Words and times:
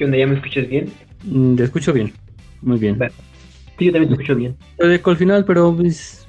¿Qué 0.00 0.06
onda? 0.06 0.16
¿Ya 0.16 0.26
me 0.26 0.36
escuchas 0.36 0.66
bien? 0.66 0.90
Mm, 1.24 1.56
Te 1.56 1.64
escucho 1.64 1.92
bien, 1.92 2.10
muy 2.62 2.78
bien. 2.78 2.98
Va. 2.98 3.10
Sí, 3.78 3.84
yo 3.84 3.92
también 3.92 4.08
te 4.08 4.14
escucho 4.14 4.34
bien. 4.34 4.56
Lo 4.78 4.88
dejo 4.88 5.10
al 5.10 5.18
final, 5.18 5.44
pero 5.44 5.76
pues, 5.76 6.26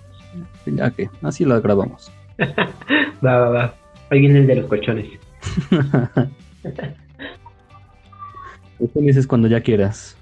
ya 0.66 0.92
que, 0.92 1.10
así 1.22 1.46
lo 1.46 1.62
grabamos. 1.62 2.12
Va, 3.26 3.38
va, 3.40 3.50
va. 3.50 3.76
Ahí 4.10 4.20
viene 4.20 4.40
el 4.40 4.48
de 4.48 4.56
los 4.58 4.66
colchones. 4.66 5.06
Tú 8.78 8.92
me 8.96 9.08
dices 9.08 9.26
cuando 9.26 9.48
ya 9.48 9.62
quieras. 9.62 10.18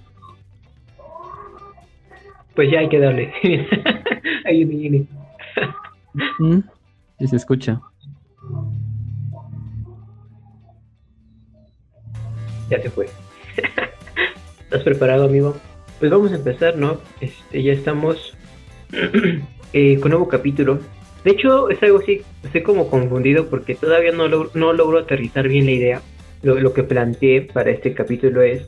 Pues 2.54 2.70
ya 2.70 2.82
hay 2.82 2.90
que 2.90 3.00
darle. 3.00 3.34
Ahí 4.46 4.64
viene. 4.64 5.08
¿Mm? 6.38 6.60
Sí 7.18 7.28
se 7.28 7.38
escucha. 7.38 7.82
Ya 12.70 12.80
se 12.80 12.92
fue. 12.92 13.08
¿Estás 14.70 14.84
preparado, 14.84 15.26
amigo? 15.26 15.58
Pues 15.98 16.12
vamos 16.12 16.32
a 16.32 16.36
empezar, 16.36 16.78
¿no? 16.78 17.00
Este, 17.22 17.64
ya 17.64 17.74
estamos 17.74 18.38
eh, 19.74 20.00
con 20.00 20.12
nuevo 20.12 20.28
capítulo. 20.28 20.78
De 21.24 21.32
hecho, 21.32 21.72
es 21.72 21.82
algo 21.82 21.98
así, 21.98 22.22
estoy 22.44 22.62
como 22.62 22.88
confundido 22.88 23.50
porque 23.50 23.74
todavía 23.74 24.12
no, 24.12 24.28
no 24.28 24.74
logro 24.74 25.00
aterrizar 25.00 25.48
bien 25.48 25.66
la 25.66 25.72
idea. 25.72 26.02
Lo, 26.44 26.60
lo 26.60 26.72
que 26.74 26.84
planteé 26.84 27.42
para 27.42 27.72
este 27.72 27.96
capítulo 27.96 28.44
es 28.44 28.64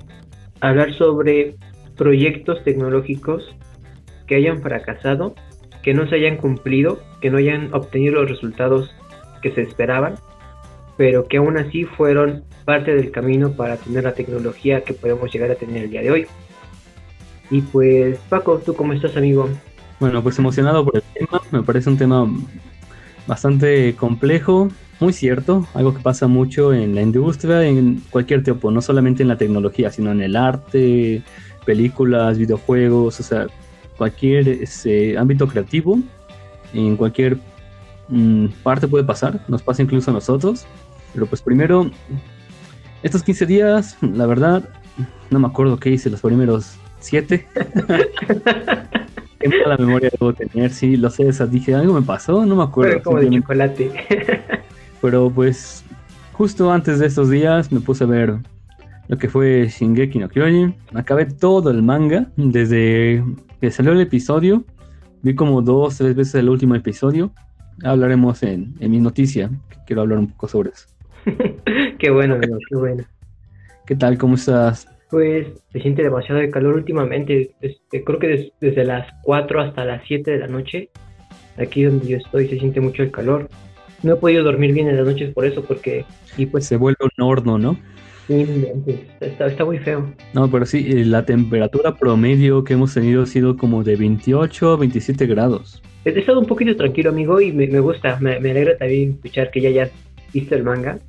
hablar 0.59 0.91
sobre 0.95 1.53
proyectos 1.97 2.63
tecnológicos 2.63 3.55
que 4.25 4.33
hayan 4.33 4.63
fracasado, 4.63 5.35
que 5.83 5.93
no 5.93 6.09
se 6.09 6.15
hayan 6.15 6.37
cumplido, 6.37 6.99
que 7.21 7.29
no 7.29 7.37
hayan 7.37 7.71
obtenido 7.75 8.21
los 8.21 8.31
resultados 8.31 8.89
que 9.43 9.51
se 9.51 9.61
esperaban, 9.61 10.15
pero 10.97 11.27
que 11.27 11.37
aún 11.37 11.59
así 11.59 11.83
fueron 11.83 12.43
parte 12.61 12.95
del 12.95 13.11
camino 13.11 13.51
para 13.51 13.77
tener 13.77 14.03
la 14.03 14.13
tecnología 14.13 14.81
que 14.81 14.93
podemos 14.93 15.31
llegar 15.31 15.51
a 15.51 15.55
tener 15.55 15.83
el 15.83 15.89
día 15.89 16.01
de 16.01 16.11
hoy. 16.11 16.27
Y 17.49 17.61
pues, 17.61 18.17
Paco, 18.29 18.61
¿tú 18.65 18.73
cómo 18.73 18.93
estás, 18.93 19.17
amigo? 19.17 19.49
Bueno, 19.99 20.23
pues 20.23 20.39
emocionado 20.39 20.85
por 20.85 20.95
el 20.95 21.03
tema. 21.13 21.41
Me 21.51 21.63
parece 21.63 21.89
un 21.89 21.97
tema 21.97 22.27
bastante 23.27 23.95
complejo, 23.95 24.69
muy 24.99 25.13
cierto. 25.13 25.67
Algo 25.73 25.93
que 25.93 26.01
pasa 26.01 26.27
mucho 26.27 26.73
en 26.73 26.95
la 26.95 27.01
industria, 27.01 27.63
en 27.63 28.01
cualquier 28.09 28.43
tipo, 28.43 28.71
no 28.71 28.81
solamente 28.81 29.21
en 29.21 29.29
la 29.29 29.37
tecnología, 29.37 29.91
sino 29.91 30.11
en 30.11 30.21
el 30.21 30.35
arte, 30.35 31.21
películas, 31.65 32.37
videojuegos, 32.37 33.19
o 33.19 33.23
sea, 33.23 33.47
cualquier 33.97 34.47
ese, 34.47 35.17
ámbito 35.17 35.47
creativo, 35.47 35.99
en 36.73 36.95
cualquier 36.95 37.37
mm, 38.07 38.47
parte 38.63 38.87
puede 38.87 39.03
pasar. 39.03 39.39
Nos 39.47 39.61
pasa 39.61 39.81
incluso 39.81 40.09
a 40.11 40.13
nosotros. 40.13 40.65
Pero 41.13 41.25
pues 41.25 41.41
primero, 41.41 41.91
estos 43.03 43.23
15 43.23 43.45
días, 43.45 43.97
la 44.01 44.25
verdad, 44.25 44.63
no 45.29 45.39
me 45.39 45.47
acuerdo 45.47 45.77
qué 45.77 45.89
hice 45.89 46.09
los 46.09 46.21
primeros 46.21 46.77
7. 46.99 47.47
Qué 49.39 49.49
mala 49.49 49.75
memoria 49.75 50.11
debo 50.11 50.33
tener, 50.33 50.69
sí, 50.69 50.97
lo 50.97 51.09
sé, 51.09 51.27
esa, 51.27 51.47
dije, 51.47 51.73
algo 51.73 51.95
me 51.95 52.03
pasó, 52.03 52.45
no 52.45 52.55
me 52.55 52.61
acuerdo. 52.61 52.93
Fue 52.93 53.01
como 53.01 53.19
de 53.19 53.39
chocolate. 53.39 53.91
Pero 55.01 55.31
pues, 55.31 55.83
justo 56.33 56.71
antes 56.71 56.99
de 56.99 57.07
estos 57.07 57.31
días 57.31 57.71
me 57.71 57.79
puse 57.79 58.03
a 58.03 58.07
ver 58.07 58.35
lo 59.07 59.17
que 59.17 59.29
fue 59.29 59.67
Shingeki 59.67 60.19
no 60.19 60.29
Kyojin. 60.29 60.75
Acabé 60.93 61.25
todo 61.25 61.71
el 61.71 61.81
manga, 61.81 62.27
desde 62.35 63.23
que 63.59 63.71
salió 63.71 63.93
el 63.93 64.01
episodio, 64.01 64.63
vi 65.23 65.33
como 65.33 65.63
dos, 65.63 65.97
tres 65.97 66.15
veces 66.15 66.35
el 66.35 66.47
último 66.47 66.75
episodio. 66.75 67.31
Hablaremos 67.83 68.43
en, 68.43 68.75
en 68.79 68.91
mi 68.91 68.99
noticia, 68.99 69.49
que 69.69 69.77
quiero 69.87 70.03
hablar 70.03 70.19
un 70.19 70.27
poco 70.27 70.47
sobre 70.47 70.69
eso. 70.69 70.90
qué 71.99 72.09
bueno, 72.09 72.35
amigo, 72.35 72.57
qué 72.67 72.75
bueno. 72.75 73.03
¿Qué 73.85 73.95
tal? 73.95 74.17
¿Cómo 74.17 74.35
estás? 74.35 74.87
Pues 75.09 75.47
se 75.73 75.81
siente 75.81 76.03
demasiado 76.03 76.39
de 76.39 76.49
calor 76.49 76.75
últimamente. 76.75 77.51
Este, 77.61 78.03
creo 78.03 78.19
que 78.19 78.27
des- 78.27 78.51
desde 78.61 78.85
las 78.85 79.07
4 79.23 79.61
hasta 79.61 79.83
las 79.83 80.01
7 80.07 80.31
de 80.31 80.37
la 80.39 80.47
noche, 80.47 80.89
aquí 81.57 81.83
donde 81.83 82.07
yo 82.07 82.17
estoy, 82.17 82.47
se 82.47 82.57
siente 82.59 82.79
mucho 82.79 83.03
el 83.03 83.11
calor. 83.11 83.49
No 84.03 84.13
he 84.13 84.15
podido 84.15 84.43
dormir 84.43 84.73
bien 84.73 84.87
en 84.87 84.97
las 84.97 85.05
noches 85.05 85.33
por 85.33 85.45
eso, 85.45 85.63
porque, 85.63 86.05
y 86.37 86.45
pues, 86.45 86.65
Se 86.65 86.77
vuelve 86.77 86.97
un 87.17 87.23
horno, 87.23 87.57
¿no? 87.57 87.77
sí, 88.27 88.45
está, 89.19 89.47
está 89.47 89.65
muy 89.65 89.77
feo. 89.79 90.11
No, 90.33 90.49
pero 90.49 90.65
sí, 90.65 90.85
eh, 90.89 91.05
la 91.05 91.25
temperatura 91.25 91.95
promedio 91.97 92.63
que 92.63 92.73
hemos 92.73 92.93
tenido 92.93 93.23
ha 93.23 93.25
sido 93.25 93.57
como 93.57 93.83
de 93.83 93.97
28 93.97 94.71
a 94.71 94.77
27 94.77 95.25
grados. 95.27 95.81
He 96.05 96.17
estado 96.17 96.39
un 96.39 96.45
poquito 96.47 96.75
tranquilo, 96.75 97.09
amigo, 97.09 97.41
y 97.41 97.51
me, 97.51 97.67
me 97.67 97.79
gusta. 97.79 98.17
Me, 98.19 98.39
me 98.39 98.51
alegra 98.51 98.77
también 98.77 99.11
escuchar 99.11 99.51
que 99.51 99.61
ya 99.61 99.69
hayas 99.69 99.91
visto 100.33 100.55
el 100.55 100.63
manga. 100.63 100.99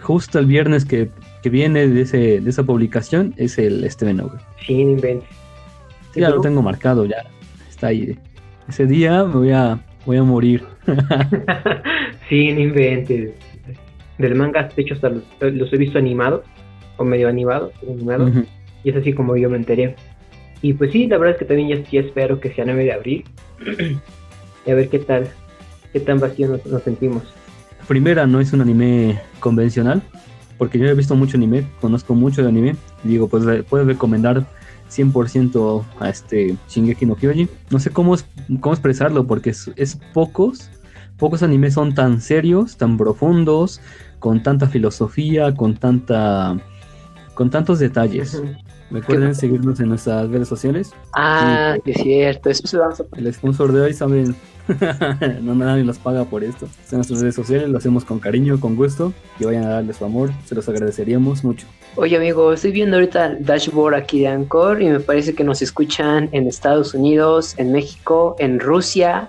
Justo 0.00 0.38
el 0.38 0.46
viernes 0.46 0.84
que, 0.84 1.08
que 1.42 1.50
viene 1.50 1.86
de, 1.86 2.02
ese, 2.02 2.40
de 2.40 2.50
esa 2.50 2.64
publicación 2.64 3.34
es 3.36 3.58
el 3.58 3.84
estreno, 3.84 4.28
güey. 4.28 4.40
Sí, 4.66 4.80
inventes. 4.80 5.28
Sí, 6.12 6.20
ya 6.20 6.30
lo 6.30 6.40
tengo 6.40 6.62
marcado, 6.62 7.04
ya 7.04 7.24
está 7.68 7.88
ahí. 7.88 8.18
Ese 8.68 8.86
día 8.86 9.24
me 9.24 9.34
voy 9.34 9.50
a, 9.50 9.78
voy 10.06 10.16
a 10.16 10.22
morir. 10.22 10.64
sí, 12.28 12.52
no 12.52 12.60
inventes. 12.60 13.32
Del 14.18 14.34
manga, 14.34 14.68
de 14.74 14.82
hecho, 14.82 14.94
hasta 14.94 15.10
los, 15.10 15.24
los 15.40 15.72
he 15.72 15.76
visto 15.76 15.98
animados, 15.98 16.42
o 16.96 17.04
medio 17.04 17.28
animados, 17.28 17.72
animados, 17.82 18.30
y 18.84 18.90
es 18.90 18.96
así 18.96 19.12
como 19.12 19.36
yo 19.36 19.50
me 19.50 19.56
enteré. 19.56 19.96
Y 20.62 20.72
pues 20.72 20.92
sí, 20.92 21.06
la 21.08 21.18
verdad 21.18 21.34
es 21.34 21.38
que 21.40 21.44
también 21.44 21.68
ya, 21.68 21.90
ya 21.90 22.00
espero 22.00 22.40
que 22.40 22.52
sea 22.52 22.64
9 22.64 22.84
de 22.84 22.92
abril. 22.92 23.24
y 24.66 24.70
a 24.70 24.74
ver 24.74 24.88
qué 24.88 25.00
tal, 25.00 25.28
qué 25.92 26.00
tan 26.00 26.20
vacío 26.20 26.48
nos, 26.48 26.64
nos 26.64 26.82
sentimos. 26.82 27.22
Primera 27.88 28.26
no 28.26 28.40
es 28.40 28.52
un 28.52 28.60
anime 28.60 29.20
convencional, 29.40 30.02
porque 30.58 30.78
yo 30.78 30.86
he 30.86 30.94
visto 30.94 31.14
mucho 31.16 31.36
anime, 31.36 31.66
conozco 31.80 32.14
mucho 32.14 32.42
de 32.42 32.48
anime. 32.48 32.76
Digo, 33.02 33.28
pues 33.28 33.44
le- 33.44 33.62
puedes 33.62 33.86
recomendar 33.86 34.46
100% 34.88 35.84
a 36.00 36.08
este 36.08 36.56
Shingeki 36.68 37.06
no 37.06 37.16
Kyojin. 37.16 37.48
No 37.70 37.78
sé 37.78 37.90
cómo, 37.90 38.14
es- 38.14 38.24
cómo 38.60 38.72
expresarlo, 38.74 39.26
porque 39.26 39.50
es, 39.50 39.70
es 39.76 39.96
pocos, 40.12 40.70
pocos 41.18 41.42
animes 41.42 41.74
son 41.74 41.94
tan 41.94 42.20
serios, 42.20 42.76
tan 42.76 42.96
profundos, 42.96 43.80
con 44.18 44.42
tanta 44.42 44.66
filosofía, 44.68 45.54
con 45.54 45.74
tanta... 45.76 46.56
Con 47.34 47.50
tantos 47.50 47.80
detalles. 47.80 48.40
Recuerden 48.92 49.34
seguirnos 49.34 49.80
en 49.80 49.88
nuestras 49.88 50.28
redes 50.30 50.46
sociales. 50.46 50.92
Ah, 51.14 51.74
que 51.84 51.90
es 51.90 52.00
cierto. 52.00 52.48
Eso 52.48 52.64
se 52.68 52.78
vamos 52.78 53.00
a 53.00 53.04
El 53.18 53.34
sponsor 53.34 53.72
de 53.72 53.80
hoy, 53.80 53.92
saben, 53.92 54.36
no 55.42 55.54
nadie 55.54 55.84
nos 55.84 55.98
paga 55.98 56.24
por 56.24 56.42
esto. 56.44 56.66
En 56.90 56.98
nuestras 56.98 57.20
redes 57.20 57.34
sociales 57.34 57.68
lo 57.68 57.78
hacemos 57.78 58.04
con 58.04 58.18
cariño, 58.18 58.58
con 58.60 58.76
gusto. 58.76 59.12
Que 59.38 59.46
vayan 59.46 59.64
a 59.64 59.68
darle 59.68 59.92
su 59.92 60.04
amor, 60.04 60.30
se 60.44 60.54
los 60.54 60.68
agradeceríamos 60.68 61.44
mucho. 61.44 61.66
Oye, 61.96 62.16
amigo, 62.16 62.52
estoy 62.52 62.72
viendo 62.72 62.96
ahorita 62.96 63.26
el 63.26 63.44
dashboard 63.44 63.94
aquí 63.94 64.20
de 64.20 64.28
Anchor 64.28 64.82
y 64.82 64.88
me 64.88 65.00
parece 65.00 65.34
que 65.34 65.44
nos 65.44 65.62
escuchan 65.62 66.28
en 66.32 66.46
Estados 66.46 66.94
Unidos, 66.94 67.54
en 67.58 67.72
México, 67.72 68.36
en 68.38 68.58
Rusia, 68.58 69.28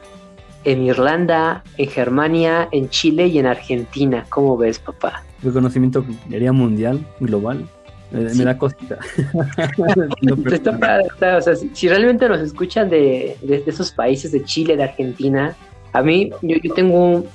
en 0.63 0.81
Irlanda, 0.83 1.63
en 1.77 1.89
Germania, 1.89 2.67
en 2.71 2.89
Chile 2.89 3.27
y 3.27 3.37
en 3.37 3.45
Argentina. 3.45 4.25
¿Cómo 4.29 4.57
ves, 4.57 4.79
papá? 4.79 5.23
Reconocimiento 5.43 6.05
área 6.33 6.51
mundial, 6.51 7.05
global. 7.19 7.67
Me, 8.11 8.29
Sí. 8.29 8.37
me 8.39 8.45
da 8.45 8.57
cosita. 8.57 8.97
No, 10.21 10.37
pero- 10.37 10.55
Está 10.55 10.77
padre, 10.77 11.05
está- 11.11 11.37
o 11.37 11.41
sea, 11.41 11.55
si, 11.55 11.69
si 11.73 11.87
realmente 11.89 12.27
nos 12.29 12.39
escuchan 12.39 12.89
de, 12.89 13.37
de- 13.41 13.59
de 13.59 13.71
esos 13.71 13.91
países, 13.91 14.31
de 14.31 14.43
Chile, 14.43 14.77
de 14.77 14.83
Argentina, 14.83 15.55
a 15.93 16.01
mí, 16.01 16.29
yo, 16.41 16.57
yo 16.61 16.73
tengo, 16.73 17.25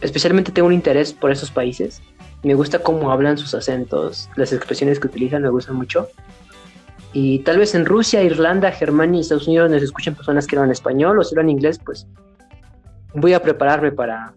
especialmente 0.00 0.50
tengo 0.52 0.68
un 0.68 0.74
interés 0.74 1.12
por 1.12 1.30
esos 1.30 1.50
países. 1.50 2.00
Me 2.42 2.54
gusta 2.54 2.78
cómo 2.80 3.10
hablan 3.10 3.36
sus 3.38 3.54
acentos, 3.54 4.28
las 4.36 4.52
expresiones 4.52 4.98
que 5.00 5.08
utilizan 5.08 5.42
me 5.42 5.48
gustan 5.50 5.76
mucho. 5.76 6.08
Y 7.12 7.40
tal 7.40 7.58
vez 7.58 7.74
en 7.74 7.86
Rusia, 7.86 8.22
Irlanda, 8.22 8.70
Germania 8.70 9.18
y 9.18 9.20
Estados 9.22 9.46
Unidos 9.48 9.70
nos 9.70 9.82
escuchan 9.82 10.14
personas 10.14 10.46
que 10.46 10.56
hablan 10.56 10.70
español 10.70 11.18
o 11.18 11.24
si 11.24 11.34
hablan 11.34 11.48
inglés, 11.50 11.80
pues 11.84 12.06
voy 13.14 13.32
a 13.32 13.42
prepararme 13.42 13.92
para 13.92 14.34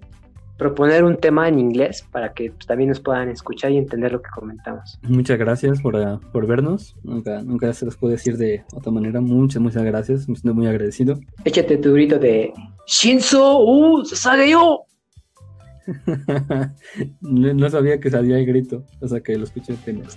proponer 0.61 1.03
un 1.03 1.17
tema 1.17 1.49
en 1.49 1.57
inglés 1.57 2.05
para 2.11 2.33
que 2.33 2.51
pues, 2.51 2.67
también 2.67 2.89
nos 2.89 2.99
puedan 2.99 3.29
escuchar 3.29 3.71
y 3.71 3.77
entender 3.77 4.11
lo 4.11 4.21
que 4.21 4.29
comentamos. 4.29 4.99
Muchas 5.01 5.39
gracias 5.39 5.81
por, 5.81 5.95
ah, 5.95 6.19
por 6.31 6.45
vernos. 6.45 6.95
Nunca, 7.01 7.41
nunca 7.41 7.73
se 7.73 7.83
los 7.83 7.97
puedo 7.97 8.11
decir 8.11 8.37
de 8.37 8.63
otra 8.71 8.91
manera. 8.91 9.21
Muchas, 9.21 9.59
muchas 9.59 9.83
gracias. 9.83 10.29
Me 10.29 10.35
siento 10.35 10.53
muy 10.53 10.67
agradecido. 10.67 11.19
Échate 11.45 11.77
tu 11.77 11.93
grito 11.93 12.19
de 12.19 12.53
Shinzo, 12.85 13.57
uh, 13.63 14.03
yo. 14.47 14.85
no, 17.21 17.53
no 17.55 17.69
sabía 17.71 17.99
que 17.99 18.11
salía 18.11 18.37
el 18.37 18.45
grito, 18.45 18.85
o 19.01 19.07
sea 19.07 19.19
que 19.19 19.35
lo 19.39 19.45
escuché 19.45 19.73
apenas. 19.73 20.15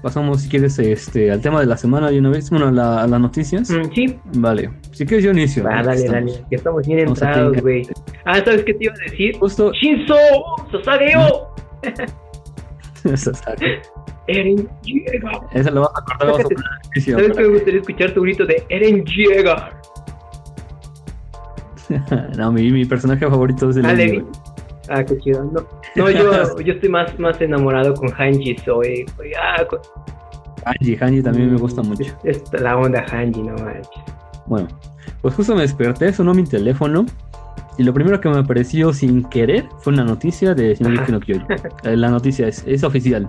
Pasamos, 0.00 0.42
si 0.42 0.48
quieres, 0.48 0.78
este, 0.78 1.30
al 1.32 1.40
tema 1.40 1.60
de 1.60 1.66
la 1.66 1.76
semana 1.76 2.10
de 2.10 2.18
una 2.18 2.30
vez, 2.30 2.50
bueno, 2.50 2.66
a, 2.82 3.02
a 3.02 3.06
las 3.06 3.20
noticias. 3.20 3.70
Mm, 3.70 3.92
sí. 3.94 4.18
Vale, 4.36 4.70
si 4.92 5.04
quieres 5.06 5.24
yo 5.24 5.30
inicio. 5.32 5.64
Va, 5.64 5.82
dale, 5.82 6.04
Estamos. 6.04 6.32
dale. 6.32 6.44
Ya 6.50 6.56
estamos 6.56 6.86
bien 6.86 6.98
entrados, 7.00 7.60
güey. 7.62 7.86
Ah, 8.24 8.40
¿sabes 8.44 8.64
qué 8.64 8.74
te 8.74 8.84
iba 8.84 8.94
a 8.94 9.10
decir? 9.10 9.36
Justo, 9.38 9.72
Shinzo 9.72 10.14
Sasageo. 10.72 11.54
sabe. 13.16 13.80
Eren 14.28 14.68
llega. 14.82 15.40
Esa 15.52 15.70
lo 15.70 15.82
vas 15.82 15.90
a 15.94 16.04
cortar, 16.04 16.26
vamos 16.32 16.40
a 16.40 16.48
inicio 16.96 17.16
¿Sabes 17.18 17.36
que 17.36 17.42
me 17.42 17.48
gustaría 17.48 17.80
escuchar 17.80 18.10
tu 18.12 18.22
grito 18.22 18.44
de 18.46 18.64
Eren 18.68 19.04
llega? 19.04 19.70
que- 21.88 22.00
No, 22.36 22.50
mi, 22.50 22.70
mi 22.72 22.84
personaje 22.84 23.24
favorito 23.28 23.70
es 23.70 23.76
el 23.76 23.86
Ah, 23.86 23.92
Levi. 23.92 24.24
Ah, 24.88 25.04
qué 25.04 25.16
chido. 25.18 25.44
No, 25.44 25.66
no 25.96 26.10
yo, 26.10 26.58
yo 26.64 26.72
estoy 26.74 26.88
más, 26.88 27.18
más 27.18 27.40
enamorado 27.40 27.94
con 27.94 28.10
Hanji 28.12 28.56
Soy. 28.64 29.04
Ah, 29.40 29.64
con- 29.68 29.80
Hanji, 30.64 30.96
Hanji 31.00 31.22
también 31.22 31.52
me 31.52 31.58
gusta 31.58 31.82
mucho. 31.82 32.04
Es, 32.24 32.42
es 32.52 32.60
la 32.60 32.76
onda 32.76 33.04
Hanji, 33.10 33.42
no 33.42 33.54
manches. 33.54 33.88
Bueno, 34.46 34.68
pues 35.22 35.34
justo 35.34 35.54
me 35.54 35.62
desperté, 35.62 36.12
sonó 36.12 36.34
mi 36.34 36.44
teléfono 36.44 37.04
y 37.78 37.82
lo 37.84 37.92
primero 37.92 38.20
que 38.20 38.28
me 38.28 38.38
apareció 38.38 38.92
sin 38.92 39.24
querer 39.24 39.64
fue 39.80 39.92
una 39.92 40.04
noticia 40.04 40.54
de 40.54 40.74
Shingeki 40.74 41.12
no 41.12 41.20
Kyoji. 41.20 41.44
Eh, 41.84 41.96
La 41.96 42.10
noticia 42.10 42.48
es, 42.48 42.64
es 42.66 42.82
oficial. 42.84 43.28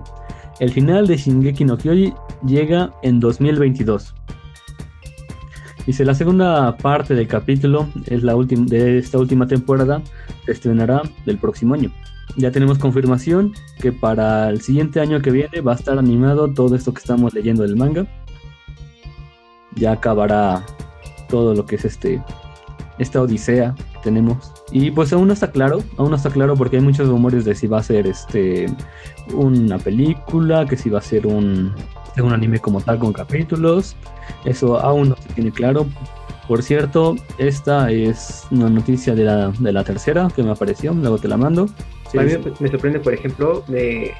El 0.60 0.70
final 0.72 1.06
de 1.06 1.16
Shingeki 1.16 1.64
no 1.64 1.76
Kyoji 1.76 2.12
llega 2.46 2.90
en 3.02 3.20
2022. 3.20 4.14
Dice, 5.86 6.04
la 6.04 6.14
segunda 6.14 6.76
parte 6.76 7.14
del 7.14 7.26
capítulo 7.26 7.88
es 8.06 8.22
la 8.22 8.36
última 8.36 8.66
de 8.66 8.98
esta 8.98 9.16
última 9.18 9.46
temporada, 9.46 10.02
se 10.44 10.52
estrenará 10.52 11.00
del 11.24 11.38
próximo 11.38 11.74
año. 11.74 11.90
Ya 12.36 12.50
tenemos 12.50 12.78
confirmación 12.78 13.54
que 13.80 13.92
para 13.92 14.48
el 14.48 14.60
siguiente 14.60 15.00
año 15.00 15.20
que 15.20 15.30
viene 15.30 15.60
va 15.60 15.72
a 15.72 15.76
estar 15.76 15.98
animado 15.98 16.52
todo 16.52 16.76
esto 16.76 16.92
que 16.92 17.00
estamos 17.00 17.34
leyendo 17.34 17.62
del 17.62 17.76
manga. 17.76 18.06
Ya 19.74 19.92
acabará 19.92 20.64
todo 21.28 21.54
lo 21.54 21.66
que 21.66 21.76
es 21.76 21.84
este 21.84 22.22
esta 22.98 23.22
odisea 23.22 23.74
que 23.76 23.98
tenemos. 24.02 24.52
Y 24.72 24.90
pues 24.90 25.12
aún 25.12 25.28
no 25.28 25.32
está 25.32 25.50
claro 25.50 25.82
aún 25.96 26.10
no 26.10 26.16
está 26.16 26.30
claro 26.30 26.54
porque 26.56 26.76
hay 26.76 26.82
muchos 26.82 27.08
rumores 27.08 27.44
de 27.44 27.54
si 27.54 27.66
va 27.66 27.78
a 27.78 27.82
ser 27.82 28.06
este 28.06 28.66
una 29.32 29.78
película 29.78 30.66
que 30.66 30.76
si 30.76 30.90
va 30.90 30.98
a 30.98 31.02
ser 31.02 31.26
un 31.26 31.74
un 32.20 32.32
anime 32.32 32.58
como 32.58 32.80
tal 32.80 32.98
con 32.98 33.12
capítulos. 33.12 33.96
Eso 34.44 34.80
aún 34.80 35.10
no 35.10 35.16
se 35.16 35.28
tiene 35.34 35.52
claro. 35.52 35.86
Por 36.48 36.62
cierto 36.62 37.16
esta 37.38 37.90
es 37.90 38.46
una 38.50 38.68
noticia 38.68 39.14
de 39.14 39.24
la, 39.24 39.48
de 39.50 39.72
la 39.72 39.84
tercera 39.84 40.28
que 40.34 40.42
me 40.42 40.50
apareció 40.50 40.92
luego 40.94 41.18
te 41.18 41.28
la 41.28 41.36
mando 41.36 41.68
Sí, 42.10 42.18
a 42.18 42.22
mí 42.22 42.30
sí. 42.30 42.38
me, 42.38 42.52
me 42.60 42.68
sorprende, 42.68 43.00
por 43.00 43.12
ejemplo, 43.14 43.62
de 43.68 44.12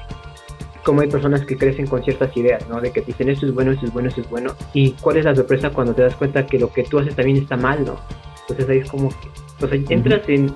cómo 0.83 1.01
hay 1.01 1.07
personas 1.09 1.45
que 1.45 1.57
crecen 1.57 1.87
con 1.87 2.03
ciertas 2.03 2.35
ideas, 2.37 2.67
¿no? 2.69 2.79
De 2.81 2.91
que 2.91 3.01
te 3.01 3.07
dicen 3.07 3.29
esto 3.29 3.45
es 3.45 3.53
bueno, 3.53 3.71
esto 3.71 3.85
es 3.85 3.93
bueno, 3.93 4.09
esto 4.09 4.21
es 4.21 4.29
bueno. 4.29 4.53
Y 4.73 4.91
cuál 5.01 5.17
es 5.17 5.25
la 5.25 5.35
sorpresa 5.35 5.69
cuando 5.71 5.93
te 5.93 6.03
das 6.03 6.15
cuenta 6.15 6.45
que 6.45 6.57
lo 6.59 6.71
que 6.71 6.83
tú 6.83 6.99
haces 6.99 7.15
también 7.15 7.37
está 7.37 7.57
mal, 7.57 7.83
¿no? 7.85 7.97
Entonces 8.41 8.69
ahí 8.69 8.77
es 8.79 8.89
como 8.89 9.09
que, 9.09 9.65
o 9.65 9.67
sea, 9.67 9.79
entras 9.89 10.21
en, 10.27 10.53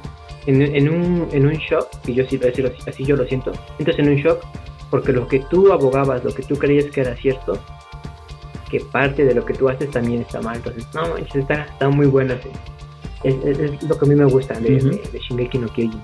en, 0.47 0.61
en 0.61 0.89
un, 0.89 1.27
en 1.31 1.45
un 1.45 1.53
shock, 1.53 1.87
y 2.07 2.13
yo 2.13 2.25
sí, 2.25 2.39
así, 2.47 2.63
así 2.87 3.03
yo 3.05 3.15
lo 3.15 3.25
siento, 3.25 3.51
entras 3.77 3.99
en 3.99 4.09
un 4.09 4.15
shock 4.15 4.39
porque 4.89 5.11
lo 5.11 5.27
que 5.27 5.39
tú 5.49 5.71
abogabas, 5.71 6.23
lo 6.23 6.33
que 6.33 6.43
tú 6.43 6.55
creías 6.55 6.85
que 6.85 7.01
era 7.01 7.15
cierto, 7.15 7.57
que 8.69 8.79
parte 8.79 9.25
de 9.25 9.35
lo 9.35 9.45
que 9.45 9.53
tú 9.53 9.69
haces 9.69 9.89
también 9.91 10.21
está 10.21 10.41
mal. 10.41 10.57
Entonces, 10.57 10.85
no 10.95 11.01
manches, 11.09 11.35
está, 11.35 11.63
está 11.65 11.89
muy 11.89 12.07
bueno. 12.07 12.33
sí. 12.41 12.49
Es, 13.23 13.35
es- 13.45 13.59
es 13.59 13.83
lo 13.83 13.97
que 13.97 14.05
a 14.05 14.09
mí 14.09 14.15
me 14.15 14.25
gusta 14.25 14.59
de, 14.59 14.69
de, 14.69 15.01
de 15.11 15.19
Shingeki 15.19 15.57
no 15.59 15.67
Kyojin. 15.67 16.01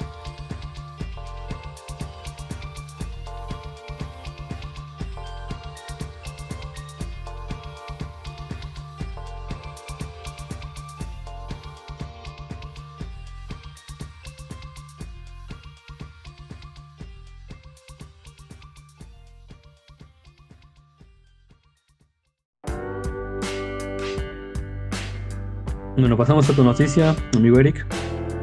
Bueno 26.00 26.18
pasamos 26.18 26.50
a 26.50 26.54
tu 26.54 26.64
noticia 26.64 27.16
amigo 27.36 27.60
Eric 27.60 27.86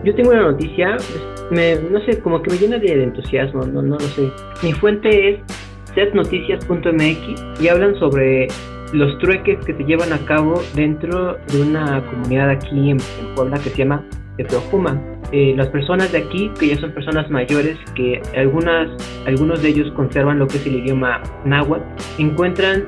Yo 0.05 0.15
tengo 0.15 0.31
una 0.31 0.43
noticia, 0.43 0.97
me, 1.51 1.77
no 1.77 2.01
sé, 2.05 2.21
como 2.21 2.43
que 2.43 2.51
me 2.51 2.59
llena 2.59 2.79
de, 2.79 3.03
entusiasmo, 3.03 3.67
no, 3.67 3.83
no 3.83 3.97
lo 3.97 4.01
sé. 4.01 4.31
Mi 4.63 4.73
fuente 4.73 5.31
es 5.31 5.41
setnoticias.mx 5.95 7.61
y 7.61 7.69
hablan 7.69 7.99
sobre 7.99 8.49
los 8.93 9.19
trueques 9.19 9.59
que 9.65 9.75
se 9.75 9.85
llevan 9.85 10.13
a 10.13 10.19
cabo 10.19 10.63
dentro 10.75 11.39
de 11.49 11.63
una 11.63 12.05
comunidad 12.07 12.51
aquí 12.51 12.91
en, 12.91 12.99
en 12.99 13.35
Puebla 13.35 13.59
que 13.59 13.71
se 13.71 13.79
llama 13.79 14.05
Tepeojuma. 14.37 15.01
Eh, 15.33 15.55
las 15.57 15.69
personas 15.69 16.13
de 16.13 16.19
aquí, 16.19 16.51
que 16.59 16.69
ya 16.69 16.81
son 16.81 16.93
personas 16.93 17.29
mayores, 17.31 17.77
que 17.97 18.23
algunas, 18.37 18.89
algunos 19.27 19.61
de 19.61 19.71
ellos 19.71 19.93
conservan 19.97 20.39
lo 20.39 20.47
que 20.47 20.59
es 20.59 20.67
el 20.67 20.77
idioma 20.77 21.21
náhuatl, 21.45 21.85
encuentran 22.19 22.87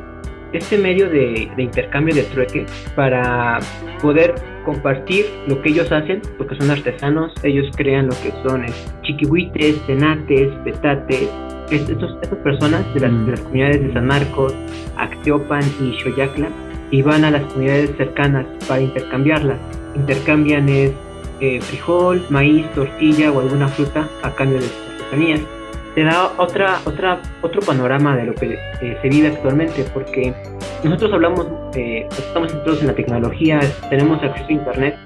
este 0.52 0.78
medio 0.78 1.08
de, 1.08 1.50
de 1.56 1.62
intercambio 1.62 2.14
de 2.14 2.22
trueque 2.24 2.66
para 2.96 3.58
poder 4.00 4.34
compartir 4.64 5.26
lo 5.46 5.60
que 5.62 5.70
ellos 5.70 5.90
hacen, 5.92 6.20
porque 6.36 6.54
son 6.56 6.70
artesanos, 6.70 7.32
ellos 7.42 7.66
crean 7.76 8.06
lo 8.06 8.12
que 8.22 8.32
son 8.46 8.64
chiquihuites, 9.02 9.80
tenates, 9.86 10.48
petates, 10.64 11.28
es- 11.70 11.88
estos- 11.88 12.16
estas 12.22 12.38
personas 12.40 12.94
de 12.94 13.00
las, 13.00 13.12
Mm. 13.12 13.24
de 13.26 13.30
las 13.32 13.40
comunidades 13.40 13.82
de 13.82 13.92
San 13.92 14.06
Marcos, 14.06 14.54
Acteopan 14.96 15.62
y 15.80 15.98
Xoyacla, 16.00 16.48
y 16.90 17.02
van 17.02 17.24
a 17.24 17.30
las 17.30 17.42
comunidades 17.44 17.90
cercanas 17.96 18.46
para 18.66 18.80
intercambiarlas. 18.80 19.58
Intercambian 19.94 20.68
es, 20.68 20.92
eh, 21.40 21.60
frijol, 21.60 22.22
maíz, 22.30 22.66
tortilla 22.74 23.30
o 23.32 23.40
alguna 23.40 23.68
fruta 23.68 24.08
a 24.22 24.30
cambio 24.34 24.58
de 24.58 24.64
sus 24.64 24.90
artesanías. 24.92 25.40
Te 25.98 26.04
da 26.04 26.32
otra, 26.38 26.80
otra, 26.84 27.20
otro 27.42 27.60
panorama 27.60 28.16
de 28.16 28.26
lo 28.26 28.34
que 28.36 28.56
se 29.02 29.08
vive 29.08 29.26
actualmente, 29.26 29.84
porque 29.92 30.32
nosotros 30.84 31.12
hablamos, 31.12 31.48
eh, 31.74 32.06
estamos 32.08 32.52
entrados 32.52 32.82
en 32.82 32.86
la 32.86 32.94
tecnología, 32.94 33.58
tenemos 33.90 34.22
acceso 34.22 34.46
a 34.48 34.52
internet, 34.52 34.96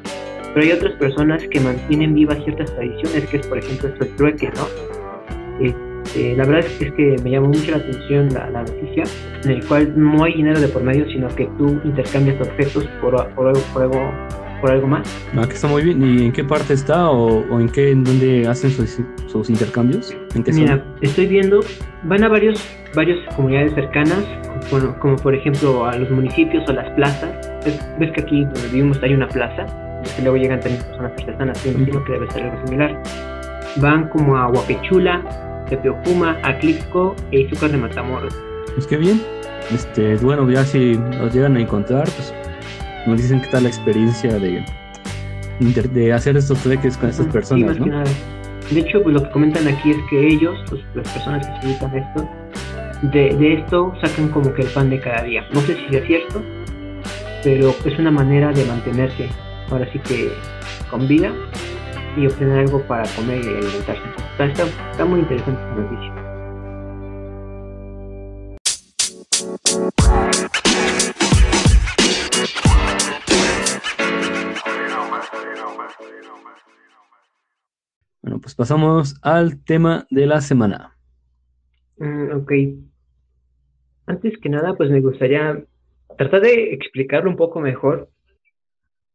pero 0.52 0.66
hay 0.66 0.72
otras 0.72 0.92
personas 0.96 1.42
que 1.50 1.60
mantienen 1.60 2.12
vivas 2.12 2.44
ciertas 2.44 2.70
tradiciones, 2.74 3.26
que 3.26 3.38
es 3.38 3.46
por 3.46 3.56
ejemplo 3.56 3.88
esto 3.88 4.04
el 4.04 4.16
trueque, 4.16 4.50
¿no? 4.50 5.64
Este, 5.64 6.36
la 6.36 6.44
verdad 6.44 6.70
es 6.78 6.92
que, 6.92 7.16
me 7.24 7.30
llamó 7.30 7.48
mucho 7.48 7.70
la 7.70 7.78
atención 7.78 8.28
la, 8.34 8.50
la 8.50 8.62
noticia, 8.62 9.04
en 9.44 9.50
el 9.50 9.66
cual 9.66 9.94
no 9.96 10.24
hay 10.24 10.34
dinero 10.34 10.60
de 10.60 10.68
por 10.68 10.82
medio, 10.82 11.06
sino 11.06 11.26
que 11.28 11.46
tú 11.56 11.80
intercambias 11.84 12.38
objetos 12.38 12.84
por, 13.00 13.12
por, 13.30 13.50
por, 13.72 13.82
algo, 13.82 14.12
por 14.62 14.70
algo 14.70 14.86
más. 14.86 15.06
Ah, 15.36 15.46
que 15.46 15.52
está 15.54 15.66
muy 15.68 15.82
bien. 15.82 16.02
¿Y 16.02 16.24
en 16.24 16.32
qué 16.32 16.42
parte 16.44 16.72
está 16.72 17.10
o, 17.10 17.40
o 17.50 17.60
en 17.60 17.68
qué, 17.68 17.90
en 17.90 18.02
dónde 18.04 18.46
hacen 18.48 18.70
sus, 18.70 18.98
sus 19.26 19.50
intercambios? 19.50 20.16
¿En 20.34 20.42
qué 20.42 20.52
Mira, 20.52 20.82
estoy 21.02 21.26
viendo, 21.26 21.60
van 22.04 22.24
a 22.24 22.28
varios, 22.28 22.64
varias 22.94 23.18
comunidades 23.34 23.74
cercanas, 23.74 24.24
como, 24.70 24.98
como 25.00 25.16
por 25.16 25.34
ejemplo 25.34 25.84
a 25.84 25.96
los 25.98 26.08
municipios 26.10 26.66
o 26.68 26.72
las 26.72 26.88
plazas. 26.92 27.30
Es- 27.66 27.84
ves 27.98 28.10
que 28.12 28.22
aquí 28.22 28.44
donde 28.44 28.68
vivimos 28.68 28.98
hay 29.02 29.12
una 29.12 29.28
plaza, 29.28 29.66
que 30.16 30.22
luego 30.22 30.38
llegan 30.38 30.60
también 30.60 30.82
personas 30.84 31.12
artesanas, 31.18 31.66
me 31.66 31.72
imagino 31.72 32.04
que 32.04 32.12
debe 32.12 32.30
ser 32.30 32.44
algo 32.44 32.66
similar. 32.66 33.02
Van 33.76 34.08
como 34.08 34.36
a 34.36 34.48
Huapechula, 34.48 35.64
Tepeojuma, 35.68 36.38
Aclixco 36.42 37.14
e 37.30 37.40
Izúcar 37.40 37.70
de 37.72 37.78
Matamoros. 37.78 38.34
Pues 38.74 38.86
qué 38.86 38.96
bien. 38.96 39.20
Este, 39.72 40.16
bueno, 40.16 40.50
ya 40.50 40.64
si 40.64 40.94
los 41.18 41.32
llegan 41.32 41.56
a 41.56 41.60
encontrar, 41.60 42.04
pues 42.04 42.34
nos 43.06 43.20
dicen 43.20 43.40
qué 43.40 43.48
tal 43.48 43.64
la 43.64 43.68
experiencia 43.68 44.38
de, 44.38 44.64
de 45.60 46.12
hacer 46.12 46.36
estos 46.36 46.58
trueques 46.60 46.96
con 46.96 47.10
estas 47.10 47.26
personas, 47.26 47.78
¿no? 47.78 48.04
De 48.70 48.80
hecho, 48.80 49.02
pues, 49.02 49.14
lo 49.14 49.22
que 49.22 49.30
comentan 49.30 49.68
aquí 49.68 49.90
es 49.90 49.98
que 50.08 50.28
ellos, 50.28 50.58
pues, 50.68 50.82
las 50.94 51.08
personas 51.12 51.46
que 51.46 51.60
se 51.60 51.66
dedican 51.66 51.90
a 51.90 51.98
esto, 51.98 52.28
de, 53.02 53.36
de 53.36 53.54
esto 53.54 53.92
sacan 54.00 54.28
como 54.28 54.52
que 54.54 54.62
el 54.62 54.68
pan 54.68 54.88
de 54.88 55.00
cada 55.00 55.22
día. 55.24 55.44
No 55.52 55.60
sé 55.62 55.76
si 55.76 55.88
sea 55.88 56.06
cierto, 56.06 56.42
pero 57.42 57.74
es 57.84 57.98
una 57.98 58.10
manera 58.10 58.52
de 58.52 58.64
mantenerse, 58.64 59.28
ahora 59.70 59.90
sí 59.92 59.98
que 59.98 60.32
con 60.90 61.08
vida 61.08 61.32
y 62.16 62.26
obtener 62.26 62.60
algo 62.60 62.80
para 62.82 63.02
comer 63.16 63.44
y 63.44 63.48
alimentarse. 63.48 64.02
Está, 64.32 64.44
está, 64.44 64.90
está 64.90 65.04
muy 65.04 65.20
interesante 65.20 65.60
esta 65.60 65.74
noticia. 65.74 66.21
Pasamos 78.62 79.16
al 79.22 79.64
tema 79.64 80.06
de 80.08 80.24
la 80.24 80.40
semana. 80.40 80.96
Mm, 81.96 82.30
ok. 82.30 82.52
Antes 84.06 84.38
que 84.38 84.48
nada, 84.48 84.76
pues 84.76 84.88
me 84.88 85.00
gustaría 85.00 85.64
tratar 86.16 86.42
de 86.42 86.72
explicarlo 86.72 87.28
un 87.28 87.34
poco 87.34 87.58
mejor. 87.58 88.08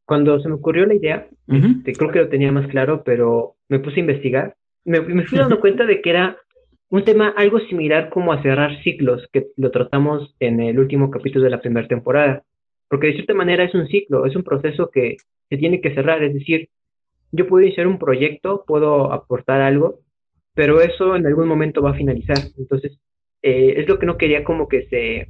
Cuando 0.04 0.38
se 0.42 0.50
me 0.50 0.56
ocurrió 0.56 0.86
la 0.86 0.96
idea, 0.96 1.30
este, 1.48 1.94
creo 1.94 2.12
que 2.12 2.20
lo 2.20 2.28
tenía 2.28 2.52
más 2.52 2.68
claro, 2.68 3.04
pero 3.06 3.56
me 3.70 3.80
puse 3.80 3.96
a 3.96 4.00
investigar. 4.02 4.58
Me, 4.84 5.00
me 5.00 5.24
fui 5.26 5.38
dando 5.38 5.60
cuenta 5.62 5.86
de 5.86 6.02
que 6.02 6.10
era 6.10 6.36
un 6.90 7.06
tema 7.06 7.30
algo 7.38 7.62
similar 7.70 8.10
como 8.10 8.34
a 8.34 8.42
cerrar 8.42 8.84
ciclos, 8.84 9.30
que 9.32 9.48
lo 9.56 9.72
tratamos 9.72 10.36
en 10.42 10.60
el 10.60 10.78
último 10.78 11.10
capítulo 11.10 11.46
de 11.46 11.52
la 11.52 11.62
primera 11.62 11.88
temporada, 11.88 12.44
porque 12.90 13.08
de 13.08 13.14
cierta 13.14 13.34
manera 13.34 13.64
es 13.64 13.74
un 13.74 13.88
ciclo, 13.88 14.26
es 14.26 14.36
un 14.36 14.44
proceso 14.44 14.90
que 14.92 15.16
se 15.50 15.56
tiene 15.56 15.80
que 15.80 15.96
cerrar, 15.96 16.22
es 16.22 16.34
decir, 16.34 16.68
yo 17.32 17.48
puedo 17.48 17.66
iniciar 17.66 17.88
un 17.88 18.00
proyecto, 18.00 18.64
puedo 18.66 19.12
aportar 19.12 19.62
algo, 19.62 20.00
pero 20.54 20.82
eso 20.82 21.16
en 21.16 21.26
algún 21.26 21.48
momento 21.48 21.82
va 21.82 21.92
a 21.92 21.96
finalizar, 21.96 22.38
entonces 22.58 23.00
eh, 23.42 23.76
es 23.78 23.88
lo 23.88 24.00
que 24.00 24.06
no 24.06 24.18
quería 24.18 24.44
como 24.44 24.68
que 24.68 24.88
se 24.88 25.28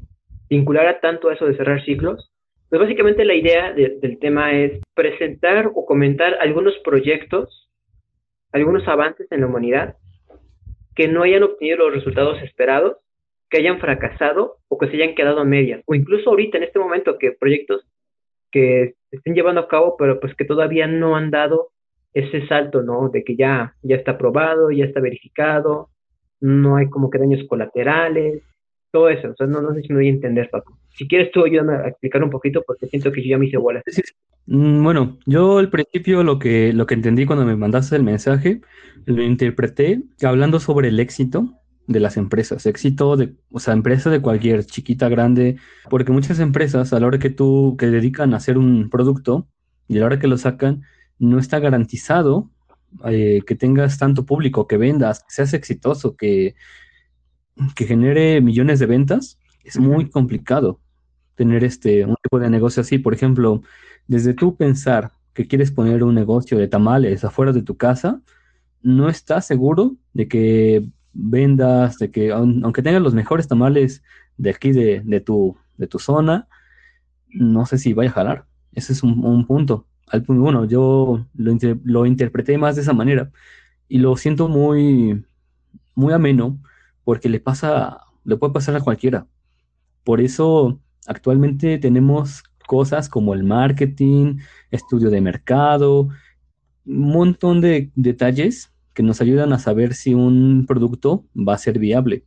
vinculara 0.49 0.99
tanto 0.99 1.29
a 1.29 1.33
eso 1.33 1.45
de 1.45 1.57
cerrar 1.57 1.83
ciclos. 1.83 2.31
Pues 2.69 2.81
básicamente 2.81 3.23
la 3.23 3.33
idea 3.33 3.73
del 3.73 4.19
tema 4.19 4.53
es 4.53 4.81
presentar 4.93 5.71
o 5.73 5.85
comentar 5.85 6.37
algunos 6.41 6.77
proyectos, 6.83 7.69
algunos 8.51 8.87
avances 8.87 9.27
en 9.31 9.41
la 9.41 9.47
humanidad 9.47 9.95
que 10.95 11.07
no 11.07 11.23
hayan 11.23 11.43
obtenido 11.43 11.77
los 11.77 11.93
resultados 11.93 12.41
esperados, 12.41 12.97
que 13.49 13.57
hayan 13.57 13.79
fracasado 13.79 14.57
o 14.67 14.77
que 14.77 14.87
se 14.87 14.95
hayan 14.95 15.15
quedado 15.15 15.39
a 15.39 15.45
medias, 15.45 15.81
o 15.85 15.95
incluso 15.95 16.29
ahorita 16.29 16.57
en 16.57 16.63
este 16.63 16.79
momento 16.79 17.17
que 17.17 17.31
proyectos 17.31 17.85
que 18.51 18.95
se 19.09 19.17
estén 19.17 19.35
llevando 19.35 19.61
a 19.61 19.67
cabo, 19.67 19.95
pero 19.97 20.19
pues 20.19 20.35
que 20.35 20.43
todavía 20.43 20.87
no 20.87 21.15
han 21.15 21.31
dado 21.31 21.69
ese 22.19 22.47
salto, 22.47 22.81
¿no? 22.81 23.09
De 23.09 23.23
que 23.23 23.35
ya, 23.35 23.75
ya 23.81 23.95
está 23.95 24.11
aprobado, 24.11 24.71
ya 24.71 24.85
está 24.85 24.99
verificado, 24.99 25.89
no 26.39 26.75
hay 26.75 26.89
como 26.89 27.09
que 27.09 27.19
daños 27.19 27.45
colaterales, 27.47 28.41
todo 28.91 29.09
eso. 29.09 29.29
O 29.29 29.35
sea, 29.35 29.47
no, 29.47 29.61
no 29.61 29.73
sé 29.73 29.81
si 29.81 29.89
me 29.89 29.99
voy 29.99 30.07
a 30.07 30.11
entender, 30.11 30.49
Paco. 30.49 30.77
Si 30.95 31.07
quieres 31.07 31.31
tú 31.31 31.45
ayúdame 31.45 31.73
a 31.73 31.87
explicar 31.87 32.23
un 32.23 32.29
poquito 32.29 32.63
porque 32.65 32.87
siento 32.87 33.11
que 33.11 33.21
yo 33.21 33.29
ya 33.29 33.37
me 33.37 33.45
hice 33.45 33.57
bola. 33.57 33.81
Mm, 34.47 34.83
bueno, 34.83 35.19
yo 35.25 35.59
al 35.59 35.69
principio 35.69 36.23
lo 36.23 36.39
que, 36.39 36.73
lo 36.73 36.85
que 36.87 36.95
entendí 36.95 37.25
cuando 37.25 37.45
me 37.45 37.55
mandaste 37.55 37.95
el 37.95 38.03
mensaje, 38.03 38.61
lo 39.05 39.21
interpreté 39.21 40.01
hablando 40.23 40.59
sobre 40.59 40.87
el 40.87 40.99
éxito 40.99 41.53
de 41.85 41.99
las 41.99 42.17
empresas, 42.17 42.65
éxito 42.65 43.15
de, 43.15 43.35
o 43.51 43.59
sea, 43.59 43.73
empresa 43.73 44.09
de 44.09 44.21
cualquier 44.21 44.65
chiquita, 44.65 45.07
grande, 45.07 45.57
porque 45.89 46.11
muchas 46.11 46.39
empresas 46.39 46.91
a 46.93 46.99
la 46.99 47.07
hora 47.07 47.19
que 47.19 47.29
tú, 47.29 47.75
que 47.77 47.87
dedican 47.87 48.33
a 48.33 48.37
hacer 48.37 48.57
un 48.57 48.89
producto 48.89 49.47
y 49.87 49.97
a 49.97 49.99
la 50.01 50.07
hora 50.07 50.19
que 50.19 50.27
lo 50.27 50.37
sacan, 50.37 50.83
no 51.19 51.39
está 51.39 51.59
garantizado 51.59 52.49
eh, 53.05 53.41
que 53.45 53.55
tengas 53.55 53.97
tanto 53.97 54.25
público, 54.25 54.67
que 54.67 54.77
vendas, 54.77 55.19
que 55.23 55.33
seas 55.33 55.53
exitoso, 55.53 56.15
que, 56.15 56.55
que 57.75 57.85
genere 57.85 58.41
millones 58.41 58.79
de 58.79 58.85
ventas, 58.85 59.37
es 59.63 59.77
muy 59.77 60.09
complicado 60.09 60.79
tener 61.35 61.63
este, 61.63 62.05
un 62.05 62.15
tipo 62.23 62.39
de 62.39 62.49
negocio 62.49 62.81
así. 62.81 62.97
Por 62.97 63.13
ejemplo, 63.13 63.61
desde 64.07 64.33
tú 64.33 64.55
pensar 64.55 65.11
que 65.33 65.47
quieres 65.47 65.71
poner 65.71 66.03
un 66.03 66.15
negocio 66.15 66.57
de 66.57 66.67
tamales 66.67 67.23
afuera 67.23 67.51
de 67.51 67.61
tu 67.61 67.77
casa, 67.77 68.21
no 68.81 69.09
estás 69.09 69.45
seguro 69.45 69.95
de 70.13 70.27
que 70.27 70.87
vendas, 71.13 71.97
de 71.97 72.09
que 72.09 72.31
aunque 72.31 72.81
tengas 72.81 73.01
los 73.01 73.13
mejores 73.13 73.47
tamales 73.47 74.03
de 74.37 74.51
aquí 74.51 74.71
de, 74.71 75.01
de, 75.03 75.19
tu, 75.19 75.57
de 75.77 75.87
tu 75.87 75.99
zona, 75.99 76.47
no 77.27 77.65
sé 77.65 77.77
si 77.77 77.93
vaya 77.93 78.09
a 78.09 78.13
jalar. 78.13 78.45
Ese 78.73 78.93
es 78.93 79.03
un, 79.03 79.23
un 79.25 79.45
punto 79.45 79.85
al 80.07 80.23
punto, 80.23 80.41
bueno, 80.41 80.65
yo 80.65 81.25
lo, 81.35 81.57
lo, 81.83 82.05
interpreté 82.05 82.57
más 82.57 82.75
de 82.75 82.81
esa 82.81 82.93
manera 82.93 83.31
y 83.89 83.99
lo 83.99 84.15
siento 84.15 84.47
muy, 84.47 85.23
muy 85.95 86.13
ameno 86.13 86.59
porque 87.03 87.29
le 87.29 87.39
pasa, 87.39 88.01
le 88.23 88.37
puede 88.37 88.53
pasar 88.53 88.75
a 88.75 88.81
cualquiera. 88.81 89.27
Por 90.03 90.21
eso 90.21 90.79
actualmente 91.07 91.77
tenemos 91.77 92.43
cosas 92.65 93.09
como 93.09 93.33
el 93.33 93.43
marketing, 93.43 94.37
estudio 94.71 95.09
de 95.09 95.21
mercado, 95.21 96.09
un 96.85 97.11
montón 97.11 97.61
de 97.61 97.91
detalles 97.95 98.71
que 98.93 99.03
nos 99.03 99.21
ayudan 99.21 99.53
a 99.53 99.59
saber 99.59 99.93
si 99.93 100.13
un 100.13 100.65
producto 100.67 101.25
va 101.35 101.53
a 101.53 101.57
ser 101.57 101.79
viable. 101.79 102.23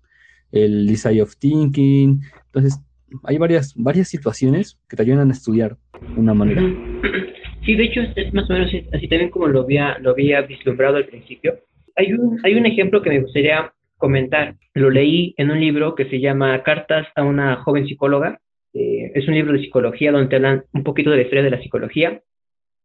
El 0.52 0.86
design 0.86 1.20
of 1.20 1.36
thinking. 1.36 2.22
Entonces, 2.46 2.80
hay 3.24 3.38
varias, 3.38 3.74
varias 3.74 4.08
situaciones 4.08 4.78
que 4.88 4.96
te 4.96 5.02
ayudan 5.02 5.30
a 5.30 5.32
estudiar 5.32 5.78
una 6.16 6.34
manera. 6.34 6.62
Sí, 7.64 7.74
de 7.74 7.84
hecho 7.84 8.00
es 8.16 8.32
más 8.32 8.48
o 8.48 8.54
menos 8.54 8.68
así 8.92 9.08
también 9.08 9.30
como 9.30 9.46
lo 9.46 9.62
había, 9.62 9.98
lo 9.98 10.10
había 10.10 10.40
vislumbrado 10.42 10.96
al 10.96 11.06
principio. 11.06 11.58
Hay 11.96 12.12
un, 12.12 12.40
hay 12.42 12.54
un 12.54 12.66
ejemplo 12.66 13.02
que 13.02 13.10
me 13.10 13.20
gustaría 13.20 13.72
comentar. 13.96 14.56
Lo 14.74 14.90
leí 14.90 15.34
en 15.36 15.50
un 15.50 15.60
libro 15.60 15.94
que 15.94 16.08
se 16.08 16.20
llama 16.20 16.62
Cartas 16.62 17.06
a 17.14 17.22
una 17.22 17.56
joven 17.56 17.86
psicóloga. 17.86 18.40
Eh, 18.72 19.12
es 19.14 19.28
un 19.28 19.34
libro 19.34 19.52
de 19.52 19.60
psicología 19.60 20.10
donde 20.10 20.36
hablan 20.36 20.64
un 20.72 20.84
poquito 20.84 21.10
de 21.10 21.16
la 21.16 21.22
historia 21.22 21.44
de 21.44 21.50
la 21.50 21.62
psicología. 21.62 22.22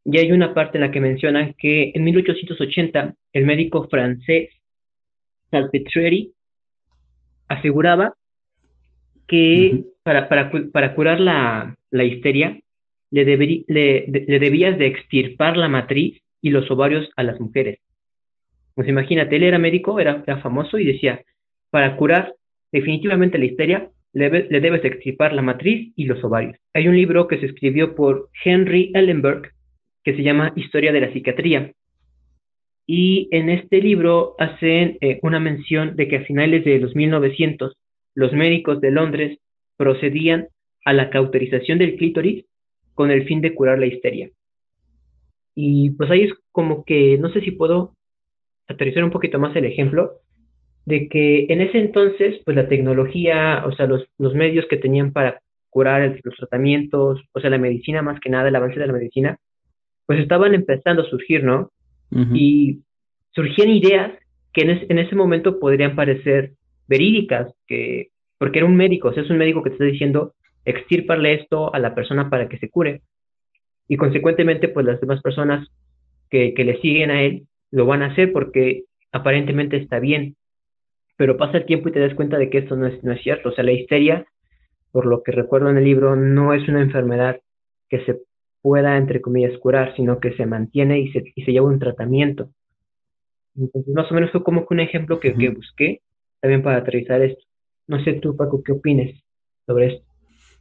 Y 0.04 0.18
hay 0.18 0.32
una 0.32 0.54
parte 0.54 0.78
en 0.78 0.82
la 0.82 0.92
que 0.92 1.00
mencionan 1.00 1.56
que 1.58 1.92
en 1.96 2.04
1880 2.04 3.16
el 3.34 3.46
médico 3.46 3.88
francés 3.90 4.50
Salpetrieri 5.50 6.34
aseguraba 7.48 8.14
que 9.28 9.84
para, 10.04 10.28
para, 10.30 10.52
para, 10.72 10.94
curar 10.94 11.20
la, 11.20 11.76
la 11.90 12.04
histeria 12.04 12.60
le, 13.24 13.64
le, 13.68 14.40
debías 14.40 14.78
de 14.78 14.88
extirpar 14.88 15.56
la 15.58 15.70
matriz 15.70 16.22
y 16.42 16.50
los 16.50 16.70
ovarios 16.70 17.10
a 17.16 17.24
las 17.24 17.40
mujeres. 17.40 17.80
Pues 18.74 18.88
imagínate, 18.90 19.38
él 19.38 19.44
era 19.44 19.58
médico, 19.58 20.00
era, 20.00 20.24
famoso 20.42 20.78
y 20.78 20.86
decía, 20.86 21.24
para 21.70 21.96
curar 21.96 22.36
definitivamente 22.72 23.38
la 23.38 23.46
histeria, 23.46 23.90
le, 24.12 24.30
le, 24.30 24.60
debes 24.60 24.84
extirpar 24.84 25.34
la 25.34 25.42
matriz 25.42 25.94
y 25.96 26.06
los 26.06 26.24
ovarios. 26.24 26.58
Hay 26.74 26.88
un 26.88 26.96
libro 26.96 27.28
que 27.28 27.40
se 27.40 27.46
escribió 27.46 27.96
por 27.96 28.30
Henry 28.44 28.92
Ellenberg 28.94 29.52
que 30.04 30.16
se 30.16 30.24
llama 30.24 30.54
Historia 30.56 30.92
de 30.92 31.02
la 31.02 31.12
Psiquiatría. 31.12 31.72
Y 32.86 33.28
en 33.32 33.50
este 33.50 33.82
libro 33.82 34.36
hacen 34.38 34.98
eh, 35.02 35.20
una 35.24 35.40
mención 35.40 35.96
de 35.96 36.08
que 36.08 36.18
a 36.18 36.26
finales 36.26 36.64
de 36.64 36.80
los 36.80 36.96
1900 36.96 37.76
los 38.14 38.32
médicos 38.34 38.80
de 38.82 38.92
Londres 38.92 39.40
procedían 39.78 40.48
a 40.86 40.94
la 40.94 41.10
cauterización 41.10 41.80
del 41.80 41.96
clítoris 41.96 42.46
con 42.96 43.12
el 43.12 43.26
fin 43.26 43.42
de 43.42 43.54
curar 43.54 43.78
la 43.78 43.86
histeria. 43.86 44.30
Y 45.54 45.92
pues 45.92 46.10
ahí 46.10 46.24
es 46.24 46.34
como 46.52 46.84
que, 46.84 47.18
no 47.18 47.30
sé 47.30 47.42
si 47.42 47.52
puedo 47.52 47.94
aterrizar 48.68 49.04
un 49.04 49.12
poquito 49.12 49.38
más 49.38 49.56
el 49.56 49.66
ejemplo, 49.66 50.14
de 50.86 51.08
que 51.08 51.46
en 51.50 51.62
ese 51.62 51.80
entonces, 51.80 52.42
pues 52.44 52.56
la 52.56 52.68
tecnología, 52.68 53.64
o 53.66 53.72
sea, 53.74 53.88
los, 53.88 54.06
los 54.18 54.34
medios 54.34 54.66
que 54.70 54.78
tenían 54.78 55.12
para 55.12 55.42
curar 55.70 56.20
los 56.24 56.36
tratamientos, 56.36 57.22
o 57.32 57.40
sea, 57.40 57.50
la 57.50 57.58
medicina 57.58 58.02
más 58.02 58.20
que 58.20 58.30
nada, 58.30 58.48
el 58.48 58.56
avance 58.56 58.80
de 58.80 58.88
la 58.88 58.94
medicina, 58.94 59.38
pues 60.06 60.20
estaban 60.20 60.54
empezando 60.54 61.02
a 61.02 61.10
surgir, 61.10 61.44
¿no? 61.44 61.72
Y 62.34 62.84
surgían 63.32 63.70
ideas 63.70 64.14
que 64.54 64.62
en, 64.62 64.86
en, 64.88 65.00
ese 65.00 65.16
momento 65.18 65.60
podrían 65.60 65.98
parecer 65.98 66.54
verídicas, 66.88 67.54
que, 67.68 68.10
porque 68.38 68.60
era 68.60 68.68
un 68.68 68.78
médico, 68.78 69.10
o 69.10 69.14
sea, 69.14 69.24
es 69.24 69.30
un 69.30 69.38
médico 69.38 69.64
que 69.64 69.72
te 69.72 69.76
está 69.76 69.86
diciendo, 69.86 70.34
extirparle 70.66 71.36
esto 71.36 71.74
a 71.74 71.80
la 71.80 71.96
persona 71.96 72.30
para 72.30 72.50
que 72.50 72.58
se 72.58 72.70
cure. 72.70 73.02
Y 73.88 73.98
consecuentemente, 73.98 74.68
pues 74.68 74.86
las 74.86 75.00
demás 75.00 75.22
personas 75.22 75.68
que, 76.30 76.54
que 76.54 76.66
le 76.66 76.82
siguen 76.82 77.12
a 77.12 77.22
él 77.22 77.48
lo 77.72 77.86
van 77.86 78.02
a 78.02 78.08
hacer 78.08 78.32
porque 78.32 78.84
aparentemente 79.12 79.78
está 79.78 80.00
bien. 80.00 80.36
Pero 81.18 81.38
pasa 81.38 81.58
el 81.58 81.66
tiempo 81.66 81.90
y 81.90 81.92
te 81.92 82.00
das 82.00 82.16
cuenta 82.16 82.38
de 82.38 82.50
que 82.50 82.58
esto 82.60 82.76
no 82.76 82.88
es, 82.88 83.04
no 83.04 83.14
es 83.14 83.22
cierto. 83.22 83.50
O 83.50 83.52
sea, 83.54 83.64
la 83.64 83.72
histeria, 83.72 84.26
por 84.92 85.06
lo 85.06 85.24
que 85.24 85.32
recuerdo 85.32 85.70
en 85.70 85.78
el 85.78 85.84
libro, 85.84 86.16
no 86.16 86.54
es 86.54 86.68
una 86.68 86.82
enfermedad 86.82 87.40
que 87.90 88.04
se 88.06 88.20
pueda, 88.62 88.98
entre 88.98 89.22
comillas, 89.22 89.58
curar, 89.60 89.96
sino 89.96 90.20
que 90.20 90.34
se 90.34 90.46
mantiene 90.46 91.00
y 91.00 91.12
se, 91.12 91.24
y 91.36 91.44
se 91.44 91.52
lleva 91.52 91.68
un 91.68 91.80
tratamiento. 91.80 92.50
Entonces, 93.56 93.94
más 93.94 94.12
o 94.12 94.16
menos 94.16 94.32
fue 94.32 94.44
como 94.44 94.66
que 94.66 94.74
un 94.74 94.80
ejemplo 94.82 95.20
que, 95.20 95.34
que 95.34 95.50
busqué 95.50 96.02
también 96.42 96.62
para 96.62 96.78
aterrizar 96.78 97.22
esto. 97.22 97.44
No 97.88 98.04
sé 98.04 98.14
tú, 98.14 98.36
Paco, 98.36 98.64
¿qué 98.64 98.74
opines 98.74 99.24
sobre 99.66 99.96
esto? 99.96 100.05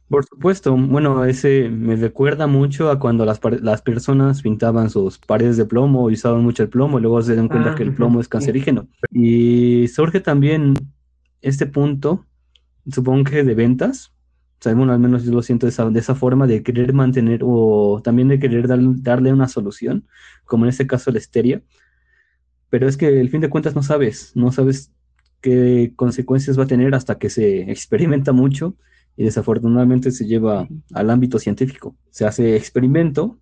Por 0.07 0.23
supuesto, 0.23 0.77
bueno, 0.77 1.25
ese 1.25 1.67
me 1.69 1.95
recuerda 1.95 2.45
mucho 2.45 2.91
a 2.91 2.99
cuando 2.99 3.25
las, 3.25 3.39
las 3.61 3.81
personas 3.81 4.43
pintaban 4.43 4.91
sus 4.91 5.17
paredes 5.17 5.57
de 5.57 5.65
plomo 5.65 6.09
y 6.09 6.13
usaban 6.13 6.43
mucho 6.43 6.61
el 6.61 6.69
plomo 6.69 6.99
y 6.99 7.01
luego 7.01 7.21
se 7.23 7.35
dan 7.35 7.47
cuenta 7.47 7.73
que 7.73 7.81
el 7.81 7.89
ah, 7.89 7.95
plomo 7.95 8.21
es 8.21 8.27
cancerígeno. 8.27 8.87
Y 9.09 9.87
surge 9.87 10.19
también 10.19 10.75
este 11.41 11.65
punto, 11.65 12.23
supongo 12.91 13.23
que 13.23 13.43
de 13.43 13.55
ventas, 13.55 14.13
o 14.59 14.63
sea, 14.63 14.75
bueno, 14.75 14.93
al 14.93 14.99
menos 14.99 15.23
yo 15.23 15.31
lo 15.31 15.41
siento 15.41 15.65
de 15.65 15.71
esa, 15.71 15.89
de 15.89 15.99
esa 15.99 16.13
forma, 16.13 16.45
de 16.45 16.61
querer 16.61 16.93
mantener 16.93 17.41
o 17.43 17.99
también 18.03 18.27
de 18.27 18.39
querer 18.39 18.67
darle 18.67 19.33
una 19.33 19.47
solución, 19.47 20.07
como 20.45 20.65
en 20.65 20.69
este 20.69 20.85
caso 20.85 21.09
la 21.11 21.17
histeria. 21.17 21.63
Pero 22.69 22.87
es 22.87 22.95
que 22.95 23.19
al 23.19 23.29
fin 23.29 23.41
de 23.41 23.49
cuentas 23.49 23.75
no 23.75 23.81
sabes, 23.81 24.33
no 24.35 24.51
sabes 24.51 24.91
qué 25.41 25.93
consecuencias 25.95 26.59
va 26.59 26.63
a 26.63 26.67
tener 26.67 26.93
hasta 26.93 27.17
que 27.17 27.31
se 27.31 27.71
experimenta 27.71 28.33
mucho 28.33 28.75
y 29.17 29.23
desafortunadamente 29.23 30.11
se 30.11 30.25
lleva 30.25 30.67
al 30.93 31.09
ámbito 31.09 31.39
científico. 31.39 31.95
Se 32.09 32.25
hace 32.25 32.55
experimento 32.55 33.39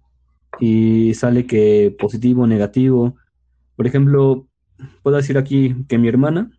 y 0.60 1.14
sale 1.16 1.46
que 1.46 1.96
positivo, 2.00 2.46
negativo. 2.46 3.16
Por 3.76 3.88
ejemplo, 3.88 4.48
puedo 5.02 5.18
decir 5.18 5.38
aquí 5.38 5.76
que 5.88 5.98
mi 5.98 6.08
hermana 6.08 6.52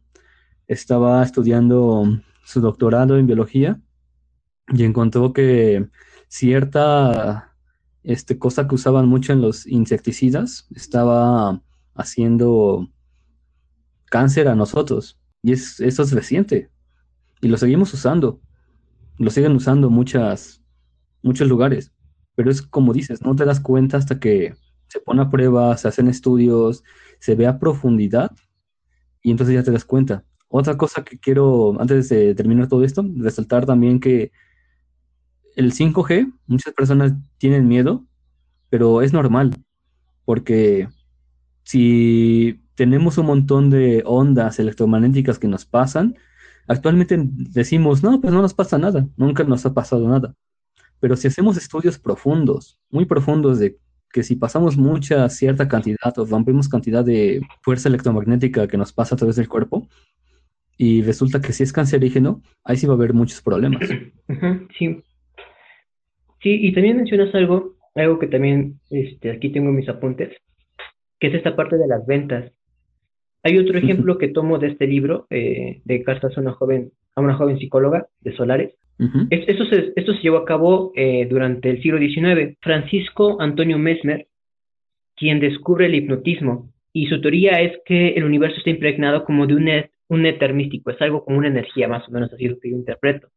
estaba 0.66 1.22
estudiando 1.22 2.20
su 2.44 2.60
doctorado 2.60 3.18
en 3.18 3.26
biología 3.26 3.80
y 4.72 4.84
encontró 4.84 5.32
que 5.32 5.88
cierta 6.28 7.54
este, 8.02 8.38
cosa 8.38 8.66
que 8.66 8.74
usaban 8.74 9.08
mucho 9.08 9.32
en 9.32 9.40
los 9.40 9.66
insecticidas 9.66 10.66
estaba 10.74 11.62
haciendo 11.94 12.88
cáncer 14.06 14.48
a 14.48 14.54
nosotros. 14.54 15.18
Y 15.42 15.52
es, 15.52 15.80
eso 15.80 16.02
es 16.02 16.12
reciente. 16.12 16.70
Y 17.40 17.48
lo 17.48 17.56
seguimos 17.56 17.92
usando. 17.92 18.40
Lo 19.18 19.30
siguen 19.30 19.52
usando 19.56 19.90
muchas, 19.90 20.62
muchos 21.22 21.48
lugares. 21.48 21.92
Pero 22.34 22.50
es 22.50 22.62
como 22.62 22.92
dices, 22.92 23.22
no 23.22 23.36
te 23.36 23.44
das 23.44 23.60
cuenta 23.60 23.96
hasta 23.96 24.18
que 24.18 24.54
se 24.88 25.00
pone 25.00 25.22
a 25.22 25.30
prueba, 25.30 25.76
se 25.76 25.88
hacen 25.88 26.08
estudios, 26.08 26.82
se 27.18 27.34
ve 27.34 27.46
a 27.46 27.58
profundidad 27.58 28.32
y 29.22 29.30
entonces 29.30 29.54
ya 29.54 29.62
te 29.62 29.70
das 29.70 29.84
cuenta. 29.84 30.24
Otra 30.48 30.76
cosa 30.76 31.02
que 31.04 31.18
quiero, 31.18 31.80
antes 31.80 32.08
de 32.08 32.34
terminar 32.34 32.68
todo 32.68 32.84
esto, 32.84 33.04
resaltar 33.16 33.66
también 33.66 33.98
que 33.98 34.30
el 35.56 35.72
5G, 35.72 36.32
muchas 36.46 36.74
personas 36.74 37.12
tienen 37.38 37.66
miedo, 37.66 38.04
pero 38.68 39.02
es 39.02 39.12
normal, 39.12 39.54
porque 40.24 40.88
si 41.62 42.62
tenemos 42.74 43.18
un 43.18 43.26
montón 43.26 43.70
de 43.70 44.02
ondas 44.04 44.58
electromagnéticas 44.58 45.38
que 45.38 45.48
nos 45.48 45.64
pasan, 45.64 46.16
actualmente 46.66 47.16
decimos, 47.18 48.02
no, 48.02 48.20
pues 48.20 48.32
no 48.32 48.42
nos 48.42 48.54
pasa 48.54 48.78
nada, 48.78 49.06
nunca 49.16 49.44
nos 49.44 49.64
ha 49.66 49.74
pasado 49.74 50.08
nada. 50.08 50.34
Pero 51.00 51.16
si 51.16 51.28
hacemos 51.28 51.56
estudios 51.56 51.98
profundos, 51.98 52.78
muy 52.90 53.04
profundos 53.04 53.58
de 53.58 53.78
que 54.12 54.22
si 54.22 54.36
pasamos 54.36 54.76
mucha 54.76 55.28
cierta 55.28 55.66
cantidad 55.66 56.16
o 56.16 56.24
rompemos 56.24 56.68
cantidad 56.68 57.04
de 57.04 57.42
fuerza 57.62 57.88
electromagnética 57.88 58.68
que 58.68 58.76
nos 58.76 58.92
pasa 58.92 59.14
a 59.14 59.18
través 59.18 59.36
del 59.36 59.48
cuerpo, 59.48 59.88
y 60.76 61.02
resulta 61.02 61.40
que 61.40 61.52
si 61.52 61.62
es 61.62 61.72
cancerígeno, 61.72 62.42
ahí 62.64 62.76
sí 62.76 62.86
va 62.86 62.94
a 62.94 62.96
haber 62.96 63.12
muchos 63.12 63.40
problemas. 63.42 63.88
sí. 64.78 65.02
Sí, 66.42 66.58
y 66.60 66.74
también 66.74 66.98
mencionas 66.98 67.34
algo, 67.34 67.76
algo 67.94 68.18
que 68.18 68.26
también 68.26 68.78
este, 68.90 69.30
aquí 69.30 69.50
tengo 69.50 69.72
mis 69.72 69.88
apuntes, 69.88 70.36
que 71.18 71.28
es 71.28 71.34
esta 71.34 71.56
parte 71.56 71.76
de 71.76 71.86
las 71.86 72.06
ventas. 72.06 72.52
Hay 73.46 73.58
otro 73.58 73.76
ejemplo 73.78 74.16
que 74.16 74.28
tomo 74.28 74.58
de 74.58 74.68
este 74.68 74.86
libro, 74.86 75.26
eh, 75.28 75.82
de 75.84 76.02
cartas 76.02 76.36
a 76.36 76.40
una 76.40 76.52
joven, 76.52 76.92
a 77.14 77.20
una 77.20 77.34
joven 77.34 77.58
psicóloga 77.58 78.06
de 78.22 78.34
Solares. 78.34 78.74
esto, 79.28 79.66
se, 79.66 79.92
esto 79.94 80.14
se 80.14 80.22
llevó 80.22 80.38
a 80.38 80.46
cabo 80.46 80.92
eh, 80.96 81.26
durante 81.28 81.68
el 81.68 81.82
siglo 81.82 81.98
XIX. 81.98 82.56
Francisco 82.62 83.36
Antonio 83.42 83.78
Mesmer, 83.78 84.28
quien 85.14 85.40
descubre 85.40 85.86
el 85.86 85.94
hipnotismo, 85.94 86.72
y 86.94 87.06
su 87.08 87.20
teoría 87.20 87.60
es 87.60 87.78
que 87.84 88.14
el 88.14 88.24
universo 88.24 88.56
está 88.56 88.70
impregnado 88.70 89.24
como 89.26 89.46
de 89.46 89.54
un, 89.56 89.68
un 90.08 90.26
éter 90.26 90.54
místico, 90.54 90.90
es 90.90 91.02
algo 91.02 91.22
como 91.22 91.36
una 91.36 91.48
energía, 91.48 91.86
más 91.86 92.08
o 92.08 92.12
menos 92.12 92.32
así 92.32 92.48
lo 92.48 92.58
que 92.58 92.70
yo 92.70 92.76
interpreto. 92.76 93.28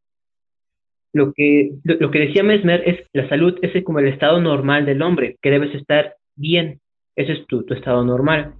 Lo 1.12 1.34
que, 1.34 1.72
lo, 1.84 2.12
que 2.12 2.20
decía 2.20 2.44
Mesmer 2.44 2.84
es 2.86 3.08
la 3.12 3.28
salud 3.28 3.60
es 3.62 3.84
como 3.84 4.00
el 4.00 4.08
estado 4.08 4.40
normal 4.40 4.86
del 4.86 5.02
hombre, 5.02 5.36
que 5.42 5.52
debes 5.52 5.76
estar 5.76 6.16
bien, 6.36 6.80
ese 7.18 7.34
es 7.34 7.48
tu, 7.48 7.64
tu 7.64 7.74
estado 7.74 8.06
normal 8.06 8.54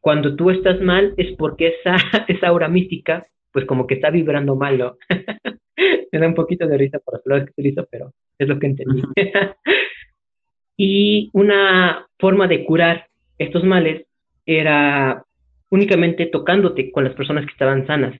cuando 0.00 0.34
tú 0.34 0.50
estás 0.50 0.80
mal 0.80 1.14
es 1.16 1.36
porque 1.36 1.74
esa, 1.80 1.96
esa 2.28 2.48
aura 2.48 2.68
mística, 2.68 3.26
pues 3.52 3.64
como 3.66 3.86
que 3.86 3.94
está 3.94 4.10
vibrando 4.10 4.56
mal, 4.56 4.78
¿no? 4.78 4.96
Me 6.12 6.18
da 6.18 6.26
un 6.26 6.34
poquito 6.34 6.66
de 6.66 6.76
risa 6.76 6.98
por 6.98 7.14
las 7.14 7.22
palabras 7.22 7.46
que 7.46 7.60
utilizo, 7.60 7.86
pero 7.90 8.12
es 8.38 8.48
lo 8.48 8.58
que 8.58 8.66
entendí. 8.66 9.02
y 10.76 11.30
una 11.32 12.06
forma 12.18 12.48
de 12.48 12.64
curar 12.64 13.06
estos 13.38 13.64
males 13.64 14.06
era 14.44 15.24
únicamente 15.70 16.26
tocándote 16.26 16.90
con 16.90 17.04
las 17.04 17.14
personas 17.14 17.46
que 17.46 17.52
estaban 17.52 17.86
sanas. 17.86 18.18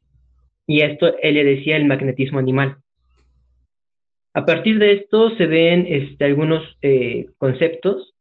Y 0.66 0.82
esto 0.82 1.16
él 1.20 1.34
le 1.34 1.44
decía 1.44 1.76
el 1.76 1.87
magnetismo 1.87 2.38
animal. 2.38 2.76
A 4.32 4.46
partir 4.46 4.78
de 4.78 4.92
esto 4.92 5.37
se 5.37 5.46
ven 5.46 5.87
este, 5.88 6.25
algunos 6.25 6.62
eh, 6.82 7.26
conceptos, 7.38 8.14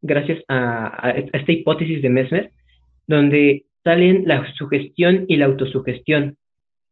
gracias 0.00 0.42
a, 0.48 1.08
a, 1.08 1.10
esta 1.12 1.52
hipótesis 1.52 2.02
de 2.02 2.08
Mesmer, 2.08 2.50
donde 3.12 3.66
salen 3.84 4.24
la 4.26 4.52
sugestión 4.54 5.26
y 5.28 5.36
la 5.36 5.46
autosugestión. 5.46 6.36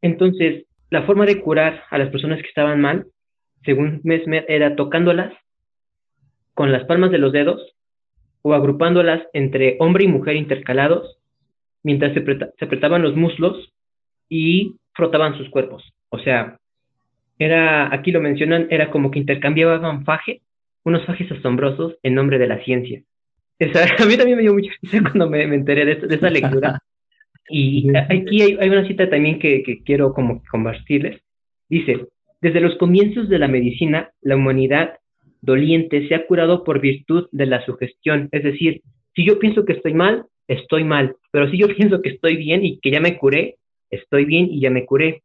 Entonces, 0.02 0.66
la 0.90 1.02
forma 1.02 1.24
de 1.24 1.40
curar 1.40 1.84
a 1.90 1.98
las 1.98 2.10
personas 2.10 2.40
que 2.40 2.48
estaban 2.48 2.80
mal, 2.80 3.06
según 3.64 4.00
Mesmer, 4.04 4.44
era 4.48 4.76
tocándolas 4.76 5.32
con 6.54 6.72
las 6.72 6.84
palmas 6.84 7.10
de 7.10 7.18
los 7.18 7.32
dedos 7.32 7.74
o 8.42 8.54
agrupándolas 8.54 9.22
entre 9.32 9.76
hombre 9.80 10.04
y 10.04 10.08
mujer 10.08 10.36
intercalados, 10.36 11.18
mientras 11.82 12.12
se, 12.12 12.20
apretaban 12.64 13.02
los 13.02 13.16
muslos 13.16 13.72
y 14.28 14.76
frotaban 14.92 15.36
sus 15.38 15.48
cuerpos. 15.48 15.92
O 16.10 16.18
sea, 16.18 16.58
era, 17.38 17.94
aquí 17.94 18.10
lo 18.10 18.20
mencionan, 18.20 18.66
era 18.70 18.90
como 18.90 19.10
que 19.10 19.18
intercambiaban 19.18 20.04
faje, 20.04 20.42
unos 20.84 21.04
fajes 21.06 21.30
asombrosos 21.32 21.96
en 22.02 22.14
nombre 22.14 22.38
de 22.38 22.48
la 22.48 22.62
ciencia. 22.64 23.02
a 23.98 24.06
mí 24.06 24.16
también 24.16 24.36
me 24.36 24.42
dio 24.42 24.54
mucha 24.54 24.72
risa 24.82 25.02
cuando 25.02 25.28
me, 25.28 25.42
enteré 25.42 25.84
de, 25.84 26.14
esa 26.14 26.30
lectura. 26.30 26.78
Y 27.52 27.90
aquí 27.96 28.42
hay, 28.42 28.68
una 28.68 28.86
cita 28.86 29.10
también 29.10 29.40
que, 29.40 29.82
quiero 29.84 30.14
como 30.14 30.40
compartirles. 30.52 31.20
Dice, 31.68 32.06
desde 32.40 32.60
los 32.60 32.76
comienzos 32.76 33.28
de 33.28 33.40
la 33.40 33.48
medicina, 33.48 34.12
la 34.20 34.36
humanidad 34.36 35.00
doliente 35.40 36.06
se 36.06 36.14
ha 36.14 36.26
curado 36.26 36.62
por 36.62 36.80
virtud 36.80 37.26
de 37.32 37.46
la 37.46 37.64
sugestión. 37.66 38.28
Es 38.30 38.44
decir, 38.44 38.82
si 39.16 39.26
yo 39.26 39.40
pienso 39.40 39.64
que 39.64 39.72
estoy 39.72 39.94
mal, 39.94 40.26
estoy 40.46 40.84
mal. 40.84 41.16
Pero 41.32 41.50
si 41.50 41.58
yo 41.58 41.66
pienso 41.76 42.00
que 42.02 42.10
estoy 42.10 42.36
bien 42.36 42.64
y 42.64 42.78
que 42.78 42.92
ya 42.92 43.00
me 43.00 43.18
curé, 43.18 43.56
estoy 43.90 44.26
bien 44.26 44.46
y 44.48 44.60
ya 44.60 44.70
me 44.70 44.86
curé. 44.86 45.24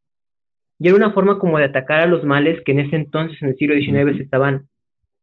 Y 0.80 0.88
era 0.88 0.98
una 0.98 1.12
forma 1.12 1.38
como 1.38 1.60
de 1.60 1.66
atacar 1.66 2.02
a 2.02 2.08
los 2.08 2.24
males 2.24 2.60
que 2.66 2.72
en 2.72 2.80
ese 2.80 2.96
entonces, 2.96 3.40
en 3.44 3.50
el 3.50 3.58
siglo 3.58 3.76
XIX, 3.76 4.18
se 4.18 4.24
estaban 4.24 4.68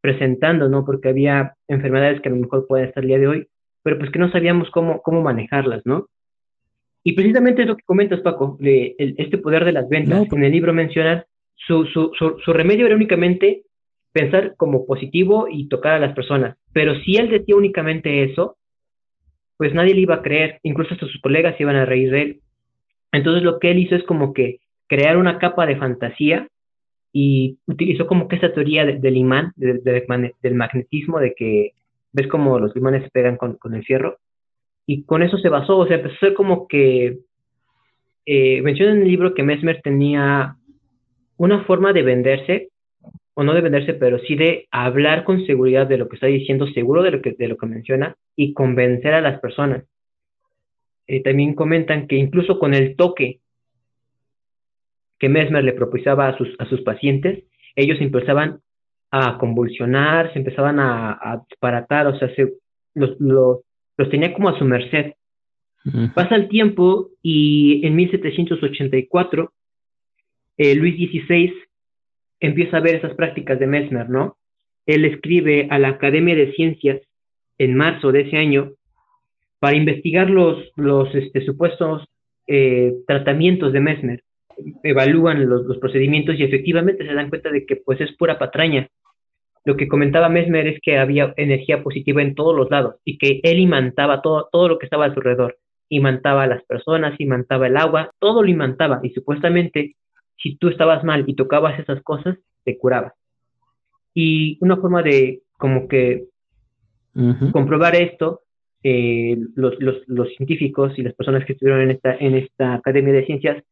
presentando, 0.02 0.68
¿no? 0.68 0.84
Porque 0.84 1.08
había 1.08 1.54
enfermedades 1.68 2.20
que 2.20 2.28
a 2.28 2.32
lo 2.32 2.38
mejor 2.38 2.66
pueden 2.66 2.88
estar 2.88 3.02
el 3.02 3.08
día 3.08 3.18
de 3.18 3.28
hoy, 3.28 3.46
pero 3.82 3.98
pues 3.98 4.10
que 4.10 4.18
no 4.18 4.30
sabíamos 4.30 4.68
cómo, 4.70 5.00
cómo 5.00 5.22
manejarlas, 5.22 5.86
¿no? 5.86 6.08
Y 7.04 7.14
precisamente 7.14 7.62
es 7.62 7.68
lo 7.68 7.76
que 7.76 7.84
comentas, 7.84 8.20
Paco, 8.20 8.56
de 8.60 8.94
este 8.98 9.38
poder 9.38 9.64
de 9.64 9.72
las 9.72 9.88
ventas. 9.88 10.26
En 10.30 10.44
el 10.44 10.52
libro 10.52 10.72
mencionan 10.72 11.24
su, 11.54 11.86
su, 11.86 12.12
su, 12.16 12.52
remedio 12.52 12.86
era 12.86 12.94
únicamente 12.94 13.62
pensar 14.12 14.54
como 14.56 14.86
positivo 14.86 15.46
y 15.50 15.68
tocar 15.68 15.94
a 15.94 15.98
las 15.98 16.14
personas. 16.14 16.56
Pero 16.72 16.94
si 17.00 17.16
él 17.16 17.30
decía 17.30 17.56
únicamente 17.56 18.24
eso, 18.24 18.56
pues 19.56 19.74
nadie 19.74 19.94
le 19.94 20.00
iba 20.00 20.16
a 20.16 20.22
creer, 20.22 20.60
incluso 20.62 20.94
hasta 20.94 21.06
sus 21.06 21.20
colegas 21.20 21.60
iban 21.60 21.76
a 21.76 21.86
reír 21.86 22.10
de 22.10 22.22
él. 22.22 22.40
Entonces 23.12 23.42
lo 23.42 23.58
que 23.58 23.70
él 23.70 23.78
hizo 23.78 23.96
es 23.96 24.04
como 24.04 24.32
que 24.32 24.60
crear 24.86 25.16
una 25.16 25.38
capa 25.38 25.66
de 25.66 25.76
fantasía 25.76 26.48
y 27.12 27.58
utilizó 27.66 28.06
como 28.06 28.26
que 28.26 28.36
esa 28.36 28.52
teoría 28.52 28.86
del 28.86 29.16
imán, 29.16 29.52
del 29.56 30.54
magnetismo, 30.54 31.20
de 31.20 31.34
que 31.34 31.72
ves 32.12 32.26
como 32.26 32.58
los 32.58 32.74
imanes 32.74 33.04
se 33.04 33.10
pegan 33.10 33.36
con, 33.36 33.74
el 33.74 33.84
fierro, 33.84 34.18
y 34.86 35.04
con 35.04 35.22
eso 35.22 35.36
se 35.38 35.50
basó, 35.50 35.78
o 35.78 35.86
sea, 35.86 35.96
empezó 35.96 36.34
como 36.34 36.66
que, 36.66 37.18
eh, 38.24 38.62
menciona 38.62 38.92
en 38.92 39.02
el 39.02 39.08
libro 39.08 39.34
que 39.34 39.42
Mesmer 39.42 39.80
tenía 39.82 40.56
una 41.36 41.64
forma 41.64 41.92
de 41.92 42.02
venderse, 42.02 42.70
o 43.34 43.44
no 43.44 43.54
de 43.54 43.60
venderse, 43.60 43.94
pero 43.94 44.18
sí 44.20 44.34
de 44.34 44.68
hablar 44.70 45.24
con 45.24 45.44
seguridad 45.46 45.86
de 45.86 45.98
lo 45.98 46.08
que 46.08 46.16
está 46.16 46.26
diciendo, 46.26 46.66
seguro 46.68 47.02
de 47.02 47.10
lo 47.12 47.22
que, 47.22 47.32
de 47.32 47.48
lo 47.48 47.56
que 47.56 47.66
menciona, 47.66 48.16
y 48.36 48.54
convencer 48.54 49.14
a 49.14 49.20
las 49.20 49.40
personas. 49.40 49.84
Eh, 51.06 51.22
también 51.22 51.54
comentan 51.54 52.06
que 52.06 52.16
incluso 52.16 52.58
con 52.58 52.74
el 52.74 52.96
toque 52.96 53.40
que 55.22 55.28
Mesmer 55.28 55.62
le 55.62 55.72
propiciaba 55.72 56.26
a 56.26 56.36
sus, 56.36 56.48
a 56.58 56.66
sus 56.66 56.80
pacientes, 56.80 57.44
ellos 57.76 58.00
empezaban 58.00 58.58
a 59.12 59.38
convulsionar, 59.38 60.32
se 60.32 60.40
empezaban 60.40 60.80
a, 60.80 61.12
a 61.12 61.44
disparatar, 61.48 62.08
o 62.08 62.18
sea, 62.18 62.34
se, 62.34 62.54
los, 62.94 63.14
los, 63.20 63.60
tenía 64.10 64.34
como 64.34 64.48
a 64.48 64.58
su 64.58 64.64
merced. 64.64 65.12
Pasa 66.14 66.34
el 66.34 66.48
tiempo 66.48 67.10
y 67.22 67.86
en 67.86 67.94
1784 67.94 69.52
eh, 70.56 70.74
Luis 70.74 70.96
XVI 70.96 71.54
empieza 72.40 72.78
a 72.78 72.80
ver 72.80 72.96
esas 72.96 73.14
prácticas 73.14 73.60
de 73.60 73.68
Mesmer, 73.68 74.10
¿no? 74.10 74.36
Él 74.86 75.04
escribe 75.04 75.68
a 75.70 75.78
la 75.78 75.90
Academia 75.90 76.34
de 76.34 76.52
Ciencias 76.54 77.00
en 77.58 77.76
marzo 77.76 78.10
de 78.10 78.22
ese 78.22 78.38
año 78.38 78.72
para 79.60 79.76
investigar 79.76 80.28
los, 80.28 80.72
los 80.74 81.14
este, 81.14 81.44
supuestos 81.44 82.08
eh, 82.48 82.92
tratamientos 83.06 83.72
de 83.72 83.80
Mesmer 83.80 84.24
evalúan 84.82 85.48
los, 85.48 85.78
procedimientos 85.78 86.36
y 86.36 86.44
efectivamente 86.44 87.06
se 87.06 87.14
dan 87.14 87.28
cuenta 87.28 87.50
de 87.50 87.66
que 87.66 87.76
pues 87.76 88.00
es 88.00 88.12
pura 88.16 88.38
patraña. 88.38 88.88
Lo 89.64 89.76
que 89.76 89.88
comentaba 89.88 90.28
Mesmer 90.28 90.66
es 90.66 90.80
que 90.80 90.98
había 90.98 91.32
energía 91.36 91.82
positiva 91.82 92.20
en 92.22 92.34
todos 92.34 92.56
los 92.56 92.70
lados 92.70 92.96
y 93.04 93.18
que 93.18 93.40
él 93.42 93.58
imantaba 93.60 94.20
todo, 94.22 94.48
todo 94.50 94.68
lo 94.68 94.78
que 94.78 94.86
estaba 94.86 95.06
a 95.06 95.14
su 95.14 95.20
alrededor. 95.20 95.58
Imantaba 95.88 96.44
a 96.44 96.46
las 96.48 96.64
personas, 96.64 97.20
imantaba 97.20 97.66
el 97.66 97.76
agua, 97.76 98.10
todo 98.18 98.42
lo 98.42 98.48
imantaba 98.48 99.00
y 99.02 99.10
supuestamente 99.10 99.96
si 100.36 100.56
tú 100.56 100.68
estabas 100.68 101.04
mal 101.04 101.24
y 101.26 101.34
tocabas 101.34 101.78
esas 101.78 102.02
cosas, 102.02 102.36
te 102.64 102.76
curabas. 102.76 103.12
Y 104.14 104.58
una 104.60 104.76
forma 104.76 105.02
de 105.02 105.42
como 105.56 105.86
que 105.86 106.24
comprobar 107.52 107.94
esto, 107.94 108.40
eh, 108.82 109.36
los, 109.54 109.78
los, 109.80 109.96
los, 110.06 110.28
científicos 110.34 110.98
y 110.98 111.02
las 111.02 111.14
personas 111.14 111.44
que 111.44 111.52
estuvieron 111.52 111.82
en 111.82 111.90
esta, 111.92 112.16
en 112.16 112.34
esta 112.34 112.74
Academia 112.74 113.12
de 113.12 113.26
Ciencias 113.26 113.62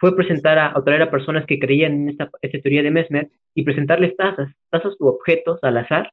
fue 0.00 0.16
presentar 0.16 0.58
a, 0.58 0.72
o 0.76 0.82
traer 0.82 1.02
a 1.02 1.10
personas 1.10 1.44
que 1.44 1.58
creían 1.58 1.92
en 1.92 2.08
esta, 2.08 2.30
teoría 2.40 2.82
de 2.82 2.90
Mesmer 2.90 3.28
y 3.54 3.64
presentarles 3.64 4.16
tazas, 4.16 4.50
tazas 4.70 4.94
u 4.98 5.08
objetos 5.08 5.58
al 5.62 5.76
azar 5.76 6.10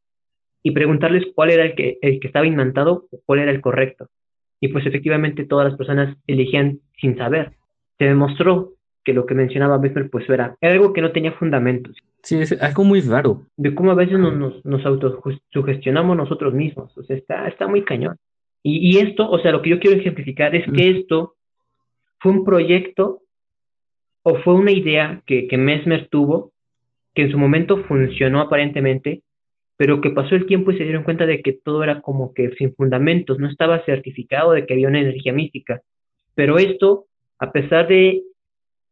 y 0.62 0.72
preguntarles 0.72 1.24
cuál 1.34 1.52
era 1.52 1.64
el 1.64 1.74
que, 1.74 1.98
el 2.02 2.20
que 2.20 2.28
estaba 2.28 2.46
imantado 2.46 3.08
o 3.10 3.22
cuál 3.26 3.40
era 3.40 3.52
el 3.52 3.62
correcto. 3.62 4.10
Y 4.60 4.68
pues 4.68 4.86
efectivamente 4.86 5.46
todas 5.46 5.70
las 5.70 5.78
personas 5.78 6.18
elegían 6.28 6.82
sin 7.00 7.18
saber. 7.18 7.54
se 7.98 8.06
demostró 8.06 8.74
que 9.06 9.14
lo 9.14 9.26
que 9.26 9.36
mencionaba 9.36 9.80
Mesmer 9.80 10.10
pues 10.10 10.30
era, 10.30 10.58
algo 10.62 10.92
que 10.92 11.02
no 11.02 11.14
tenía 11.14 11.32
fundamentos. 11.32 11.96
Sí, 12.24 12.42
es 12.42 12.62
algo 12.62 12.84
muy 12.84 13.00
raro. 13.00 13.44
De 13.56 13.74
cómo 13.74 13.92
a 13.92 13.96
veces 13.96 14.20
nos, 14.20 14.36
nos, 14.36 14.66
nos 14.66 14.86
autosugestionamos 14.86 16.18
nosotros 16.18 16.54
mismos. 16.54 16.92
O 16.98 17.04
sea, 17.04 17.16
está, 17.16 17.48
está 17.48 17.68
muy 17.68 17.86
cañón. 17.86 18.18
Y, 18.64 18.80
y, 18.90 18.98
esto, 18.98 19.30
o 19.30 19.40
sea, 19.40 19.54
lo 19.54 19.62
que 19.62 19.70
yo 19.70 19.80
quiero 19.80 19.98
ejemplificar 19.98 20.54
es 20.58 20.70
que 20.70 20.90
esto 20.90 21.36
fue 22.20 22.34
un 22.34 22.44
proyecto 22.44 23.22
o 24.30 24.36
fue 24.40 24.56
una 24.56 24.74
idea 24.74 25.22
que, 25.26 25.48
que 25.48 25.58
Mesmer 25.58 26.10
tuvo, 26.10 26.52
que 27.16 27.22
en 27.22 27.32
su 27.32 27.38
momento 27.38 27.86
funcionó 27.86 28.42
aparentemente, 28.42 29.22
pero 29.78 30.02
que 30.02 30.10
pasó 30.10 30.36
el 30.36 30.46
tiempo 30.46 30.72
y 30.72 30.78
se 30.78 30.84
dieron 30.84 31.06
cuenta 31.06 31.26
de 31.26 31.42
que 31.42 31.54
todo 31.54 31.82
era 31.82 32.02
como 32.02 32.34
que 32.34 32.52
sin 32.58 32.76
fundamentos, 32.76 33.40
no 33.40 33.48
estaba 33.50 33.86
certificado 33.86 34.52
de 34.52 34.66
que 34.66 34.74
había 34.74 34.90
una 34.90 35.00
energía 35.00 35.32
mística. 35.32 35.80
Pero 36.36 36.58
esto, 36.58 37.06
a 37.40 37.54
pesar 37.54 37.88
de 37.88 38.24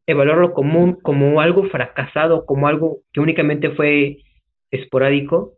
evaluarlo 0.07 0.53
como, 0.53 1.01
como 1.01 1.41
algo 1.41 1.65
fracasado, 1.65 2.45
como 2.45 2.69
algo 2.69 2.99
que 3.11 3.19
únicamente 3.19 3.71
fue 3.71 4.19
esporádico, 4.71 5.55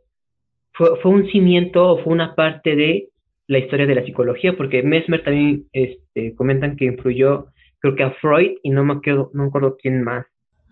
fue, 0.74 1.00
fue 1.04 1.12
un 1.12 1.30
cimiento 1.30 1.88
o 1.88 2.04
fue 2.04 2.14
una 2.14 2.34
parte 2.34 2.76
de 2.76 3.10
la 3.46 3.60
historia 3.60 3.86
de 3.86 3.94
la 3.94 4.06
psicología, 4.06 4.58
porque 4.58 4.82
Mesmer 4.82 5.24
también 5.24 5.66
este, 5.72 6.34
comentan 6.34 6.78
que 6.78 6.86
influyó, 6.86 7.50
creo 7.80 7.96
que 7.96 8.04
a 8.04 8.12
Freud 8.12 8.58
y 8.64 8.70
no 8.70 8.84
me 8.84 8.94
acuerdo, 8.94 9.32
no 9.34 9.44
me 9.44 9.50
acuerdo 9.50 9.78
quién 9.82 10.04
más. 10.04 10.26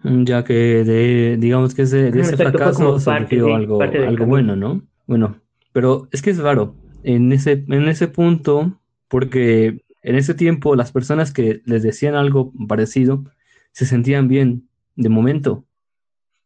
Mm, 0.03 0.23
ya 0.23 0.43
que 0.43 0.53
de, 0.53 1.37
digamos 1.37 1.73
que 1.73 1.83
ese, 1.83 2.11
de 2.11 2.21
ese 2.21 2.37
fracaso 2.37 2.99
surgió 2.99 3.55
algo, 3.55 3.81
algo 3.81 4.25
bueno, 4.25 4.55
¿no? 4.55 4.81
Bueno, 5.07 5.41
pero 5.71 6.07
es 6.11 6.21
que 6.21 6.31
es 6.31 6.39
raro 6.39 6.75
en 7.03 7.31
ese, 7.31 7.63
en 7.67 7.87
ese 7.87 8.07
punto, 8.07 8.79
porque 9.07 9.83
en 10.01 10.15
ese 10.15 10.33
tiempo 10.33 10.75
las 10.75 10.91
personas 10.91 11.31
que 11.31 11.61
les 11.65 11.83
decían 11.83 12.15
algo 12.15 12.51
parecido 12.67 13.23
se 13.71 13.85
sentían 13.85 14.27
bien 14.27 14.67
de 14.95 15.09
momento. 15.09 15.65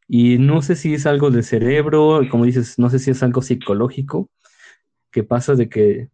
Y 0.07 0.37
no 0.37 0.61
sé 0.61 0.75
si 0.75 0.93
es 0.93 1.05
algo 1.05 1.31
del 1.31 1.43
cerebro, 1.43 2.21
como 2.29 2.45
dices, 2.45 2.79
no 2.79 2.89
sé 2.89 2.99
si 2.99 3.11
es 3.11 3.23
algo 3.23 3.41
psicológico, 3.41 4.29
que 5.11 5.23
pasa 5.23 5.55
de 5.55 5.69
que 5.69 6.09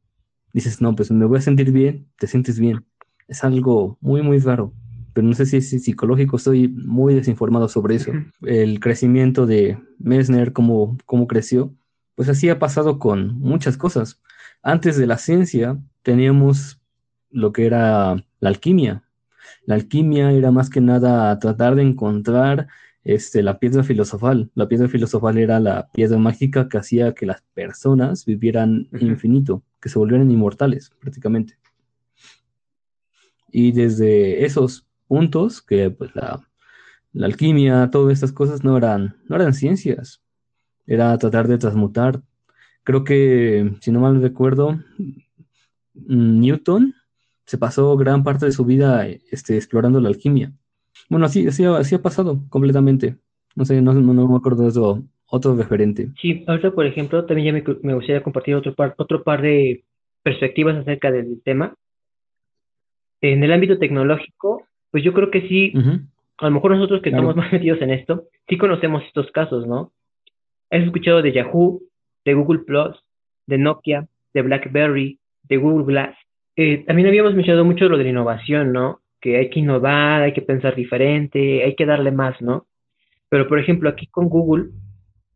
dices, 0.54 0.82
no, 0.82 0.96
pues 0.96 1.12
me 1.12 1.26
voy 1.26 1.40
a 1.40 1.42
sentir 1.42 1.72
bien, 1.72 2.08
te 2.18 2.28
sientes 2.28 2.60
bien. 2.60 2.86
Es 3.28 3.44
algo 3.44 3.98
muy, 4.02 4.22
muy 4.22 4.40
raro, 4.40 4.74
pero 5.14 5.28
no 5.28 5.34
sé 5.34 5.46
si 5.46 5.58
es 5.58 5.70
psicológico, 5.70 6.38
estoy 6.38 6.68
muy 6.68 7.16
desinformado 7.16 7.68
sobre 7.68 7.96
eso. 7.96 8.12
El 8.44 8.80
crecimiento 8.80 9.46
de 9.46 9.78
Messner, 9.98 10.54
cómo, 10.54 10.98
cómo 11.06 11.28
creció, 11.28 11.74
pues 12.16 12.30
así 12.30 12.50
ha 12.50 12.60
pasado 12.60 13.00
con 13.00 13.40
muchas 13.40 13.78
cosas. 13.78 14.22
Antes 14.62 14.98
de 14.98 15.08
la 15.08 15.18
ciencia 15.18 15.78
teníamos 16.04 16.80
lo 17.30 17.52
que 17.52 17.66
era 17.66 18.16
la 18.40 18.50
alquimia, 18.50 19.06
la 19.66 19.76
alquimia 19.76 20.32
era 20.32 20.52
más 20.52 20.70
que 20.70 20.82
nada 20.82 21.38
tratar 21.40 21.76
de 21.76 21.82
encontrar 21.84 22.68
este, 23.04 23.42
la 23.44 23.60
piedra 23.60 23.84
filosofal. 23.84 24.52
La 24.56 24.68
piedra 24.68 24.88
filosofal 24.88 25.38
era 25.38 25.60
la 25.60 25.88
piedra 25.92 26.18
mágica 26.18 26.70
que 26.70 26.78
hacía 26.78 27.14
que 27.14 27.26
las 27.26 27.42
personas 27.54 28.26
vivieran 28.26 28.88
infinito, 29.00 29.64
que 29.82 29.90
se 29.90 30.00
volvieran 30.00 30.30
inmortales 30.30 30.92
prácticamente. 31.00 31.58
Y 33.58 33.72
desde 33.72 34.44
esos 34.44 34.86
puntos, 35.08 35.62
que 35.62 35.90
pues 35.90 36.14
la, 36.14 36.46
alquimia, 37.22 37.90
todas 37.90 38.12
estas 38.12 38.34
cosas 38.34 38.66
no 38.66 38.76
eran, 38.76 39.16
no 39.30 39.38
eran 39.38 39.54
ciencias, 39.54 40.22
era 40.86 41.18
tratar 41.18 41.48
de 41.48 41.58
transmutar. 41.58 42.22
Creo 42.84 43.06
que, 43.06 43.72
si 43.80 43.94
no 43.94 44.02
mal 44.02 44.22
recuerdo, 44.22 44.78
Newton 45.94 46.96
se 47.46 47.58
pasó 47.58 47.96
gran 47.96 48.26
parte 48.26 48.46
de 48.46 48.52
su 48.52 48.66
vida 48.66 49.08
este, 49.08 49.56
explorando 49.56 50.02
la 50.02 50.10
alquimia. 50.10 50.52
Bueno, 51.10 51.26
así, 51.26 51.48
así, 51.48 51.64
así 51.64 51.96
ha 51.96 52.02
pasado 52.02 52.44
completamente. 52.50 53.16
No 53.56 53.64
sé, 53.64 53.82
no, 53.82 53.94
no, 53.94 54.28
me 54.28 54.36
acuerdo 54.36 54.64
de 54.64 54.70
eso, 54.72 55.02
otro 55.28 55.56
referente. 55.56 56.12
Sí, 56.22 56.44
ahora 56.46 56.72
por 56.72 56.86
ejemplo, 56.86 57.24
también 57.24 57.56
ya 57.56 57.74
me, 57.74 57.78
me, 57.84 57.94
gustaría 57.94 58.22
compartir 58.22 58.56
otro 58.56 58.76
par, 58.76 58.96
otro 58.98 59.24
par 59.24 59.42
de 59.42 59.86
perspectivas 60.24 60.76
acerca 60.76 61.10
del 61.10 61.42
tema. 61.42 61.74
En 63.22 63.44
el 63.44 63.52
ámbito 63.52 63.78
tecnológico, 63.78 64.68
pues 64.92 65.04
yo 65.04 65.14
creo 65.14 65.32
que 65.32 65.48
sí, 65.48 65.74
a 66.38 66.46
lo 66.46 66.52
mejor 66.52 66.72
nosotros 66.72 67.02
que 67.02 67.10
estamos 67.10 67.36
más 67.36 67.52
metidos 67.52 67.82
en 67.82 67.92
esto, 67.92 68.24
sí 68.48 68.58
conocemos 68.58 69.04
estos 69.04 69.32
casos, 69.32 69.68
¿no? 69.68 69.92
Has 70.70 70.84
escuchado 70.84 71.22
de 71.22 71.32
Yahoo, 71.32 71.82
de 72.26 72.34
Google 72.34 72.60
Plus, 72.60 72.98
de 73.48 73.58
Nokia, 73.58 74.08
de 74.34 74.42
BlackBerry, 74.42 75.20
de 75.44 75.58
Google 75.58 75.86
Glass. 75.86 76.16
Eh, 76.56 76.84
también 76.86 77.08
habíamos 77.08 77.36
mencionado 77.36 77.66
mucho 77.66 77.88
lo 77.90 77.98
de 77.98 78.06
la 78.06 78.10
innovación, 78.10 78.72
¿no? 78.74 79.02
Que 79.22 79.38
hay 79.38 79.50
que 79.50 79.60
innovar, 79.60 80.22
hay 80.22 80.34
que 80.34 80.42
pensar 80.42 80.76
diferente, 80.76 81.64
hay 81.64 81.76
que 81.76 81.86
darle 81.86 82.12
más, 82.12 82.42
¿no? 82.42 82.66
Pero, 83.30 83.48
por 83.48 83.60
ejemplo, 83.60 83.90
aquí 83.90 84.08
con 84.08 84.30
Google, 84.30 84.70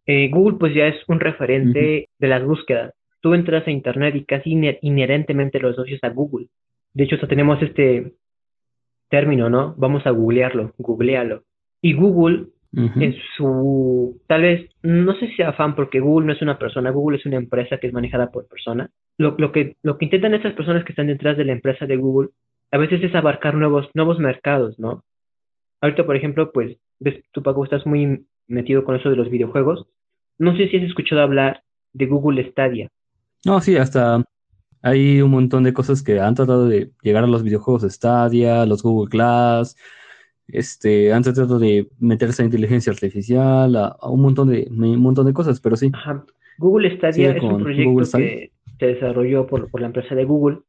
eh, 0.05 0.29
Google 0.29 0.57
pues 0.57 0.73
ya 0.73 0.87
es 0.87 0.95
un 1.07 1.19
referente 1.19 2.09
de 2.17 2.27
las 2.27 2.43
búsquedas. 2.43 2.93
Tú 3.21 3.33
entras 3.33 3.67
a 3.67 3.71
Internet 3.71 4.15
y 4.15 4.25
casi 4.25 4.51
inherentemente 4.81 5.59
lo 5.59 5.69
asocias 5.69 6.03
a 6.03 6.09
Google. 6.09 6.47
De 6.93 7.03
hecho, 7.03 7.17
tenemos 7.27 7.61
este 7.61 8.13
término, 9.09 9.49
¿no? 9.49 9.75
Vamos 9.77 10.05
a 10.05 10.11
googlearlo, 10.11 10.73
googlealo. 10.77 11.43
Y 11.81 11.93
Google, 11.93 12.47
en 12.73 13.15
su, 13.35 14.21
tal 14.27 14.41
vez, 14.41 14.69
no 14.83 15.13
sé 15.15 15.27
si 15.27 15.35
sea 15.35 15.49
afán, 15.49 15.75
porque 15.75 15.99
Google 15.99 16.27
no 16.27 16.33
es 16.33 16.41
una 16.41 16.59
persona, 16.59 16.91
Google 16.91 17.17
es 17.17 17.25
una 17.25 17.37
empresa 17.37 17.77
que 17.77 17.87
es 17.87 17.93
manejada 17.93 18.31
por 18.31 18.47
personas 18.47 18.91
lo, 19.19 19.35
lo, 19.37 19.51
que, 19.51 19.75
lo 19.83 19.97
que 19.97 20.05
intentan 20.05 20.33
estas 20.33 20.53
personas 20.53 20.83
que 20.85 20.93
están 20.93 21.07
detrás 21.07 21.37
de 21.37 21.43
la 21.43 21.51
empresa 21.51 21.85
de 21.85 21.97
Google 21.97 22.29
a 22.71 22.77
veces 22.77 23.03
es 23.03 23.13
abarcar 23.13 23.53
nuevos, 23.53 23.89
nuevos 23.93 24.17
mercados, 24.17 24.79
¿no? 24.79 25.03
Ahorita, 25.81 26.05
por 26.05 26.15
ejemplo, 26.15 26.51
pues, 26.53 26.77
ves, 26.99 27.21
tú, 27.31 27.43
Paco, 27.43 27.63
estás 27.63 27.85
muy 27.85 28.25
metido 28.47 28.85
con 28.85 28.95
eso 28.95 29.09
de 29.09 29.17
los 29.17 29.29
videojuegos. 29.29 29.87
No 30.37 30.55
sé 30.55 30.69
si 30.69 30.77
has 30.77 30.83
escuchado 30.83 31.21
hablar 31.21 31.63
de 31.91 32.05
Google 32.05 32.49
Stadia. 32.51 32.89
No, 33.45 33.59
sí, 33.59 33.75
hasta 33.75 34.23
hay 34.81 35.21
un 35.21 35.31
montón 35.31 35.63
de 35.63 35.73
cosas 35.73 36.03
que 36.03 36.19
han 36.19 36.35
tratado 36.35 36.67
de 36.67 36.91
llegar 37.01 37.23
a 37.23 37.27
los 37.27 37.43
videojuegos 37.43 37.83
Stadia, 37.83 38.65
los 38.65 38.83
Google 38.83 39.09
Glass, 39.09 39.75
este, 40.47 41.13
han 41.13 41.23
tratado 41.23 41.59
de 41.59 41.87
meterse 41.99 42.41
a 42.41 42.45
inteligencia 42.45 42.91
artificial, 42.91 43.75
a, 43.75 43.97
un 44.03 44.21
montón 44.21 44.49
de 44.49 44.67
un 44.69 44.99
montón 44.99 45.25
de 45.25 45.33
cosas, 45.33 45.59
pero 45.59 45.75
sí. 45.75 45.91
Ajá. 45.93 46.23
Google 46.57 46.95
Stadia 46.97 47.31
es 47.31 47.43
un 47.43 47.63
proyecto 47.63 48.17
que 48.17 48.51
se 48.79 48.85
desarrolló 48.85 49.47
por, 49.47 49.69
por 49.69 49.81
la 49.81 49.87
empresa 49.87 50.15
de 50.15 50.25
Google, 50.25 50.59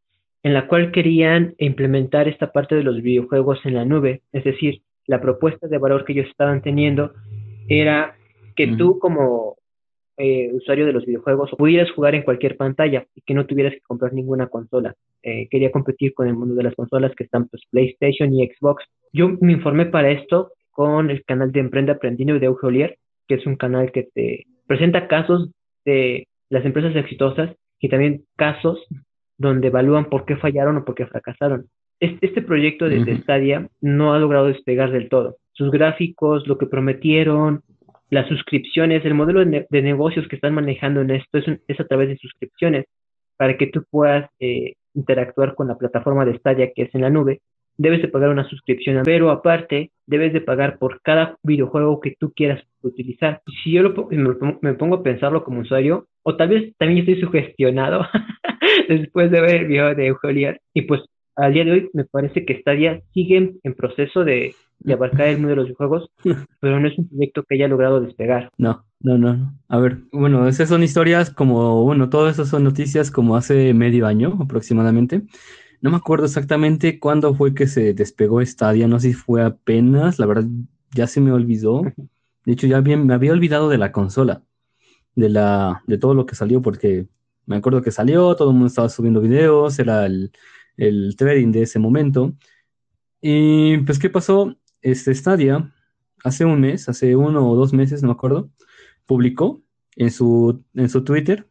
en 0.42 0.54
la 0.54 0.66
cual 0.68 0.92
querían 0.92 1.54
implementar 1.58 2.28
esta 2.28 2.52
parte 2.52 2.74
de 2.74 2.84
los 2.84 3.02
videojuegos 3.02 3.58
en 3.64 3.74
la 3.74 3.84
nube. 3.84 4.22
Es 4.32 4.44
decir, 4.44 4.82
la 5.06 5.20
propuesta 5.20 5.66
de 5.66 5.78
valor 5.78 6.04
que 6.04 6.12
ellos 6.12 6.28
estaban 6.28 6.62
teniendo 6.62 7.12
era 7.68 8.14
que 8.54 8.68
tú 8.68 8.98
como 8.98 9.56
eh, 10.16 10.50
usuario 10.52 10.86
de 10.86 10.92
los 10.92 11.06
videojuegos 11.06 11.50
pudieras 11.56 11.90
jugar 11.92 12.14
en 12.14 12.22
cualquier 12.22 12.56
pantalla 12.56 13.06
y 13.14 13.22
que 13.22 13.34
no 13.34 13.46
tuvieras 13.46 13.74
que 13.74 13.80
comprar 13.80 14.12
ninguna 14.12 14.48
consola. 14.48 14.94
Eh, 15.22 15.48
quería 15.48 15.70
competir 15.70 16.14
con 16.14 16.28
el 16.28 16.34
mundo 16.34 16.54
de 16.54 16.64
las 16.64 16.74
consolas 16.74 17.14
que 17.14 17.24
están 17.24 17.48
pues 17.48 17.62
PlayStation 17.70 18.32
y 18.34 18.46
Xbox. 18.46 18.84
Yo 19.12 19.30
me 19.40 19.52
informé 19.52 19.86
para 19.86 20.10
esto 20.10 20.52
con 20.70 21.10
el 21.10 21.24
canal 21.24 21.52
de 21.52 21.60
Emprende 21.60 21.92
Aprendiendo 21.92 22.38
de 22.38 22.46
Eugeo 22.46 22.70
que 23.26 23.34
es 23.34 23.46
un 23.46 23.56
canal 23.56 23.92
que 23.92 24.08
te 24.14 24.46
presenta 24.66 25.08
casos 25.08 25.50
de 25.84 26.26
las 26.48 26.64
empresas 26.64 26.94
exitosas 26.96 27.56
y 27.78 27.88
también 27.88 28.24
casos 28.36 28.86
donde 29.38 29.68
evalúan 29.68 30.06
por 30.06 30.26
qué 30.26 30.36
fallaron 30.36 30.76
o 30.76 30.84
por 30.84 30.94
qué 30.94 31.06
fracasaron. 31.06 31.66
Este, 31.98 32.26
este 32.26 32.42
proyecto 32.42 32.88
de, 32.88 33.16
Stadia 33.18 33.68
no 33.80 34.14
ha 34.14 34.18
logrado 34.18 34.46
despegar 34.46 34.90
del 34.90 35.08
todo. 35.08 35.36
Sus 35.52 35.70
gráficos, 35.70 36.46
lo 36.46 36.58
que 36.58 36.66
prometieron, 36.66 37.62
las 38.10 38.28
suscripciones, 38.28 39.04
el 39.04 39.14
modelo 39.14 39.44
de, 39.44 39.82
negocios 39.82 40.26
que 40.28 40.36
están 40.36 40.54
manejando 40.54 41.00
en 41.00 41.12
esto 41.12 41.38
es, 41.38 41.44
es, 41.66 41.80
a 41.80 41.86
través 41.86 42.08
de 42.08 42.18
suscripciones 42.18 42.86
para 43.36 43.56
que 43.56 43.68
tú 43.68 43.84
puedas 43.88 44.28
eh, 44.40 44.74
interactuar 44.94 45.54
con 45.54 45.68
la 45.68 45.78
plataforma 45.78 46.24
de 46.24 46.36
Stadia 46.38 46.72
que 46.74 46.82
es 46.82 46.94
en 46.94 47.02
la 47.02 47.10
nube. 47.10 47.40
Debes 47.78 48.02
de 48.02 48.08
pagar 48.08 48.28
una 48.28 48.46
suscripción, 48.48 49.02
pero 49.04 49.30
aparte 49.30 49.90
debes 50.06 50.32
de 50.34 50.42
pagar 50.42 50.76
por 50.78 51.00
cada 51.00 51.38
videojuego 51.42 52.00
que 52.00 52.14
tú 52.18 52.32
quieras 52.34 52.62
utilizar. 52.82 53.40
Si 53.62 53.72
yo 53.72 53.82
me, 54.60 54.74
pongo 54.74 54.96
a 54.96 55.02
pensarlo 55.02 55.44
como 55.44 55.60
usuario, 55.60 56.06
o 56.22 56.36
tal 56.36 56.48
vez 56.48 56.74
también 56.76 57.00
estoy 57.00 57.20
sugestionado 57.20 58.04
después 58.88 59.30
de 59.30 59.40
ver 59.40 59.54
el 59.62 59.66
video 59.68 59.94
de 59.94 60.08
Eugeliar, 60.08 60.60
y 60.74 60.82
pues 60.82 61.00
al 61.36 61.54
día 61.54 61.64
de 61.64 61.72
hoy 61.72 61.90
me 61.94 62.04
parece 62.04 62.44
que 62.44 62.60
Stadia 62.60 63.00
sigue 63.14 63.54
en 63.62 63.74
proceso 63.74 64.24
de, 64.24 64.54
abarcar 64.88 65.28
el 65.28 65.36
mundo 65.38 65.50
de 65.50 65.56
los 65.56 65.64
videojuegos, 65.66 66.10
pero 66.60 66.80
no 66.80 66.88
es 66.88 66.98
un 66.98 67.08
proyecto 67.08 67.42
que 67.44 67.54
haya 67.56 67.68
logrado 67.68 68.00
despegar. 68.00 68.50
No, 68.58 68.84
no, 69.00 69.18
no. 69.18 69.54
A 69.68 69.78
ver, 69.78 69.98
bueno, 70.12 70.48
esas 70.48 70.68
son 70.68 70.82
historias 70.82 71.30
como, 71.30 71.84
bueno, 71.84 72.08
todas 72.08 72.34
esas 72.34 72.48
son 72.48 72.64
noticias 72.64 73.10
como 73.10 73.36
hace 73.36 73.74
medio 73.74 74.06
año 74.06 74.38
aproximadamente. 74.40 75.22
No 75.80 75.90
me 75.90 75.96
acuerdo 75.96 76.26
exactamente 76.26 76.98
cuándo 76.98 77.34
fue 77.34 77.54
que 77.54 77.66
se 77.66 77.94
despegó 77.94 78.44
Stadia, 78.44 78.86
no 78.86 79.00
sé 79.00 79.08
si 79.08 79.14
fue 79.14 79.42
apenas, 79.42 80.18
la 80.18 80.26
verdad 80.26 80.44
ya 80.94 81.06
se 81.06 81.20
me 81.20 81.32
olvidó. 81.32 81.82
De 82.46 82.52
hecho, 82.52 82.66
ya 82.66 82.80
bien, 82.80 83.06
me 83.06 83.14
había 83.14 83.32
olvidado 83.32 83.68
de 83.68 83.76
la 83.78 83.92
consola, 83.92 84.42
de, 85.14 85.28
la, 85.28 85.82
de 85.86 85.98
todo 85.98 86.14
lo 86.14 86.24
que 86.24 86.34
salió, 86.34 86.62
porque 86.62 87.06
me 87.46 87.56
acuerdo 87.56 87.82
que 87.82 87.90
salió, 87.90 88.34
todo 88.34 88.48
el 88.48 88.54
mundo 88.54 88.68
estaba 88.68 88.88
subiendo 88.88 89.20
videos, 89.20 89.78
era 89.78 90.06
el, 90.06 90.32
el 90.76 91.16
trading 91.16 91.52
de 91.52 91.62
ese 91.62 91.78
momento. 91.78 92.34
Y 93.20 93.78
pues, 93.78 93.98
¿qué 93.98 94.08
pasó? 94.08 94.56
Este 94.82 95.14
Stadia, 95.14 95.72
hace 96.24 96.44
un 96.44 96.60
mes, 96.60 96.88
hace 96.88 97.16
uno 97.16 97.48
o 97.50 97.56
dos 97.56 97.72
meses, 97.72 98.02
no 98.02 98.08
me 98.08 98.12
acuerdo, 98.12 98.50
publicó 99.06 99.62
en 99.96 100.10
su, 100.10 100.64
en 100.74 100.88
su 100.88 101.04
Twitter, 101.04 101.46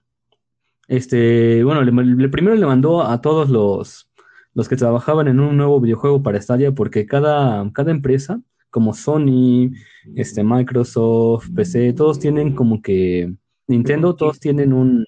este, 0.90 1.64
bueno, 1.64 1.84
le, 1.84 2.30
primero 2.30 2.56
le 2.56 2.66
mandó 2.66 3.04
a 3.04 3.22
todos 3.22 3.50
los, 3.50 4.10
los 4.56 4.68
que 4.68 4.76
trabajaban 4.76 5.28
en 5.28 5.40
un 5.40 5.56
nuevo 5.56 5.80
videojuego 5.80 6.24
para 6.24 6.42
Stadia, 6.42 6.72
porque 6.72 7.06
cada, 7.06 7.72
cada 7.74 7.92
empresa, 7.92 8.42
como 8.72 8.96
Sony, 8.96 9.72
este, 10.16 10.44
Microsoft, 10.44 11.50
PC, 11.56 11.94
todos 11.94 12.18
tienen 12.20 12.56
como 12.56 12.82
que 12.82 13.36
Nintendo, 13.68 14.16
todos 14.16 14.40
tienen 14.40 14.74
un, 14.74 15.06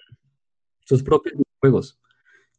sus 0.85 1.01
propios 1.01 1.35
juegos. 1.59 1.99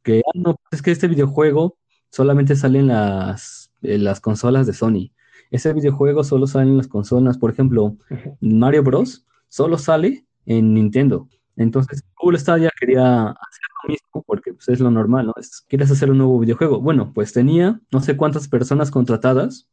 Que 0.03 0.19
ah, 0.27 0.31
no, 0.35 0.57
es 0.73 0.83
que 0.83 0.91
este 0.91 1.07
videojuego 1.07 1.79
solamente 2.11 2.57
sale 2.57 2.81
en 2.81 2.89
las, 2.89 3.73
en 3.83 4.03
las 4.03 4.21
consolas 4.21 4.67
de 4.67 4.73
Sony. 4.73 5.13
Ese 5.53 5.75
videojuego 5.75 6.25
solo 6.25 6.47
sale 6.47 6.71
en 6.71 6.79
las 6.79 6.89
consolas, 6.89 7.37
por 7.37 7.51
ejemplo, 7.51 7.99
Mario 8.41 8.83
Bros. 8.83 9.27
solo 9.49 9.77
sale 9.77 10.27
en 10.47 10.73
Nintendo. 10.73 11.29
Entonces, 11.57 12.03
Google 12.19 12.39
Stadia 12.39 12.71
quería 12.81 13.29
hacer 13.29 13.67
lo 13.83 13.91
mismo 13.91 14.25
porque 14.27 14.55
pues, 14.55 14.71
es 14.71 14.81
lo 14.81 14.91
normal, 14.91 15.27
¿no? 15.27 15.35
quieres 15.69 15.91
hacer 15.91 16.11
un 16.11 16.17
nuevo 16.17 16.39
videojuego. 16.39 16.81
Bueno, 16.81 17.13
pues 17.13 17.35
tenía 17.35 17.79
no 17.93 18.01
sé 18.01 18.17
cuántas 18.17 18.49
personas 18.49 18.91
contratadas 18.91 19.69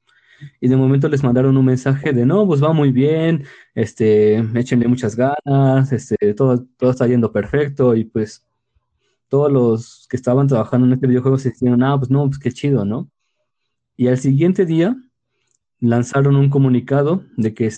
y 0.59 0.67
de 0.67 0.75
momento 0.75 1.07
les 1.07 1.23
mandaron 1.23 1.55
un 1.55 1.65
mensaje 1.65 2.11
de 2.11 2.25
no, 2.25 2.45
pues 2.45 2.61
va 2.61 2.73
muy 2.73 2.91
bien, 2.91 3.45
este, 3.73 4.39
échenle 4.59 4.89
muchas 4.89 5.15
ganas, 5.15 5.93
este, 5.93 6.33
todo, 6.33 6.65
todo 6.77 6.91
está 6.91 7.07
yendo 7.07 7.31
perfecto 7.31 7.95
y 7.95 8.03
pues 8.03 8.45
todos 9.29 9.49
los 9.49 10.07
que 10.09 10.17
estaban 10.17 10.47
trabajando 10.47 10.87
en 10.87 10.93
este 10.93 11.07
videojuego 11.07 11.37
se 11.37 11.51
dijeron, 11.51 11.83
ah, 11.83 11.97
pues 11.97 12.11
no, 12.11 12.25
pues 12.27 12.39
qué 12.39 12.51
chido, 12.51 12.83
¿no? 12.83 13.09
Y 13.95 14.07
al 14.09 14.17
siguiente 14.17 14.65
día 14.65 14.97
lanzaron 15.79 16.35
un 16.35 16.49
comunicado 16.49 17.23
de 17.37 17.53
que 17.53 17.71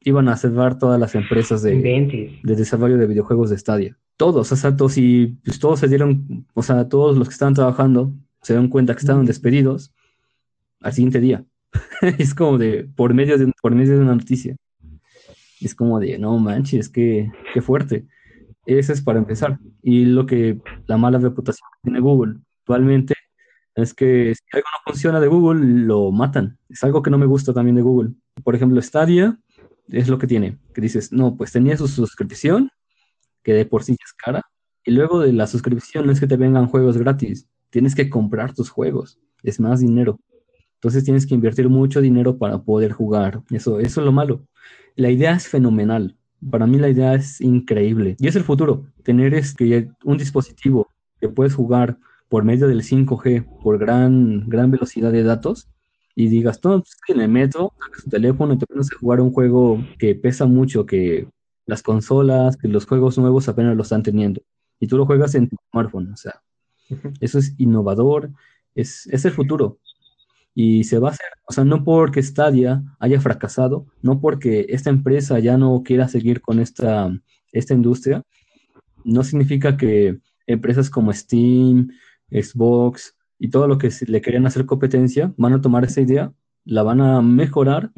iban 0.00 0.28
a 0.28 0.36
cerrar 0.36 0.78
todas 0.78 1.00
las 1.00 1.14
empresas 1.14 1.62
de, 1.62 2.40
de 2.42 2.56
desarrollo 2.56 2.98
de 2.98 3.06
videojuegos 3.06 3.50
de 3.50 3.58
Stadia. 3.58 3.98
Todos, 4.16 4.52
o 4.52 4.56
sea, 4.56 4.76
todos, 4.76 4.96
y 4.96 5.38
pues, 5.44 5.58
todos 5.58 5.80
se 5.80 5.88
dieron, 5.88 6.46
o 6.54 6.62
sea, 6.62 6.88
todos 6.88 7.16
los 7.16 7.28
que 7.28 7.32
estaban 7.32 7.54
trabajando 7.54 8.12
se 8.42 8.52
dieron 8.52 8.68
cuenta 8.68 8.94
que 8.94 9.00
estaban 9.00 9.24
despedidos 9.24 9.92
al 10.80 10.92
siguiente 10.92 11.20
día. 11.20 11.44
es 12.18 12.34
como 12.34 12.58
de, 12.58 12.88
por 12.94 13.14
medio 13.14 13.38
de, 13.38 13.52
por 13.60 13.74
medio 13.74 13.94
de 13.94 14.00
una 14.00 14.14
noticia. 14.14 14.56
Es 15.60 15.74
como 15.74 15.98
de, 15.98 16.18
no 16.18 16.38
manches, 16.38 16.88
qué, 16.88 17.30
qué 17.52 17.62
fuerte. 17.62 18.06
Ese 18.66 18.92
es 18.92 19.02
para 19.02 19.18
empezar. 19.18 19.58
Y 19.82 20.04
lo 20.04 20.26
que 20.26 20.60
la 20.86 20.96
mala 20.96 21.18
reputación 21.18 21.66
que 21.72 21.90
tiene 21.90 22.00
Google 22.00 22.36
actualmente 22.60 23.14
es 23.74 23.94
que 23.94 24.34
si 24.34 24.42
algo 24.52 24.66
no 24.72 24.92
funciona 24.92 25.20
de 25.20 25.28
Google, 25.28 25.84
lo 25.84 26.12
matan. 26.12 26.58
Es 26.68 26.84
algo 26.84 27.02
que 27.02 27.10
no 27.10 27.18
me 27.18 27.26
gusta 27.26 27.52
también 27.52 27.76
de 27.76 27.82
Google. 27.82 28.12
Por 28.42 28.54
ejemplo, 28.54 28.80
Stadia 28.80 29.38
es 29.88 30.08
lo 30.08 30.18
que 30.18 30.26
tiene, 30.26 30.58
que 30.72 30.80
dices, 30.80 31.12
no, 31.12 31.36
pues 31.36 31.52
tenía 31.52 31.76
su 31.76 31.88
suscripción, 31.88 32.70
que 33.42 33.52
de 33.52 33.66
por 33.66 33.82
sí 33.82 33.92
es 33.92 34.12
cara, 34.12 34.42
y 34.84 34.92
luego 34.92 35.20
de 35.20 35.32
la 35.32 35.46
suscripción 35.46 36.06
no 36.06 36.12
es 36.12 36.20
que 36.20 36.26
te 36.26 36.36
vengan 36.36 36.66
juegos 36.66 36.96
gratis, 36.96 37.48
tienes 37.70 37.94
que 37.94 38.08
comprar 38.08 38.54
tus 38.54 38.70
juegos, 38.70 39.18
es 39.42 39.60
más 39.60 39.80
dinero. 39.80 40.18
Entonces 40.74 41.04
tienes 41.04 41.26
que 41.26 41.34
invertir 41.34 41.68
mucho 41.68 42.02
dinero 42.02 42.36
para 42.36 42.62
poder 42.62 42.92
jugar. 42.92 43.40
Eso, 43.50 43.80
eso 43.80 44.00
es 44.00 44.04
lo 44.04 44.12
malo. 44.12 44.46
La 44.96 45.10
idea 45.10 45.32
es 45.32 45.48
fenomenal. 45.48 46.18
Para 46.50 46.66
mí 46.66 46.78
la 46.78 46.90
idea 46.90 47.14
es 47.14 47.40
increíble. 47.40 48.16
Y 48.18 48.28
es 48.28 48.36
el 48.36 48.44
futuro. 48.44 48.84
Tener 49.02 49.32
este, 49.32 49.90
un 50.04 50.18
dispositivo 50.18 50.90
que 51.18 51.30
puedes 51.30 51.54
jugar 51.54 51.98
por 52.28 52.44
medio 52.44 52.68
del 52.68 52.82
5G 52.82 53.60
por 53.62 53.78
gran, 53.78 54.48
gran 54.48 54.70
velocidad 54.70 55.12
de 55.12 55.22
datos 55.22 55.68
y 56.14 56.28
digas, 56.28 56.58
pues, 56.58 56.82
en 57.08 57.20
el 57.20 57.28
metro, 57.28 57.72
sacas 57.78 58.04
tu 58.04 58.10
teléfono 58.10 58.54
y 58.54 58.58
te 58.58 58.66
pones 58.66 58.92
a 58.92 58.98
jugar 58.98 59.20
un 59.20 59.32
juego 59.32 59.84
que 59.98 60.14
pesa 60.14 60.46
mucho, 60.46 60.86
que 60.86 61.28
las 61.66 61.82
consolas, 61.82 62.56
que 62.56 62.68
los 62.68 62.86
juegos 62.86 63.18
nuevos 63.18 63.48
apenas 63.48 63.76
lo 63.76 63.82
están 63.82 64.02
teniendo. 64.02 64.42
Y 64.78 64.86
tú 64.86 64.96
lo 64.96 65.06
juegas 65.06 65.34
en 65.34 65.48
tu 65.48 65.56
smartphone, 65.70 66.12
o 66.12 66.16
sea, 66.16 66.40
eso 67.20 67.38
es 67.38 67.54
innovador, 67.58 68.30
es, 68.74 69.06
es 69.06 69.24
el 69.24 69.32
futuro. 69.32 69.78
Y 70.54 70.84
se 70.84 70.98
va 71.00 71.08
a 71.08 71.12
hacer, 71.12 71.26
o 71.48 71.52
sea, 71.52 71.64
no 71.64 71.82
porque 71.82 72.22
Stadia 72.22 72.82
haya 73.00 73.20
fracasado, 73.20 73.86
no 74.02 74.20
porque 74.20 74.66
esta 74.68 74.90
empresa 74.90 75.40
ya 75.40 75.56
no 75.56 75.82
quiera 75.84 76.06
seguir 76.06 76.40
con 76.40 76.60
esta, 76.60 77.10
esta 77.50 77.74
industria, 77.74 78.22
no 79.04 79.24
significa 79.24 79.76
que 79.76 80.18
empresas 80.46 80.90
como 80.90 81.12
Steam, 81.12 81.90
Xbox 82.34 83.16
y 83.38 83.50
todo 83.50 83.68
lo 83.68 83.78
que 83.78 83.90
le 84.06 84.20
querían 84.20 84.46
hacer 84.46 84.66
competencia, 84.66 85.32
van 85.36 85.54
a 85.54 85.60
tomar 85.60 85.84
esa 85.84 86.00
idea, 86.00 86.32
la 86.64 86.82
van 86.82 87.00
a 87.00 87.20
mejorar 87.20 87.90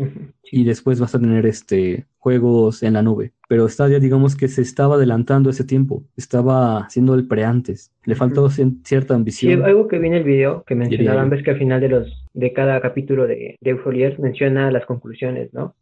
y 0.51 0.65
después 0.65 0.99
vas 1.01 1.15
a 1.15 1.21
tener 1.21 1.47
este 1.47 2.07
juegos 2.19 2.83
en 2.83 2.95
la 2.95 3.03
nube. 3.03 3.33
Pero 3.49 3.69
Stadia, 3.69 4.01
digamos 4.01 4.35
que 4.35 4.49
se 4.49 4.63
estaba 4.63 4.97
adelantando 4.97 5.51
ese 5.51 5.63
tiempo, 5.63 6.03
estaba 6.17 6.79
haciendo 6.79 7.15
el 7.15 7.29
pre 7.29 7.45
antes, 7.45 7.93
le 8.05 8.17
faltó 8.17 8.49
cierta 8.51 9.15
ambición. 9.15 9.59
Sí, 9.59 9.63
algo 9.63 9.87
que 9.87 9.99
vi 10.01 10.09
en 10.09 10.15
el 10.15 10.25
video 10.25 10.65
que 10.67 10.75
mencionaban, 10.75 11.31
ves 11.31 11.45
que 11.45 11.53
al 11.53 11.59
final 11.59 11.81
de 11.81 11.89
los 11.89 12.27
de 12.35 12.53
cada 12.53 12.81
capítulo 12.81 13.27
de, 13.27 13.57
de 13.61 14.17
menciona 14.19 14.71
las 14.73 14.85
conclusiones, 14.87 15.55
¿no? 15.55 15.75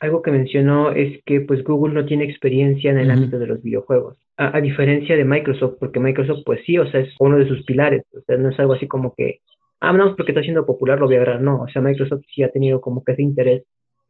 algo 0.00 0.22
que 0.22 0.30
mencionó 0.30 0.90
es 0.90 1.22
que 1.24 1.42
pues 1.42 1.62
Google 1.62 1.94
no 1.94 2.06
tiene 2.06 2.24
experiencia 2.24 2.90
en 2.90 2.98
el 2.98 3.10
ámbito 3.10 3.38
de 3.38 3.46
los 3.46 3.62
videojuegos. 3.62 4.16
A, 4.42 4.60
diferencia 4.60 5.16
de 5.16 5.24
Microsoft, 5.24 5.74
porque 5.78 6.00
Microsoft 6.00 6.44
pues 6.46 6.60
sí, 6.64 6.78
o 6.78 6.90
sea, 6.90 7.00
es 7.00 7.14
uno 7.18 7.36
de 7.36 7.46
sus 7.46 7.62
pilares. 7.64 8.04
O 8.16 8.20
sea, 8.22 8.38
no 8.38 8.48
es 8.48 8.58
algo 8.58 8.72
así 8.72 8.88
como 8.88 9.14
que, 9.14 9.40
ah, 9.80 9.92
no, 9.92 10.16
porque 10.16 10.32
está 10.32 10.42
siendo 10.42 10.64
popular 10.64 10.98
lo 10.98 11.06
voy 11.06 11.16
a 11.16 11.18
agarrar. 11.18 11.42
No, 11.42 11.62
o 11.62 11.68
sea, 11.68 11.82
Microsoft 11.82 12.22
sí 12.34 12.42
ha 12.42 12.50
tenido 12.50 12.80
como 12.80 13.04
que 13.04 13.12
ese 13.12 13.22
interés 13.22 13.64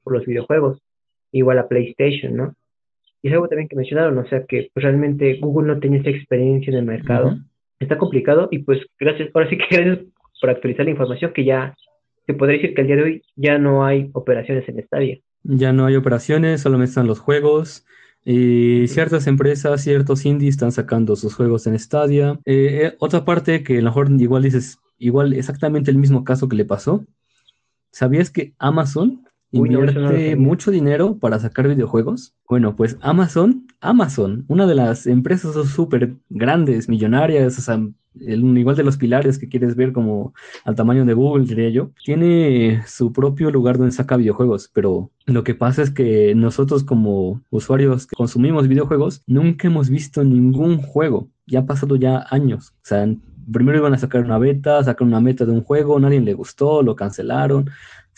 por 0.04 0.12
los 0.12 0.24
videojuegos. 0.24 0.78
Igual 1.32 1.58
a 1.58 1.68
PlayStation, 1.68 2.36
¿no? 2.36 2.54
Y 3.22 3.28
es 3.28 3.34
algo 3.34 3.48
también 3.48 3.68
que 3.68 3.76
mencionaron, 3.76 4.18
o 4.18 4.26
sea, 4.28 4.44
que 4.46 4.70
pues, 4.72 4.84
realmente 4.84 5.38
Google 5.40 5.74
no 5.74 5.80
tiene 5.80 5.98
esa 5.98 6.10
experiencia 6.10 6.70
en 6.70 6.78
el 6.78 6.84
mercado. 6.86 7.36
Está 7.78 7.98
complicado 7.98 8.48
y 8.50 8.58
pues 8.58 8.80
gracias, 8.98 9.30
ahora 9.34 9.48
sí 9.48 9.58
que 9.58 9.64
gracias 9.76 10.06
por 10.40 10.50
actualizar 10.50 10.84
la 10.84 10.92
información 10.92 11.32
que 11.32 11.44
ya, 11.44 11.74
se 12.26 12.34
podría 12.34 12.58
decir 12.58 12.74
que 12.74 12.82
al 12.82 12.86
día 12.86 12.96
de 12.96 13.02
hoy 13.02 13.22
ya 13.36 13.58
no 13.58 13.84
hay 13.84 14.10
operaciones 14.12 14.68
en 14.68 14.82
Stadia. 14.84 15.18
Ya 15.42 15.72
no 15.72 15.86
hay 15.86 15.96
operaciones, 15.96 16.60
solamente 16.60 16.90
están 16.90 17.06
los 17.06 17.18
juegos. 17.18 17.84
Y 18.24 18.86
ciertas 18.88 19.26
empresas, 19.26 19.82
ciertos 19.82 20.24
indies 20.26 20.54
están 20.54 20.72
sacando 20.72 21.16
sus 21.16 21.34
juegos 21.34 21.66
en 21.66 21.78
Stadia. 21.78 22.38
Eh, 22.44 22.80
eh, 22.82 22.96
otra 22.98 23.24
parte 23.24 23.62
que 23.62 23.78
a 23.78 23.80
lo 23.80 23.90
mejor 23.90 24.10
igual 24.20 24.42
dices, 24.42 24.78
igual 24.98 25.32
exactamente 25.32 25.90
el 25.90 25.98
mismo 25.98 26.24
caso 26.24 26.48
que 26.48 26.56
le 26.56 26.64
pasó. 26.64 27.04
¿Sabías 27.90 28.30
que 28.30 28.54
Amazon 28.58 29.24
invierte 29.52 30.36
mucho 30.36 30.70
dinero 30.70 31.16
para 31.18 31.38
sacar 31.40 31.66
videojuegos? 31.66 32.34
Bueno, 32.48 32.76
pues 32.76 32.96
Amazon, 33.00 33.66
Amazon, 33.80 34.44
una 34.48 34.66
de 34.66 34.74
las 34.74 35.06
empresas 35.06 35.54
súper 35.68 36.14
grandes, 36.28 36.88
millonarias, 36.88 37.58
o 37.58 37.62
sea, 37.62 37.80
el, 38.18 38.56
igual 38.58 38.76
de 38.76 38.82
los 38.82 38.96
pilares 38.96 39.38
que 39.38 39.48
quieres 39.48 39.76
ver 39.76 39.92
como 39.92 40.34
al 40.64 40.74
tamaño 40.74 41.04
de 41.04 41.14
Google, 41.14 41.46
diría 41.46 41.70
yo, 41.70 41.90
tiene 42.04 42.82
su 42.86 43.12
propio 43.12 43.50
lugar 43.50 43.78
donde 43.78 43.92
saca 43.92 44.16
videojuegos, 44.16 44.70
pero 44.72 45.10
lo 45.26 45.44
que 45.44 45.54
pasa 45.54 45.82
es 45.82 45.90
que 45.90 46.34
nosotros 46.34 46.84
como 46.84 47.42
usuarios 47.50 48.06
que 48.06 48.16
consumimos 48.16 48.68
videojuegos 48.68 49.22
nunca 49.26 49.68
hemos 49.68 49.90
visto 49.90 50.24
ningún 50.24 50.78
juego. 50.78 51.28
Ya 51.46 51.60
ha 51.60 51.66
pasado 51.66 51.96
ya 51.96 52.26
años. 52.30 52.74
O 52.76 52.84
sea, 52.84 53.06
primero 53.52 53.78
iban 53.78 53.94
a 53.94 53.98
sacar 53.98 54.24
una 54.24 54.38
beta, 54.38 54.82
sacar 54.84 55.06
una 55.06 55.20
meta 55.20 55.44
de 55.44 55.52
un 55.52 55.62
juego, 55.62 55.98
nadie 55.98 56.20
le 56.20 56.34
gustó, 56.34 56.82
lo 56.82 56.96
cancelaron 56.96 57.70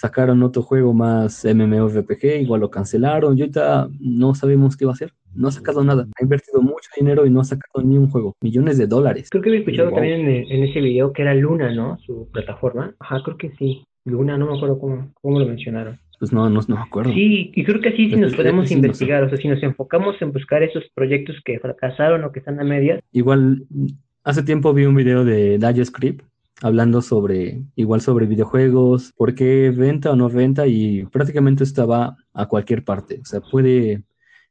sacaron 0.02 0.42
otro 0.42 0.62
juego 0.62 0.92
más 0.92 1.44
MMORPG, 1.44 2.40
igual 2.40 2.60
lo 2.62 2.72
cancelaron, 2.72 3.38
y 3.38 3.42
ahorita 3.42 3.88
no 4.00 4.34
sabemos 4.34 4.76
qué 4.76 4.84
va 4.84 4.90
a 4.90 4.94
hacer. 4.94 5.12
No 5.32 5.46
ha 5.46 5.52
sacado 5.52 5.84
nada, 5.84 6.08
ha 6.18 6.22
invertido 6.24 6.60
mucho 6.60 6.90
dinero 6.96 7.24
y 7.24 7.30
no 7.30 7.40
ha 7.40 7.44
sacado 7.44 7.86
ni 7.86 7.96
un 7.96 8.10
juego, 8.10 8.34
millones 8.42 8.78
de 8.78 8.88
dólares. 8.88 9.28
Creo 9.30 9.42
que 9.42 9.50
había 9.50 9.60
escuchado 9.60 9.92
también 9.92 10.28
en, 10.28 10.64
ese 10.64 10.80
video 10.80 11.12
que 11.12 11.22
era 11.22 11.34
Luna, 11.34 11.72
¿no? 11.72 11.98
Su 12.04 12.28
plataforma. 12.32 12.92
Ajá, 12.98 13.22
creo 13.22 13.36
que 13.36 13.52
sí. 13.52 13.84
Luna, 14.04 14.36
no 14.36 14.50
me 14.50 14.56
acuerdo 14.56 14.80
cómo, 14.80 15.12
cómo 15.20 15.38
lo 15.38 15.46
mencionaron. 15.46 16.00
Pues 16.18 16.32
no, 16.32 16.50
no, 16.50 16.60
no 16.66 16.74
me 16.74 16.82
acuerdo. 16.82 17.12
Sí, 17.12 17.52
y 17.54 17.64
creo 17.64 17.80
que 17.80 17.92
sí, 17.92 18.10
si 18.10 18.16
nos 18.16 18.34
podemos 18.34 18.72
investigar, 18.72 19.22
o 19.22 19.28
sea, 19.28 19.38
si 19.38 19.46
nos 19.46 19.62
enfocamos 19.62 20.20
en 20.20 20.32
buscar 20.32 20.64
esos 20.64 20.82
proyectos 20.94 21.36
que 21.44 21.60
fracasaron 21.60 22.24
o 22.24 22.32
que 22.32 22.40
están 22.40 22.58
a 22.58 22.64
medias. 22.64 23.00
Igual, 23.12 23.66
hace 24.24 24.42
tiempo 24.42 24.74
vi 24.74 24.84
un 24.84 24.96
video 24.96 25.24
de 25.24 25.84
Script 25.84 26.24
hablando 26.62 27.02
sobre, 27.02 27.64
igual 27.76 28.00
sobre 28.00 28.26
videojuegos, 28.26 29.12
por 29.16 29.34
qué 29.34 29.70
venta 29.70 30.10
o 30.10 30.16
no 30.16 30.28
venta 30.30 30.66
y 30.66 31.04
prácticamente 31.06 31.64
estaba 31.64 32.16
a 32.32 32.46
cualquier 32.46 32.84
parte, 32.84 33.20
o 33.20 33.24
sea, 33.24 33.40
puede 33.40 34.04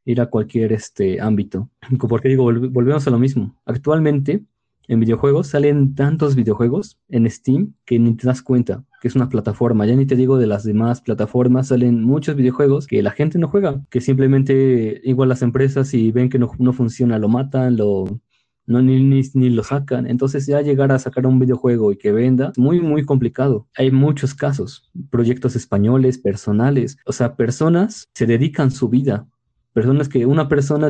ir 0.05 0.21
a 0.21 0.27
cualquier 0.27 0.73
este 0.73 1.21
ámbito. 1.21 1.69
Porque 2.09 2.29
digo, 2.29 2.43
volvemos 2.43 3.07
a 3.07 3.11
lo 3.11 3.19
mismo. 3.19 3.55
Actualmente 3.65 4.43
en 4.87 4.99
videojuegos 4.99 5.47
salen 5.47 5.95
tantos 5.95 6.35
videojuegos 6.35 6.99
en 7.09 7.29
Steam 7.29 7.75
que 7.85 7.99
ni 7.99 8.15
te 8.15 8.27
das 8.27 8.41
cuenta 8.41 8.83
que 9.01 9.07
es 9.07 9.15
una 9.15 9.29
plataforma. 9.29 9.85
Ya 9.85 9.95
ni 9.95 10.05
te 10.05 10.15
digo 10.15 10.37
de 10.37 10.47
las 10.47 10.63
demás 10.63 11.01
plataformas, 11.01 11.69
salen 11.69 12.03
muchos 12.03 12.35
videojuegos 12.35 12.87
que 12.87 13.01
la 13.01 13.11
gente 13.11 13.39
no 13.39 13.47
juega, 13.47 13.83
que 13.89 13.99
simplemente 13.99 15.01
igual 15.03 15.29
las 15.29 15.41
empresas 15.41 15.87
si 15.87 16.11
ven 16.11 16.29
que 16.29 16.37
no, 16.37 16.51
no 16.59 16.71
funciona 16.71 17.17
lo 17.17 17.27
matan, 17.27 17.77
lo 17.77 18.21
no 18.65 18.81
ni, 18.81 19.03
ni, 19.03 19.21
ni, 19.33 19.49
lo 19.49 19.63
sacan. 19.63 20.07
Entonces 20.07 20.45
ya 20.45 20.61
llegar 20.61 20.91
a 20.91 20.99
sacar 20.99 21.25
un 21.25 21.39
videojuego 21.39 21.91
y 21.91 21.97
que 21.97 22.11
venda, 22.11 22.53
muy, 22.57 22.79
muy 22.81 23.05
complicado. 23.05 23.67
Hay 23.75 23.91
muchos 23.91 24.33
casos, 24.33 24.89
proyectos 25.09 25.55
españoles, 25.55 26.17
personales, 26.17 26.97
o 27.05 27.11
sea, 27.11 27.35
personas 27.35 28.09
se 28.13 28.25
dedican 28.25 28.71
su 28.71 28.89
vida, 28.89 29.27
personas 29.73 30.09
que 30.09 30.25
una 30.25 30.47
persona 30.47 30.89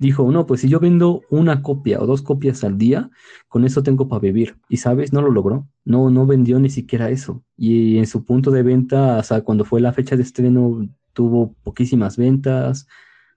dijo, 0.00 0.30
no, 0.32 0.46
pues 0.46 0.62
si 0.62 0.68
yo 0.68 0.80
vendo 0.80 1.22
una 1.30 1.62
copia 1.62 2.00
o 2.00 2.06
dos 2.06 2.22
copias 2.22 2.64
al 2.64 2.78
día, 2.78 3.10
con 3.48 3.64
eso 3.64 3.82
tengo 3.82 4.08
para 4.08 4.20
vivir. 4.20 4.56
Y 4.68 4.78
sabes, 4.78 5.12
no 5.12 5.22
lo 5.22 5.30
logró. 5.30 5.68
No, 5.84 6.10
no 6.10 6.26
vendió 6.26 6.58
ni 6.58 6.70
siquiera 6.70 7.10
eso. 7.10 7.44
Y 7.56 7.98
en 7.98 8.06
su 8.06 8.24
punto 8.24 8.50
de 8.50 8.62
venta, 8.62 9.18
o 9.18 9.22
sea, 9.22 9.42
cuando 9.42 9.64
fue 9.64 9.80
la 9.80 9.92
fecha 9.92 10.16
de 10.16 10.22
estreno, 10.22 10.88
tuvo 11.12 11.54
poquísimas 11.62 12.16
ventas. 12.16 12.86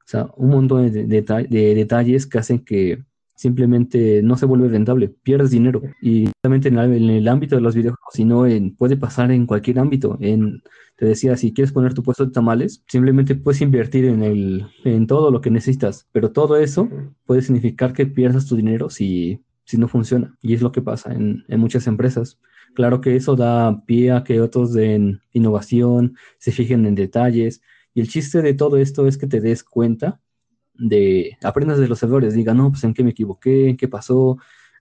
O 0.06 0.08
sea, 0.08 0.30
un 0.38 0.50
montón 0.50 0.92
de, 0.92 1.06
de 1.06 1.76
detalles 1.76 2.28
que 2.28 2.38
hacen 2.40 2.60
que 2.60 3.04
simplemente 3.36 4.22
no 4.24 4.38
se 4.38 4.46
vuelve 4.46 4.70
rentable, 4.70 5.10
pierdes 5.10 5.52
dinero. 5.52 5.82
Y 6.02 6.30
solamente 6.42 6.70
en, 6.70 6.78
en, 6.78 7.10
el 7.10 7.28
ámbito 7.28 7.56
de 7.56 7.62
los 7.62 7.76
videojuegos, 7.76 8.14
sino 8.14 8.46
en, 8.46 8.76
puede 8.76 8.98
pasar 8.98 9.32
en 9.32 9.46
cualquier 9.46 9.80
ámbito. 9.80 10.18
En, 10.22 10.62
te 10.96 11.06
decía, 11.06 11.36
si 11.38 11.54
quieres 11.54 11.72
poner 11.72 11.94
tu 11.94 12.04
puesto 12.04 12.26
de 12.26 12.32
tamales, 12.32 12.84
simplemente 12.88 13.36
puedes 13.36 13.62
invertir 13.62 14.06
en, 14.06 14.24
el, 14.24 14.68
en 14.84 15.08
todo 15.08 15.32
lo 15.32 15.42
que 15.42 15.52
necesitas, 15.52 16.08
pero 16.12 16.32
todo 16.32 16.58
eso 16.58 16.90
puede 17.26 17.42
significar 17.42 17.94
que 17.94 18.06
pierdas 18.06 18.48
tu 18.48 18.56
dinero 18.56 18.90
si, 18.90 19.42
si 19.66 19.78
no 19.78 19.88
funciona. 19.88 20.38
Y 20.42 20.54
es 20.54 20.62
lo 20.62 20.72
que 20.72 20.82
pasa 20.82 21.14
en, 21.14 21.44
en 21.48 21.60
muchas 21.60 21.88
empresas. 21.88 22.40
Claro 22.76 23.02
que 23.02 23.16
eso 23.16 23.36
da 23.36 23.84
pie 23.86 24.12
a 24.12 24.24
que 24.24 24.42
otros 24.42 24.74
den 24.74 25.22
innovación, 25.32 26.16
se 26.40 26.52
fijen 26.52 26.86
en 26.86 26.96
detalles. 26.96 27.62
Y 27.94 28.02
el 28.02 28.08
chiste 28.08 28.42
de 28.42 28.54
todo 28.54 28.78
esto 28.78 29.08
es 29.08 29.18
que 29.18 29.28
te 29.28 29.42
des 29.42 29.64
cuenta 29.64 30.20
de 30.76 31.38
aprendas 31.44 31.80
de 31.80 31.88
los 31.88 32.02
errores, 32.04 32.34
diga, 32.34 32.54
no, 32.54 32.72
pues 32.72 32.84
en 32.84 32.94
qué 32.94 33.04
me 33.04 33.12
equivoqué, 33.12 33.70
en 33.70 33.78
qué 33.78 33.88
pasó, 33.88 34.38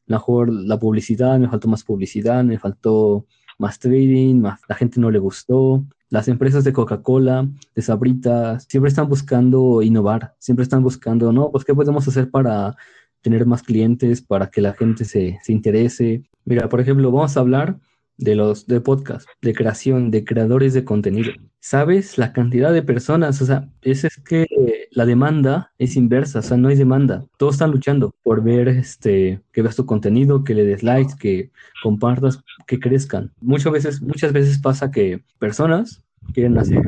mejor 0.07 0.53
la 0.53 0.79
publicidad, 0.79 1.39
me 1.39 1.49
faltó 1.49 1.69
más 1.69 1.85
publicidad, 1.85 2.45
me 2.45 2.59
faltó 2.59 3.27
más 3.59 3.79
trading, 3.79 4.41
más, 4.41 4.61
la 4.69 4.75
gente 4.75 5.01
no 5.01 5.11
le 5.11 5.19
gustó. 5.19 5.85
Las 6.09 6.29
empresas 6.29 6.65
de 6.65 6.73
Coca-Cola, 6.73 7.49
de 7.75 7.83
Sabritas, 7.83 8.67
siempre 8.69 8.89
están 8.89 9.09
buscando 9.09 9.83
innovar, 9.83 10.35
siempre 10.39 10.63
están 10.63 10.83
buscando, 10.83 11.33
no, 11.33 11.51
pues 11.51 11.65
qué 11.65 11.75
podemos 11.75 12.07
hacer 12.07 12.31
para 12.31 12.77
tener 13.23 13.47
más 13.47 13.63
clientes, 13.63 14.21
para 14.21 14.51
que 14.51 14.61
la 14.61 14.75
gente 14.75 15.05
se, 15.05 15.39
se 15.43 15.53
interese. 15.53 16.25
Mira, 16.45 16.69
por 16.69 16.81
ejemplo, 16.81 17.11
vamos 17.11 17.37
a 17.37 17.41
hablar 17.41 17.79
de 18.19 18.35
los 18.35 18.67
de 18.67 18.81
podcast, 18.81 19.29
de 19.41 19.55
creación, 19.55 20.11
de 20.11 20.25
creadores 20.25 20.75
de 20.75 20.85
contenido. 20.85 21.33
¿Sabes 21.65 22.19
la 22.19 22.33
cantidad 22.33 22.73
de 22.73 22.83
personas? 22.83 23.41
O 23.41 23.47
sea, 23.47 23.69
es, 23.83 24.03
es 24.03 24.17
que 24.17 24.49
la 24.91 25.07
demanda 25.07 25.73
es 25.79 25.95
inversa, 25.95 26.41
o 26.41 26.43
sea, 26.43 26.57
no 26.57 26.67
hay 26.67 26.75
demanda. 26.75 27.25
Todos 27.39 27.55
están 27.55 27.71
luchando 27.71 28.17
por 28.25 28.43
ver 28.43 28.67
este 28.67 29.41
que 29.53 29.63
veas 29.63 29.77
tu 29.77 29.87
contenido, 29.87 30.43
que 30.43 30.55
le 30.57 30.65
des 30.65 30.83
likes, 30.83 31.15
que 31.17 31.53
compartas, 31.85 32.43
que 32.67 32.81
crezcan. 32.81 33.33
Muchas 33.41 33.73
veces, 33.73 34.03
muchas 34.03 34.33
veces 34.33 34.59
pasa 34.59 34.91
que 34.91 35.23
personas 35.39 36.03
quieren 36.35 36.59
hacer 36.59 36.83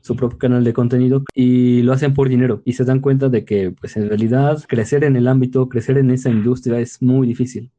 su 0.00 0.14
propio 0.14 0.38
canal 0.38 0.62
de 0.62 0.72
contenido 0.72 1.24
y 1.34 1.82
lo 1.82 1.92
hacen 1.92 2.14
por 2.14 2.28
dinero 2.28 2.62
y 2.64 2.74
se 2.74 2.84
dan 2.84 3.00
cuenta 3.00 3.28
de 3.28 3.44
que 3.44 3.72
pues 3.72 3.96
en 3.96 4.08
realidad 4.08 4.62
crecer 4.68 5.02
en 5.02 5.16
el 5.16 5.26
ámbito, 5.26 5.68
crecer 5.68 5.98
en 5.98 6.12
esa 6.12 6.30
industria 6.30 6.78
es 6.78 7.02
muy 7.02 7.26
difícil 7.26 7.72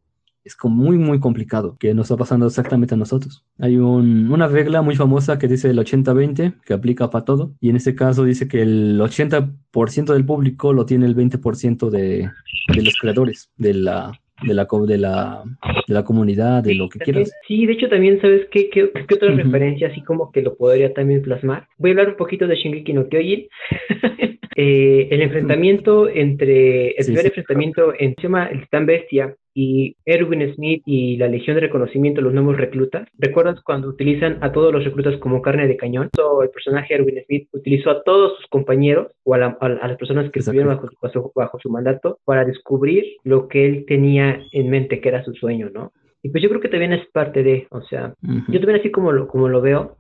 es 0.49 0.55
como 0.55 0.75
muy, 0.75 0.97
muy 0.97 1.19
complicado, 1.19 1.77
que 1.79 1.93
nos 1.93 2.07
está 2.07 2.17
pasando 2.17 2.47
exactamente 2.47 2.95
a 2.95 2.97
nosotros. 2.97 3.45
Hay 3.59 3.77
una 3.77 4.47
regla 4.47 4.81
muy 4.81 4.95
famosa 4.95 5.37
que 5.37 5.47
dice 5.47 5.69
el 5.69 5.77
80-20, 5.77 6.61
que 6.65 6.73
aplica 6.73 7.09
para 7.09 7.23
todo, 7.23 7.53
y 7.61 7.69
en 7.69 7.75
este 7.75 7.95
caso 7.95 8.23
dice 8.23 8.47
que 8.47 8.61
el 8.61 8.99
80% 8.99 10.13
del 10.13 10.25
público 10.25 10.73
lo 10.73 10.85
tiene 10.85 11.05
el 11.05 11.15
20% 11.15 11.89
de, 11.89 12.29
de 12.73 12.81
los 12.81 12.95
creadores 12.99 13.51
de 13.57 13.75
la, 13.75 14.19
de 14.41 14.53
la, 14.55 14.67
de 14.87 14.97
la, 14.97 15.43
de 15.87 15.93
la 15.93 16.03
comunidad, 16.03 16.63
de 16.63 16.73
lo 16.73 16.89
que 16.89 16.99
quieras. 16.99 17.31
Sí, 17.47 17.67
de 17.67 17.73
hecho 17.73 17.87
también, 17.87 18.19
¿sabes 18.19 18.47
qué, 18.51 18.69
qué, 18.69 18.91
qué 19.07 19.15
otra 19.15 19.31
referencia 19.31 19.89
así 19.89 20.01
como 20.01 20.31
que 20.31 20.41
lo 20.41 20.55
podría 20.55 20.93
también 20.93 21.21
plasmar? 21.21 21.67
Voy 21.77 21.91
a 21.91 21.93
hablar 21.93 22.09
un 22.09 22.17
poquito 22.17 22.47
de 22.47 22.55
Shingeki 22.55 22.93
no 22.93 23.07
Kyojin. 23.07 23.47
eh, 24.55 25.07
el 25.11 25.21
enfrentamiento 25.21 26.07
entre, 26.07 26.91
el 26.91 27.05
primer 27.05 27.25
enfrentamiento 27.27 27.93
en, 27.97 28.15
se 28.15 28.23
llama 28.23 28.47
el 28.47 28.61
Titán 28.61 28.85
Bestia 28.85 29.35
y 29.53 29.95
Erwin 30.05 30.53
Smith 30.55 30.83
y 30.85 31.17
la 31.17 31.27
Legión 31.27 31.55
de 31.55 31.61
Reconocimiento, 31.61 32.21
los 32.21 32.33
nuevos 32.33 32.57
reclutas. 32.57 33.07
¿Recuerdas 33.17 33.61
cuando 33.61 33.89
utilizan 33.89 34.37
a 34.41 34.51
todos 34.51 34.71
los 34.71 34.83
reclutas 34.83 35.17
como 35.17 35.41
carne 35.41 35.67
de 35.67 35.77
cañón? 35.77 36.09
el 36.41 36.49
personaje 36.49 36.93
Erwin 36.93 37.23
Smith 37.25 37.49
utilizó 37.51 37.91
a 37.91 38.03
todos 38.03 38.37
sus 38.37 38.47
compañeros 38.47 39.11
o 39.23 39.33
a, 39.33 39.37
las 39.37 39.97
personas 39.97 40.31
que 40.31 40.39
estuvieron 40.39 40.75
bajo, 41.01 41.31
bajo, 41.35 41.59
su 41.59 41.69
mandato 41.69 42.19
para 42.25 42.45
descubrir 42.45 43.03
lo 43.23 43.47
que 43.47 43.65
él 43.65 43.85
tenía 43.87 44.41
en 44.51 44.69
mente, 44.69 45.01
que 45.01 45.09
era 45.09 45.23
su 45.23 45.33
sueño, 45.33 45.69
¿no? 45.73 45.91
Y 46.21 46.29
pues 46.29 46.43
yo 46.43 46.49
creo 46.49 46.61
que 46.61 46.69
también 46.69 46.93
es 46.93 47.07
parte 47.07 47.43
de, 47.43 47.67
o 47.71 47.81
sea, 47.81 48.13
yo 48.21 48.59
también 48.59 48.79
así 48.79 48.91
como 48.91 49.11
lo, 49.11 49.27
como 49.27 49.47
lo 49.47 49.61
veo, 49.61 49.95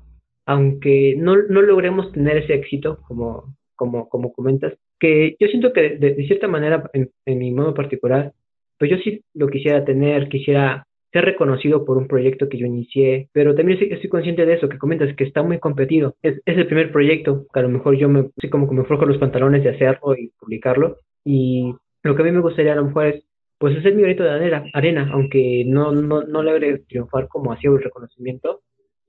aunque 0.45 1.15
no, 1.17 1.35
no 1.35 1.61
logremos 1.61 2.11
tener 2.11 2.37
ese 2.37 2.55
éxito 2.55 2.99
como, 3.07 3.55
como, 3.79 4.09
como 4.09 4.33
comentas, 4.33 4.73
que 4.99 5.37
yo 5.39 5.47
siento 5.47 5.71
que 5.71 5.97
de, 5.97 6.13
cierta 6.27 6.49
manera, 6.49 6.91
en, 6.93 7.09
mi 7.25 7.49
modo 7.51 7.73
particular, 7.73 8.33
pues 8.77 8.91
yo 8.91 8.97
sí 8.97 9.23
lo 9.33 9.47
quisiera 9.47 9.85
tener, 9.85 10.27
quisiera 10.27 10.85
ser 11.13 11.23
reconocido 11.23 11.85
por 11.85 11.97
un 11.97 12.09
proyecto 12.09 12.49
que 12.49 12.57
yo 12.57 12.65
inicié, 12.65 13.29
pero 13.31 13.55
también 13.55 13.81
estoy, 13.81 14.09
consciente 14.09 14.45
de 14.45 14.55
eso 14.55 14.67
que 14.67 14.77
comentas, 14.77 15.15
que 15.15 15.23
está 15.23 15.43
muy 15.43 15.59
competido. 15.59 16.15
Es, 16.21 16.41
el 16.45 16.67
primer 16.67 16.91
proyecto 16.91 17.45
que 17.53 17.59
a 17.59 17.63
lo 17.63 17.69
mejor 17.69 17.95
yo 17.95 18.09
me, 18.09 18.29
así 18.37 18.49
como 18.49 18.67
que 18.67 18.75
me 18.75 18.83
forjo 18.83 19.05
los 19.05 19.17
pantalones 19.17 19.63
de 19.63 19.69
hacerlo 19.69 20.13
y 20.17 20.31
publicarlo. 20.37 20.97
Y 21.23 21.73
lo 22.03 22.15
que 22.15 22.21
a 22.21 22.25
mí 22.25 22.31
me 22.31 22.41
gustaría 22.41 22.73
a 22.73 22.75
lo 22.75 22.85
mejor 22.85 23.05
es, 23.07 23.23
pues 23.57 23.77
hacer 23.77 23.95
mi 23.95 24.03
grito 24.03 24.23
de 24.23 24.31
arena, 24.31 24.65
arena 24.73 25.09
aunque 25.13 25.63
no, 25.65 25.93
no, 25.93 26.23
no 26.23 26.43
logre 26.43 26.79
triunfar 26.79 27.29
como 27.29 27.53
hacía 27.53 27.69
el 27.69 27.81
reconocimiento, 27.81 28.61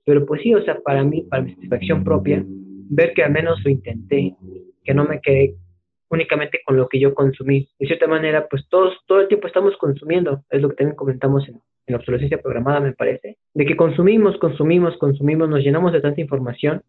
pero 0.05 0.25
pues 0.25 0.41
sí, 0.41 0.53
o 0.53 0.63
sea, 0.63 0.79
para 0.79 1.03
mí, 1.03 1.23
para 1.23 1.43
mi 1.43 1.53
satisfacción 1.55 2.03
propia, 2.03 2.43
ver 2.91 3.13
que 3.13 3.23
al 3.23 3.31
menos 3.31 3.63
lo 3.63 3.71
intenté, 3.71 4.35
que 4.83 4.93
no 4.93 5.05
me 5.05 5.21
quedé 5.21 5.55
únicamente 6.09 6.59
con 6.65 6.75
lo 6.75 6.89
que 6.89 6.99
yo 6.99 7.13
consumí. 7.13 7.69
De 7.79 7.87
cierta 7.87 8.05
manera, 8.05 8.47
pues 8.49 8.67
todos, 8.69 8.93
todo 9.07 9.21
el 9.21 9.27
tiempo 9.29 9.47
estamos 9.47 9.75
consumiendo, 9.77 10.43
es 10.49 10.61
lo 10.61 10.69
que 10.69 10.75
también 10.75 10.97
comentamos 10.97 11.47
en, 11.47 11.61
en 11.87 11.95
obsolescencia 11.95 12.41
programada, 12.41 12.81
me 12.81 12.91
parece, 12.91 13.37
de 13.53 13.65
que 13.65 13.77
consumimos, 13.77 14.37
consumimos, 14.37 14.97
consumimos, 14.97 15.49
nos 15.49 15.61
llenamos 15.61 15.93
de 15.93 16.01
tanta 16.01 16.21
información, 16.21 16.83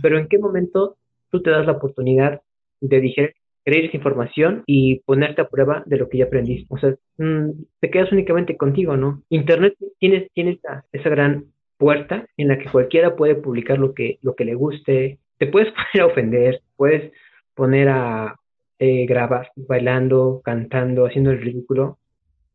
pero 0.00 0.18
¿en 0.18 0.26
qué 0.26 0.38
momento 0.38 0.96
tú 1.30 1.40
te 1.40 1.50
das 1.50 1.66
la 1.66 1.72
oportunidad 1.72 2.40
de 2.80 3.00
digerir 3.00 3.34
esa 3.64 3.96
información 3.96 4.64
y 4.66 5.00
ponerte 5.00 5.40
a 5.40 5.48
prueba 5.48 5.84
de 5.86 5.98
lo 5.98 6.08
que 6.08 6.18
ya 6.18 6.24
aprendiste? 6.24 6.66
O 6.68 6.78
sea, 6.78 6.96
mm, 7.18 7.50
te 7.80 7.90
quedas 7.90 8.10
únicamente 8.10 8.56
contigo, 8.56 8.96
¿no? 8.96 9.22
Internet 9.28 9.74
tiene, 10.00 10.28
tiene 10.34 10.52
esa, 10.52 10.84
esa 10.90 11.08
gran 11.10 11.44
puerta 11.78 12.26
en 12.36 12.48
la 12.48 12.58
que 12.58 12.70
cualquiera 12.70 13.14
puede 13.14 13.36
publicar 13.36 13.78
lo 13.78 13.94
que, 13.94 14.18
lo 14.22 14.34
que 14.34 14.44
le 14.44 14.54
guste, 14.54 15.18
te 15.42 15.48
puedes 15.48 15.72
poner 15.92 16.02
a 16.02 16.06
ofender, 16.06 16.62
puedes 16.76 17.12
poner 17.54 17.88
a, 17.88 18.36
eh, 18.78 19.06
grabas 19.06 19.48
bailando, 19.56 20.40
cantando, 20.44 21.04
haciendo 21.04 21.32
el 21.32 21.40
ridículo, 21.40 21.98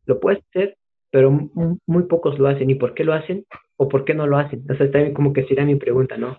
lo 0.06 0.20
puedes 0.20 0.42
hacer, 0.48 0.78
pero 1.10 1.30
muy 1.30 2.02
pocos 2.04 2.38
lo 2.38 2.48
hacen. 2.48 2.70
¿Y 2.70 2.76
por 2.76 2.94
qué 2.94 3.04
lo 3.04 3.12
hacen? 3.12 3.44
¿O 3.76 3.88
por 3.88 4.06
qué 4.06 4.14
no 4.14 4.26
lo 4.26 4.38
hacen? 4.38 4.64
O 4.70 4.74
sea, 4.74 4.90
también 4.90 5.12
como 5.12 5.34
que 5.34 5.44
sería 5.44 5.66
mi 5.66 5.76
pregunta, 5.76 6.16
¿no? 6.16 6.38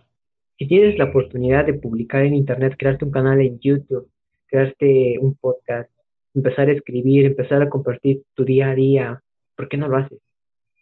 Si 0.58 0.68
tienes 0.68 0.98
la 0.98 1.06
oportunidad 1.06 1.66
de 1.66 1.76
publicar 1.76 2.26
en 2.26 2.34
Internet, 2.34 2.76
crearte 2.80 3.06
un 3.06 3.12
canal 3.12 3.40
en 3.42 3.60
YouTube, 3.60 4.10
crearte 4.48 5.20
un 5.20 5.36
podcast, 5.36 5.92
empezar 6.34 6.68
a 6.68 6.74
escribir, 6.74 7.28
empezar 7.28 7.62
a 7.62 7.70
compartir 7.70 8.24
tu 8.34 8.44
día 8.44 8.72
a 8.72 8.76
día, 8.76 9.22
¿por 9.56 9.70
qué 9.70 9.78
no 9.78 9.88
lo 9.88 9.98
haces? 9.98 10.20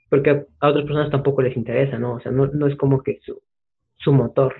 Porque 0.10 0.30
a 0.62 0.69
otras 0.69 0.86
personas 0.86 1.12
tampoco 1.12 1.41
les 1.41 1.58
interesa, 1.58 1.99
¿no? 1.99 2.13
O 2.13 2.19
sea, 2.21 2.32
no, 2.32 2.47
no 2.47 2.67
es 2.67 2.77
como 2.77 3.03
que 3.03 3.19
su, 3.21 3.41
su 3.97 4.13
motor, 4.13 4.56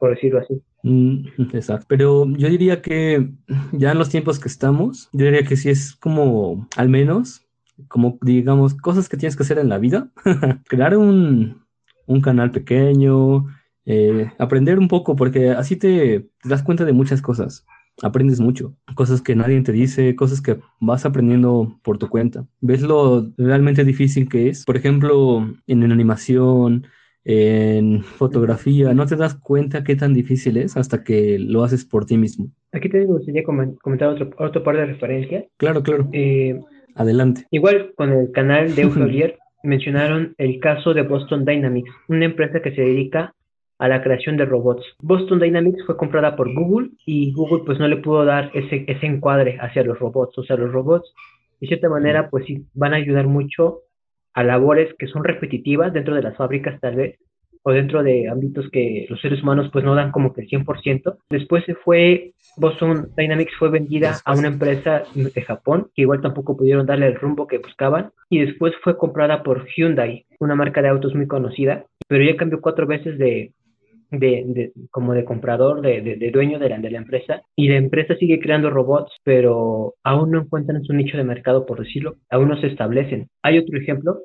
por 0.00 0.10
decirlo 0.10 0.40
así. 0.40 0.60
Mm, 0.82 1.26
exacto, 1.52 1.84
pero 1.88 2.26
yo 2.26 2.48
diría 2.48 2.80
que 2.80 3.30
ya 3.72 3.92
en 3.92 3.98
los 3.98 4.08
tiempos 4.08 4.40
que 4.40 4.48
estamos, 4.48 5.10
yo 5.12 5.26
diría 5.26 5.44
que 5.44 5.56
sí 5.56 5.68
es 5.68 5.94
como, 5.94 6.66
al 6.76 6.88
menos, 6.88 7.46
como 7.86 8.18
digamos, 8.22 8.74
cosas 8.74 9.08
que 9.08 9.18
tienes 9.18 9.36
que 9.36 9.42
hacer 9.42 9.58
en 9.58 9.68
la 9.68 9.78
vida, 9.78 10.10
crear 10.68 10.96
un, 10.96 11.62
un 12.06 12.20
canal 12.22 12.50
pequeño, 12.50 13.46
eh, 13.84 14.32
aprender 14.38 14.78
un 14.78 14.88
poco, 14.88 15.16
porque 15.16 15.50
así 15.50 15.76
te, 15.76 16.30
das 16.44 16.62
cuenta 16.62 16.86
de 16.86 16.94
muchas 16.94 17.20
cosas, 17.20 17.66
aprendes 18.02 18.40
mucho, 18.40 18.74
cosas 18.94 19.20
que 19.20 19.36
nadie 19.36 19.60
te 19.60 19.72
dice, 19.72 20.16
cosas 20.16 20.40
que 20.40 20.60
vas 20.80 21.04
aprendiendo 21.04 21.78
por 21.82 21.98
tu 21.98 22.08
cuenta. 22.08 22.46
Ves 22.62 22.80
lo 22.80 23.30
realmente 23.36 23.84
difícil 23.84 24.30
que 24.30 24.48
es, 24.48 24.64
por 24.64 24.78
ejemplo, 24.78 25.46
en 25.66 25.92
animación, 25.92 26.86
en 27.24 28.02
fotografía, 28.02 28.94
no 28.94 29.06
te 29.06 29.16
das 29.16 29.34
cuenta 29.34 29.84
qué 29.84 29.96
tan 29.96 30.14
difícil 30.14 30.56
es 30.56 30.76
hasta 30.76 31.04
que 31.04 31.38
lo 31.38 31.64
haces 31.64 31.84
por 31.84 32.06
ti 32.06 32.16
mismo. 32.16 32.50
Aquí 32.72 32.88
te 32.88 33.04
gustaría 33.04 33.42
comentar 33.44 34.08
otro, 34.08 34.30
otro 34.38 34.62
par 34.62 34.76
de 34.76 34.86
referencias. 34.86 35.44
Claro, 35.56 35.82
claro. 35.82 36.08
Eh, 36.12 36.60
Adelante. 36.94 37.46
Igual 37.50 37.92
con 37.96 38.12
el 38.12 38.32
canal 38.32 38.74
de 38.74 38.82
Eugenio 38.82 39.32
mencionaron 39.62 40.34
el 40.38 40.58
caso 40.60 40.94
de 40.94 41.02
Boston 41.02 41.44
Dynamics, 41.44 41.90
una 42.08 42.24
empresa 42.24 42.60
que 42.60 42.74
se 42.74 42.82
dedica 42.82 43.34
a 43.78 43.88
la 43.88 44.02
creación 44.02 44.36
de 44.36 44.44
robots. 44.44 44.84
Boston 45.00 45.40
Dynamics 45.40 45.84
fue 45.86 45.96
comprada 45.96 46.36
por 46.36 46.52
Google 46.52 46.90
y 47.06 47.32
Google 47.32 47.62
pues 47.64 47.78
no 47.78 47.88
le 47.88 47.96
pudo 47.96 48.24
dar 48.24 48.50
ese, 48.52 48.84
ese 48.86 49.06
encuadre 49.06 49.58
hacia 49.60 49.82
los 49.82 49.98
robots. 49.98 50.36
O 50.38 50.42
sea, 50.42 50.56
los 50.56 50.70
robots 50.70 51.12
de 51.60 51.66
cierta 51.66 51.88
manera, 51.88 52.28
pues 52.30 52.46
sí, 52.46 52.66
van 52.74 52.94
a 52.94 52.96
ayudar 52.96 53.26
mucho 53.26 53.80
a 54.34 54.42
labores 54.42 54.94
que 54.98 55.06
son 55.06 55.24
repetitivas 55.24 55.92
dentro 55.92 56.14
de 56.14 56.22
las 56.22 56.36
fábricas 56.36 56.80
tal 56.80 56.96
vez, 56.96 57.18
o 57.62 57.72
dentro 57.72 58.02
de 58.02 58.28
ámbitos 58.28 58.70
que 58.70 59.06
los 59.10 59.20
seres 59.20 59.42
humanos 59.42 59.68
pues 59.72 59.84
no 59.84 59.94
dan 59.94 60.12
como 60.12 60.32
que 60.32 60.42
el 60.42 60.48
100%. 60.48 61.18
Después 61.28 61.64
se 61.64 61.74
fue, 61.74 62.32
Boston 62.56 63.10
Dynamics 63.16 63.52
fue 63.58 63.70
vendida 63.70 64.16
a 64.24 64.34
una 64.34 64.48
empresa 64.48 65.02
de 65.14 65.42
Japón, 65.42 65.90
que 65.94 66.02
igual 66.02 66.22
tampoco 66.22 66.56
pudieron 66.56 66.86
darle 66.86 67.06
el 67.06 67.16
rumbo 67.16 67.46
que 67.46 67.58
buscaban, 67.58 68.12
y 68.28 68.38
después 68.44 68.72
fue 68.82 68.96
comprada 68.96 69.42
por 69.42 69.66
Hyundai, 69.66 70.24
una 70.38 70.54
marca 70.54 70.80
de 70.80 70.88
autos 70.88 71.14
muy 71.14 71.26
conocida, 71.26 71.84
pero 72.08 72.24
ya 72.24 72.36
cambió 72.36 72.60
cuatro 72.60 72.86
veces 72.86 73.18
de, 73.18 73.52
de, 74.10 74.72
como 74.90 75.14
de 75.14 75.24
comprador, 75.24 75.80
de, 75.80 76.00
de, 76.02 76.30
dueño 76.30 76.58
de 76.58 76.68
la, 76.68 76.78
de 76.78 76.90
la 76.90 76.98
empresa, 76.98 77.42
y 77.56 77.68
la 77.68 77.76
empresa 77.76 78.16
sigue 78.16 78.40
creando 78.40 78.70
robots, 78.70 79.12
pero 79.24 79.94
aún 80.02 80.30
no 80.30 80.40
encuentran 80.40 80.82
su 80.84 80.92
nicho 80.92 81.16
de 81.16 81.24
mercado, 81.24 81.66
por 81.66 81.78
decirlo, 81.80 82.16
aún 82.30 82.48
no 82.48 82.60
se 82.60 82.68
establecen. 82.68 83.28
Hay 83.42 83.58
otro 83.58 83.78
ejemplo 83.78 84.20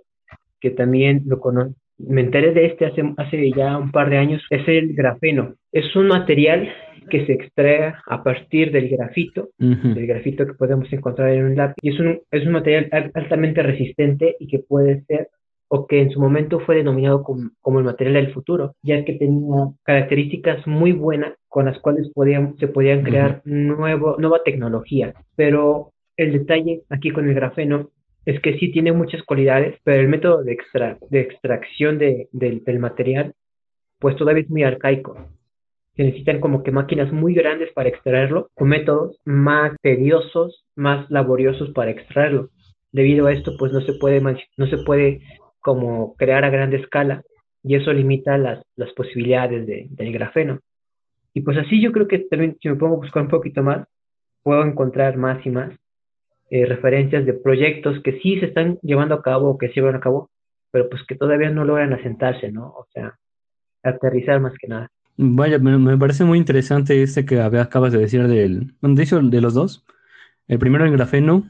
que 0.60 0.72
también 0.72 1.24
lo 1.26 1.40
conozco, 1.40 1.76
me 1.98 2.22
enteré 2.22 2.54
de 2.54 2.66
este 2.66 2.86
hace, 2.86 3.04
hace 3.18 3.52
ya 3.52 3.78
un 3.78 3.92
par 3.92 4.10
de 4.10 4.18
años, 4.18 4.42
es 4.50 4.68
el 4.68 4.94
grafeno. 4.94 5.56
Es 5.72 5.96
un 5.96 6.08
material 6.08 6.70
que 7.10 7.26
se 7.26 7.34
extrae 7.34 7.94
a 8.08 8.24
partir 8.24 8.72
del 8.72 8.90
grafito, 8.90 9.50
del 9.58 10.08
grafito 10.08 10.46
que 10.46 10.54
podemos 10.54 10.92
encontrar 10.92 11.30
en 11.30 11.46
un 11.46 11.56
lápiz. 11.56 11.76
Y 11.82 11.90
es 11.90 12.00
un, 12.00 12.20
es 12.32 12.46
un 12.46 12.52
material 12.52 12.90
altamente 13.14 13.62
resistente 13.64 14.36
y 14.40 14.48
que 14.48 14.60
puede 14.60 15.04
ser, 15.06 15.30
o 15.68 15.88
que 15.88 16.02
en 16.02 16.12
su 16.12 16.20
momento 16.20 16.60
fue 16.60 16.76
denominado 16.76 17.24
como, 17.24 17.50
como 17.62 17.80
el 17.80 17.86
material 17.86 18.16
del 18.16 18.34
futuro, 18.34 18.76
ya 18.84 19.04
que 19.04 19.14
tenía 19.14 19.70
características 19.84 20.66
muy 20.68 20.92
buenas 20.92 21.34
con 21.48 21.66
las 21.66 21.80
cuales 21.80 22.10
podían, 22.14 22.58
se 22.58 22.68
podían 22.68 23.04
crear 23.04 23.42
nuevo, 23.46 24.16
nueva 24.20 24.42
tecnología. 24.44 25.14
Pero 25.36 25.92
el 26.18 26.34
detalle 26.34 26.84
aquí 26.90 27.12
con 27.12 27.28
el 27.28 27.36
grafeno 27.36 27.90
es 28.26 28.42
que 28.42 28.58
sí 28.58 28.72
tiene 28.72 28.92
muchas 28.92 29.24
cualidades, 29.24 29.78
pero 29.84 30.02
el 30.02 30.08
método 30.08 30.44
de, 30.44 30.54
extra, 30.54 30.98
de 31.10 31.22
extracción 31.22 31.98
de, 31.98 32.28
del 32.32 32.80
material, 32.80 33.34
pues 34.00 34.16
todavía 34.16 34.44
es 34.44 34.50
muy 34.50 34.64
arcaico. 34.64 35.16
Se 35.96 36.04
necesitan 36.04 36.42
como 36.42 36.64
que 36.64 36.72
máquinas 36.72 37.12
muy 37.14 37.34
grandes 37.34 37.72
para 37.74 37.90
extraerlo, 37.90 38.50
con 38.54 38.68
métodos 38.68 39.18
más 39.24 39.72
tediosos, 39.82 40.66
más 40.76 41.10
laboriosos 41.10 41.70
para 41.72 41.92
extraerlo. 41.92 42.50
Debido 42.92 43.28
a 43.28 43.34
esto, 43.34 43.54
pues 43.58 43.72
no 43.72 43.82
se 43.82 43.94
puede, 43.94 44.22
no 44.58 44.68
se 44.68 44.78
puede 44.86 45.22
como 45.66 46.16
crear 46.16 46.46
a 46.46 46.52
gran 46.52 46.72
escala 46.74 47.24
y 47.64 47.74
eso 47.74 47.92
limita 47.92 48.38
las, 48.38 48.64
las 48.76 48.94
posibilidades 48.94 49.66
de, 49.66 49.88
del 49.90 50.14
grafeno. 50.14 50.60
Y 51.34 51.42
pues 51.42 51.58
así 51.58 51.82
yo 51.82 51.92
creo 51.92 52.08
que 52.08 52.20
también, 52.20 52.56
si 52.62 52.70
me 52.70 52.76
pongo 52.76 52.94
a 52.94 53.00
buscar 53.00 53.24
un 53.24 53.30
poquito 53.30 53.64
más, 53.64 53.88
puedo 54.44 54.64
encontrar 54.64 55.18
más 55.18 55.44
y 55.44 55.50
más 55.50 55.74
eh, 56.52 56.68
referencias 56.68 57.26
de 57.26 57.34
proyectos 57.34 58.00
que 58.04 58.20
sí 58.20 58.40
se 58.40 58.46
están 58.46 58.78
llevando 58.84 59.16
a 59.16 59.24
cabo 59.24 59.50
o 59.50 59.58
que 59.58 59.70
se 59.70 59.74
llevan 59.74 59.96
a 59.96 60.02
cabo, 60.02 60.30
pero 60.70 60.88
pues 60.88 61.02
que 61.08 61.16
todavía 61.16 61.50
no 61.50 61.66
logran 61.66 61.94
asentarse, 61.94 62.52
¿no? 62.52 62.68
O 62.68 62.86
sea, 62.94 63.18
aterrizar 63.82 64.40
más 64.40 64.54
que 64.62 64.68
nada. 64.68 64.92
Vaya, 65.18 65.58
me, 65.58 65.98
parece 65.98 66.26
muy 66.26 66.38
interesante 66.38 67.02
este 67.02 67.26
que 67.26 67.42
acabas 67.42 67.92
de 67.92 68.00
decir 68.00 68.28
del, 68.28 68.76
de 68.82 69.04
hecho, 69.04 69.20
de 69.20 69.42
los 69.42 69.56
dos. 69.56 69.84
El 70.48 70.60
primero, 70.60 70.86
el 70.86 70.92
grafeno, 70.92 71.44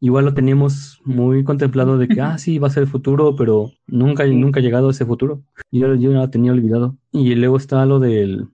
igual 0.00 0.24
lo 0.24 0.34
teníamos 0.34 1.00
muy 1.04 1.44
contemplado 1.44 1.98
de 1.98 2.08
que, 2.08 2.20
ah, 2.20 2.38
sí, 2.38 2.58
va 2.58 2.68
a 2.68 2.70
ser 2.70 2.84
el 2.84 2.88
futuro, 2.88 3.36
pero 3.36 3.70
nunca, 3.86 4.26
nunca 4.26 4.60
ha 4.60 4.62
llegado 4.62 4.88
a 4.88 4.90
ese 4.90 5.06
futuro. 5.06 5.42
Yo, 5.70 5.94
yo 5.94 6.12
lo 6.12 6.30
tenía 6.30 6.52
olvidado. 6.52 6.96
Y 7.12 7.34
luego 7.34 7.56
está 7.56 7.84
lo 7.86 7.98
del 7.98 8.48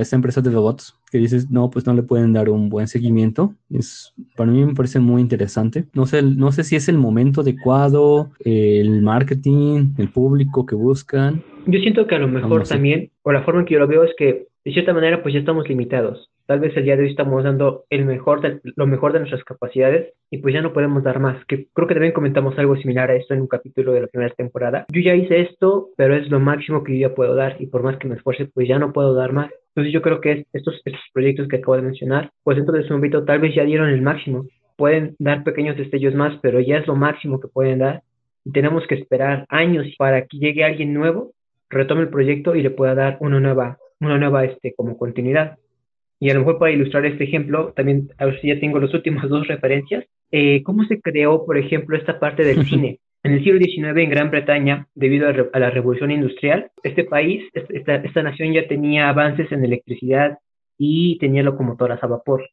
esta 0.00 0.16
empresa 0.16 0.40
de 0.40 0.50
robots 0.50 0.98
que 1.10 1.18
dices, 1.18 1.50
no, 1.50 1.70
pues 1.70 1.86
no 1.86 1.94
le 1.94 2.02
pueden 2.02 2.32
dar 2.32 2.50
un 2.50 2.68
buen 2.68 2.88
seguimiento. 2.88 3.54
Es, 3.70 4.12
para 4.36 4.50
mí 4.50 4.64
me 4.64 4.74
parece 4.74 5.00
muy 5.00 5.22
interesante. 5.22 5.86
No 5.94 6.06
sé, 6.06 6.22
no 6.22 6.52
sé 6.52 6.64
si 6.64 6.76
es 6.76 6.88
el 6.88 6.98
momento 6.98 7.40
adecuado, 7.40 8.30
el 8.40 9.02
marketing, 9.02 9.94
el 9.98 10.10
público 10.10 10.66
que 10.66 10.74
buscan. 10.74 11.42
Yo 11.66 11.80
siento 11.80 12.06
que 12.06 12.14
a 12.14 12.18
lo 12.18 12.28
mejor 12.28 12.66
también, 12.66 13.10
o 13.22 13.32
la 13.32 13.42
forma 13.42 13.60
en 13.60 13.66
que 13.66 13.74
yo 13.74 13.80
lo 13.80 13.88
veo 13.88 14.04
es 14.04 14.12
que 14.16 14.48
de 14.64 14.72
cierta 14.72 14.92
manera 14.92 15.22
pues 15.22 15.32
ya 15.32 15.40
estamos 15.40 15.68
limitados. 15.68 16.30
Tal 16.46 16.60
vez 16.60 16.76
el 16.76 16.84
día 16.84 16.96
de 16.96 17.02
hoy 17.02 17.10
estamos 17.10 17.42
dando 17.42 17.86
el 17.90 18.04
mejor 18.04 18.40
lo 18.62 18.86
mejor 18.86 19.12
de 19.12 19.18
nuestras 19.18 19.42
capacidades 19.42 20.14
y 20.30 20.38
pues 20.38 20.54
ya 20.54 20.62
no 20.62 20.72
podemos 20.72 21.02
dar 21.02 21.18
más. 21.18 21.44
Que 21.46 21.66
creo 21.74 21.88
que 21.88 21.94
también 21.94 22.12
comentamos 22.12 22.56
algo 22.56 22.76
similar 22.76 23.10
a 23.10 23.16
esto 23.16 23.34
en 23.34 23.40
un 23.40 23.48
capítulo 23.48 23.92
de 23.92 24.02
la 24.02 24.06
primera 24.06 24.32
temporada. 24.32 24.86
Yo 24.92 25.00
ya 25.00 25.16
hice 25.16 25.40
esto, 25.40 25.88
pero 25.96 26.14
es 26.14 26.30
lo 26.30 26.38
máximo 26.38 26.84
que 26.84 26.96
yo 26.96 27.08
ya 27.08 27.14
puedo 27.16 27.34
dar 27.34 27.56
y 27.58 27.66
por 27.66 27.82
más 27.82 27.96
que 27.96 28.06
me 28.06 28.14
esfuerce 28.14 28.46
pues 28.46 28.68
ya 28.68 28.78
no 28.78 28.92
puedo 28.92 29.12
dar 29.12 29.32
más. 29.32 29.50
Entonces 29.70 29.92
yo 29.92 30.02
creo 30.02 30.20
que 30.20 30.46
estos, 30.52 30.80
estos 30.84 31.00
proyectos 31.12 31.48
que 31.48 31.56
acabo 31.56 31.76
de 31.76 31.82
mencionar, 31.82 32.30
pues 32.44 32.56
dentro 32.56 32.76
de 32.76 32.86
su 32.86 32.94
ámbito 32.94 33.24
tal 33.24 33.40
vez 33.40 33.52
ya 33.52 33.64
dieron 33.64 33.88
el 33.88 34.02
máximo. 34.02 34.46
Pueden 34.76 35.16
dar 35.18 35.42
pequeños 35.42 35.76
destellos 35.76 36.14
más, 36.14 36.38
pero 36.42 36.60
ya 36.60 36.78
es 36.78 36.86
lo 36.86 36.94
máximo 36.94 37.40
que 37.40 37.48
pueden 37.48 37.80
dar. 37.80 38.02
Y 38.44 38.52
tenemos 38.52 38.86
que 38.86 38.94
esperar 38.94 39.46
años 39.48 39.86
para 39.98 40.26
que 40.26 40.38
llegue 40.38 40.62
alguien 40.62 40.94
nuevo, 40.94 41.32
retome 41.68 42.02
el 42.02 42.08
proyecto 42.08 42.54
y 42.54 42.62
le 42.62 42.70
pueda 42.70 42.94
dar 42.94 43.18
una 43.18 43.40
nueva, 43.40 43.78
una 44.00 44.16
nueva 44.16 44.44
este, 44.44 44.74
como 44.76 44.96
continuidad. 44.96 45.58
Y 46.18 46.30
a 46.30 46.34
lo 46.34 46.40
mejor 46.40 46.58
para 46.58 46.72
ilustrar 46.72 47.04
este 47.04 47.24
ejemplo, 47.24 47.72
también 47.74 48.08
a 48.18 48.26
ver 48.26 48.40
si 48.40 48.48
ya 48.48 48.58
tengo 48.58 48.78
las 48.78 48.92
últimas 48.94 49.28
dos 49.28 49.46
referencias. 49.46 50.04
Eh, 50.30 50.62
¿Cómo 50.62 50.84
se 50.84 51.00
creó, 51.00 51.44
por 51.44 51.58
ejemplo, 51.58 51.96
esta 51.96 52.18
parte 52.18 52.44
del 52.44 52.64
cine? 52.66 53.00
En 53.22 53.32
el 53.32 53.42
siglo 53.42 53.58
XIX 53.58 54.04
en 54.04 54.10
Gran 54.10 54.30
Bretaña, 54.30 54.86
debido 54.94 55.28
a, 55.28 55.58
la 55.58 55.70
revolución 55.70 56.12
industrial, 56.12 56.70
este 56.84 57.02
país, 57.02 57.42
esta, 57.54 57.96
esta, 57.96 58.22
nación 58.22 58.52
ya 58.52 58.68
tenía 58.68 59.08
avances 59.08 59.50
en 59.50 59.64
electricidad 59.64 60.38
y 60.78 61.18
tenía 61.18 61.42
locomotoras 61.42 62.02
a 62.04 62.06
vapor. 62.06 62.48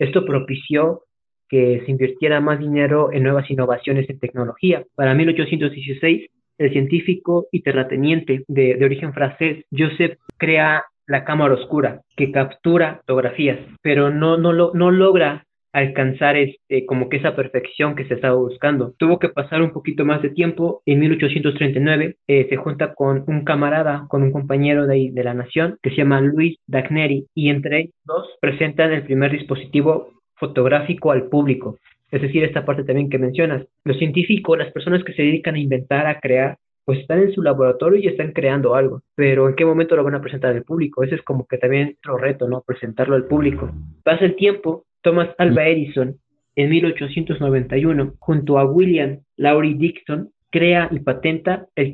Esto 0.00 0.24
propició 0.24 1.02
que 1.48 1.82
se 1.84 1.90
invirtiera 1.92 2.40
más 2.40 2.58
dinero 2.58 3.12
en 3.12 3.22
nuevas 3.22 3.48
innovaciones 3.48 4.10
en 4.10 4.18
tecnología. 4.18 4.84
Para 4.96 5.14
1816, 5.14 6.30
el 6.58 6.72
científico 6.72 7.46
y 7.52 7.62
terrateniente 7.62 8.44
de, 8.48 8.74
de 8.74 8.84
origen 8.84 9.12
francés, 9.12 9.64
Joseph, 9.70 10.18
crea 10.36 10.82
la 11.08 11.24
cámara 11.24 11.54
oscura, 11.54 12.02
que 12.16 12.30
captura 12.30 12.98
fotografías, 13.00 13.58
pero 13.82 14.10
no, 14.10 14.36
no, 14.36 14.52
lo, 14.52 14.72
no 14.74 14.92
logra 14.92 15.46
alcanzar 15.72 16.36
este, 16.36 16.86
como 16.86 17.08
que 17.08 17.16
esa 17.16 17.34
perfección 17.34 17.94
que 17.94 18.06
se 18.06 18.14
estaba 18.14 18.36
buscando. 18.36 18.94
Tuvo 18.98 19.18
que 19.18 19.28
pasar 19.28 19.62
un 19.62 19.72
poquito 19.72 20.04
más 20.04 20.22
de 20.22 20.30
tiempo. 20.30 20.82
En 20.86 21.00
1839 21.00 22.16
eh, 22.26 22.46
se 22.48 22.56
junta 22.56 22.94
con 22.94 23.24
un 23.26 23.44
camarada, 23.44 24.06
con 24.08 24.22
un 24.22 24.32
compañero 24.32 24.86
de, 24.86 25.10
de 25.12 25.24
la 25.24 25.34
nación 25.34 25.78
que 25.82 25.90
se 25.90 25.96
llama 25.96 26.20
Luis 26.20 26.56
Dagneri 26.66 27.26
y 27.34 27.50
entre 27.50 27.80
ellos 27.80 28.28
presentan 28.40 28.92
el 28.92 29.04
primer 29.04 29.32
dispositivo 29.32 30.10
fotográfico 30.36 31.10
al 31.10 31.28
público. 31.28 31.78
Es 32.10 32.22
decir, 32.22 32.42
esta 32.44 32.64
parte 32.64 32.84
también 32.84 33.10
que 33.10 33.18
mencionas. 33.18 33.66
Los 33.84 33.98
científicos, 33.98 34.58
las 34.58 34.72
personas 34.72 35.04
que 35.04 35.12
se 35.12 35.22
dedican 35.22 35.54
a 35.54 35.58
inventar, 35.58 36.06
a 36.06 36.20
crear, 36.20 36.56
pues 36.88 37.00
están 37.00 37.20
en 37.20 37.34
su 37.34 37.42
laboratorio 37.42 38.00
y 38.00 38.06
están 38.06 38.32
creando 38.32 38.74
algo, 38.74 39.02
pero 39.14 39.46
¿en 39.46 39.56
qué 39.56 39.66
momento 39.66 39.94
lo 39.94 40.04
van 40.04 40.14
a 40.14 40.22
presentar 40.22 40.56
al 40.56 40.62
público? 40.62 41.02
Ese 41.02 41.16
es 41.16 41.22
como 41.22 41.46
que 41.46 41.58
también 41.58 41.98
otro 41.98 42.16
reto, 42.16 42.48
¿no? 42.48 42.62
Presentarlo 42.62 43.14
al 43.14 43.26
público. 43.26 43.70
Pasa 44.04 44.24
el 44.24 44.36
tiempo, 44.36 44.86
Thomas 45.02 45.28
Alva 45.36 45.68
Edison, 45.68 46.16
en 46.56 46.70
1891, 46.70 48.14
junto 48.18 48.58
a 48.58 48.64
William 48.64 49.18
Laurie 49.36 49.74
Dixon, 49.74 50.30
crea 50.50 50.88
y 50.90 51.00
patenta 51.00 51.66
el, 51.76 51.92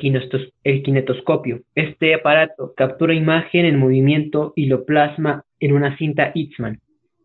el 0.63 0.83
kinetoscopio. 0.85 1.63
Este 1.75 2.15
aparato 2.15 2.73
captura 2.77 3.15
imagen 3.15 3.65
en 3.65 3.81
movimiento 3.81 4.53
y 4.55 4.67
lo 4.67 4.85
plasma 4.85 5.43
en 5.59 5.73
una 5.73 5.99
cinta 5.99 6.31
Eastman. 6.37 6.79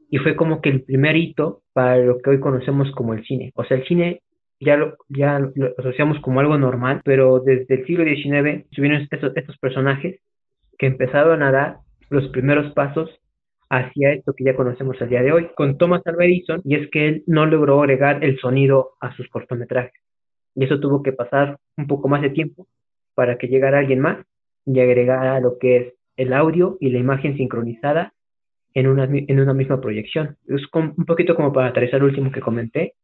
Y 0.10 0.18
fue 0.18 0.36
como 0.36 0.60
que 0.60 0.70
el 0.70 0.82
primer 0.82 1.16
hito 1.16 1.62
para 1.74 1.98
lo 1.98 2.18
que 2.18 2.32
hoy 2.32 2.40
conocemos 2.40 2.90
como 2.94 3.14
el 3.14 3.24
cine. 3.26 3.52
O 3.54 3.64
sea, 3.64 3.78
el 3.78 3.86
cine 3.86 4.22
ya 4.60 4.78
lo, 4.78 4.98
ya 5.08 5.40
lo 5.40 5.74
asociamos 5.78 6.20
como 6.20 6.40
algo 6.40 6.58
normal, 6.58 7.02
pero 7.04 7.40
desde 7.40 7.76
el 7.76 7.86
siglo 7.86 8.04
XIX 8.04 8.66
subieron 8.72 9.02
estos, 9.02 9.32
estos 9.36 9.58
personajes 9.58 10.20
que 10.78 10.88
empezaron 10.88 11.44
a 11.44 11.52
dar 11.52 11.78
los 12.10 12.28
primeros 12.30 12.74
pasos 12.74 13.10
hacia 13.70 14.14
esto 14.14 14.34
que 14.34 14.44
ya 14.44 14.56
conocemos 14.56 15.00
al 15.02 15.10
día 15.10 15.22
de 15.22 15.32
hoy, 15.32 15.50
con 15.56 15.78
Thomas 15.78 16.02
Alva 16.06 16.26
Edison, 16.26 16.62
y 16.64 16.76
es 16.76 16.90
que 16.90 17.08
él 17.08 17.24
no 17.28 17.46
logró 17.46 17.82
agregar 17.82 18.24
el 18.24 18.40
sonido 18.40 18.92
a 19.00 19.16
sus 19.16 19.30
cortometrajes. 19.30 20.02
Y 20.56 20.66
eso 20.66 20.80
tuvo 20.80 21.04
que 21.04 21.14
pasar 21.14 21.58
un 21.78 21.88
poco 21.88 22.08
más 22.08 22.22
de 22.22 22.32
tiempo 22.32 22.68
para 23.14 23.38
que 23.38 23.48
llegara 23.48 23.80
alguien 23.80 24.00
más 24.00 24.26
y 24.66 24.80
agregara 24.80 25.40
lo 25.40 25.58
que 25.60 25.78
es 25.78 25.94
el 26.18 26.34
audio 26.34 26.78
y 26.80 26.90
la 26.90 27.00
imagen 27.00 27.38
sincronizada 27.38 28.14
en 28.74 28.88
una, 28.88 29.06
en 29.06 29.40
una 29.40 29.54
misma 29.54 29.80
proyección. 29.80 30.38
Es 30.48 30.64
un 30.74 31.06
poquito 31.06 31.36
como 31.36 31.54
para 31.54 31.68
aterrizar 31.68 32.00
el 32.00 32.06
último 32.06 32.32
que 32.32 32.42
comenté, 32.42 32.96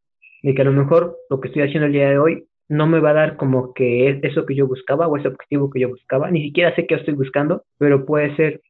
de 0.46 0.54
que 0.54 0.62
a 0.62 0.64
lo 0.64 0.72
mejor 0.72 1.18
lo 1.28 1.40
que 1.40 1.48
estoy 1.48 1.62
haciendo 1.62 1.86
el 1.86 1.92
día 1.92 2.08
de 2.08 2.18
hoy 2.18 2.44
no 2.68 2.86
me 2.86 3.00
va 3.00 3.10
a 3.10 3.14
dar 3.14 3.36
como 3.36 3.74
que 3.74 4.08
es 4.08 4.22
eso 4.22 4.46
que 4.46 4.54
yo 4.54 4.68
buscaba 4.68 5.08
o 5.08 5.16
ese 5.16 5.26
objetivo 5.26 5.70
que 5.70 5.80
yo 5.80 5.88
buscaba, 5.88 6.30
ni 6.30 6.40
siquiera 6.40 6.72
sé 6.76 6.86
qué 6.86 6.94
estoy 6.94 7.14
buscando, 7.14 7.64
pero 7.78 8.06
puede 8.06 8.36
ser 8.36 8.60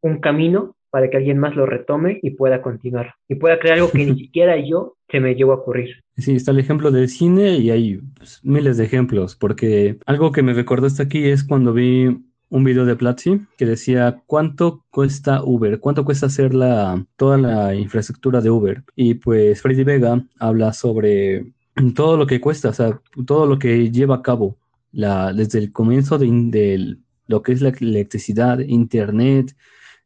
un 0.00 0.18
camino 0.18 0.74
para 0.90 1.08
que 1.08 1.18
alguien 1.18 1.38
más 1.38 1.54
lo 1.54 1.66
retome 1.66 2.18
y 2.20 2.30
pueda 2.30 2.62
continuar 2.62 3.14
y 3.28 3.36
pueda 3.36 3.60
crear 3.60 3.76
algo 3.76 3.92
que 3.92 4.06
ni 4.06 4.18
siquiera 4.18 4.56
yo 4.56 4.96
se 5.08 5.20
me 5.20 5.36
llevo 5.36 5.52
a 5.52 5.56
ocurrir. 5.56 6.02
Sí, 6.16 6.34
está 6.34 6.50
el 6.50 6.58
ejemplo 6.58 6.90
del 6.90 7.08
cine 7.08 7.58
y 7.58 7.70
hay 7.70 8.00
pues, 8.16 8.40
miles 8.42 8.76
de 8.76 8.86
ejemplos, 8.86 9.36
porque 9.36 9.98
algo 10.06 10.32
que 10.32 10.42
me 10.42 10.52
recordó 10.52 10.88
hasta 10.88 11.04
aquí 11.04 11.28
es 11.28 11.44
cuando 11.44 11.72
vi 11.72 12.08
un 12.50 12.64
video 12.64 12.84
de 12.84 12.96
Platzi 12.96 13.40
que 13.56 13.64
decía 13.64 14.22
cuánto 14.26 14.84
cuesta 14.90 15.42
Uber, 15.42 15.78
cuánto 15.78 16.04
cuesta 16.04 16.26
hacer 16.26 16.52
la, 16.52 17.04
toda 17.16 17.38
la 17.38 17.74
infraestructura 17.74 18.40
de 18.40 18.50
Uber. 18.50 18.84
Y 18.96 19.14
pues 19.14 19.62
Freddy 19.62 19.84
Vega 19.84 20.22
habla 20.38 20.72
sobre 20.72 21.52
todo 21.94 22.16
lo 22.16 22.26
que 22.26 22.40
cuesta, 22.40 22.70
o 22.70 22.72
sea, 22.74 23.00
todo 23.26 23.46
lo 23.46 23.58
que 23.58 23.90
lleva 23.90 24.16
a 24.16 24.22
cabo 24.22 24.58
la, 24.92 25.32
desde 25.32 25.60
el 25.60 25.72
comienzo 25.72 26.18
de, 26.18 26.96
lo 27.26 27.42
que 27.42 27.52
es 27.52 27.62
la 27.62 27.70
electricidad, 27.70 28.58
internet, 28.58 29.56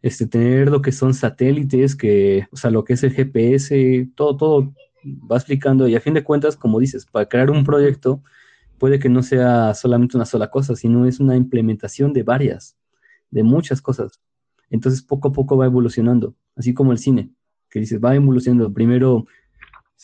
este, 0.03 0.27
tener 0.27 0.71
lo 0.71 0.83
que 0.83 0.93
son 0.93 1.15
satélites, 1.15 1.97
que, 1.97 2.47
o 2.53 2.57
sea, 2.57 2.71
lo 2.71 2.85
que 2.85 2.93
es 2.93 3.03
el 3.03 3.13
GPS, 3.13 4.11
todo, 4.15 4.37
todo 4.37 4.75
va 5.31 5.37
explicando 5.37 5.89
y 5.89 5.97
a 5.97 6.01
fin 6.01 6.13
de 6.13 6.25
cuentas, 6.25 6.57
como 6.57 6.79
dices, 6.79 7.07
para 7.07 7.27
crear 7.27 7.51
un 7.51 7.65
proyecto 7.65 8.23
puede 8.79 8.99
que 8.99 9.09
no 9.09 9.23
sea 9.23 9.75
solamente 9.75 10.17
una 10.17 10.27
sola 10.27 10.51
cosa, 10.51 10.77
sino 10.77 11.07
es 11.07 11.21
una 11.21 11.37
implementación 11.37 12.13
de 12.13 12.23
varias, 12.23 12.77
de 13.31 13.43
muchas 13.43 13.81
cosas. 13.81 14.21
Entonces 14.71 15.03
poco 15.03 15.29
a 15.29 15.33
poco 15.33 15.57
va 15.57 15.67
evolucionando, 15.67 16.35
así 16.57 16.75
como 16.75 16.93
el 16.93 16.99
cine, 16.99 17.31
que 17.71 17.81
dices, 17.81 18.01
va 18.03 18.15
evolucionando. 18.15 18.73
Primero 18.73 19.27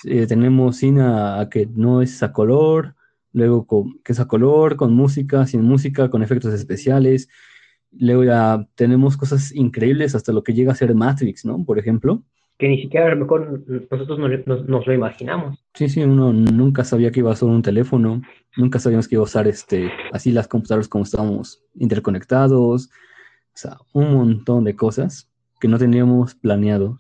eh, 0.04 0.26
tenemos 0.26 0.76
cine 0.76 1.02
a, 1.02 1.48
que 1.50 1.66
no 1.66 2.02
es 2.02 2.22
a 2.22 2.32
color, 2.32 2.94
luego 3.32 3.66
que 4.04 4.12
es 4.12 4.20
a 4.20 4.28
color, 4.28 4.76
con 4.76 4.92
música, 4.94 5.46
sin 5.46 5.62
música, 5.62 6.10
con 6.10 6.22
efectos 6.22 6.54
especiales. 6.54 7.28
Luego 7.92 8.24
ya 8.24 8.68
tenemos 8.76 9.16
cosas 9.16 9.52
increíbles 9.52 10.14
hasta 10.14 10.32
lo 10.32 10.44
que 10.44 10.54
llega 10.54 10.72
a 10.72 10.76
ser 10.76 10.94
Matrix, 10.94 11.44
¿no? 11.44 11.64
Por 11.64 11.78
ejemplo 11.78 12.22
que 12.60 12.68
ni 12.68 12.82
siquiera 12.82 13.06
a 13.06 13.14
lo 13.14 13.16
mejor 13.16 13.64
nosotros 13.90 14.18
nos, 14.68 14.86
lo 14.86 14.92
imaginamos. 14.92 15.64
Sí, 15.72 15.88
sí, 15.88 16.02
uno 16.02 16.30
nunca 16.30 16.84
sabía 16.84 17.10
que 17.10 17.20
iba 17.20 17.30
a 17.30 17.32
usar 17.32 17.48
un 17.48 17.62
teléfono, 17.62 18.20
nunca 18.54 18.78
sabíamos 18.78 19.08
que 19.08 19.14
iba 19.14 19.22
a 19.22 19.24
usar 19.24 19.48
este, 19.48 19.90
así 20.12 20.30
las 20.30 20.46
computadoras 20.46 20.86
como 20.86 21.04
estábamos 21.04 21.64
interconectados, 21.74 22.86
o 22.86 23.56
sea, 23.56 23.78
un 23.94 24.12
montón 24.12 24.64
de 24.64 24.76
cosas 24.76 25.30
que 25.58 25.68
no 25.68 25.78
teníamos 25.78 26.34
planeado, 26.34 26.98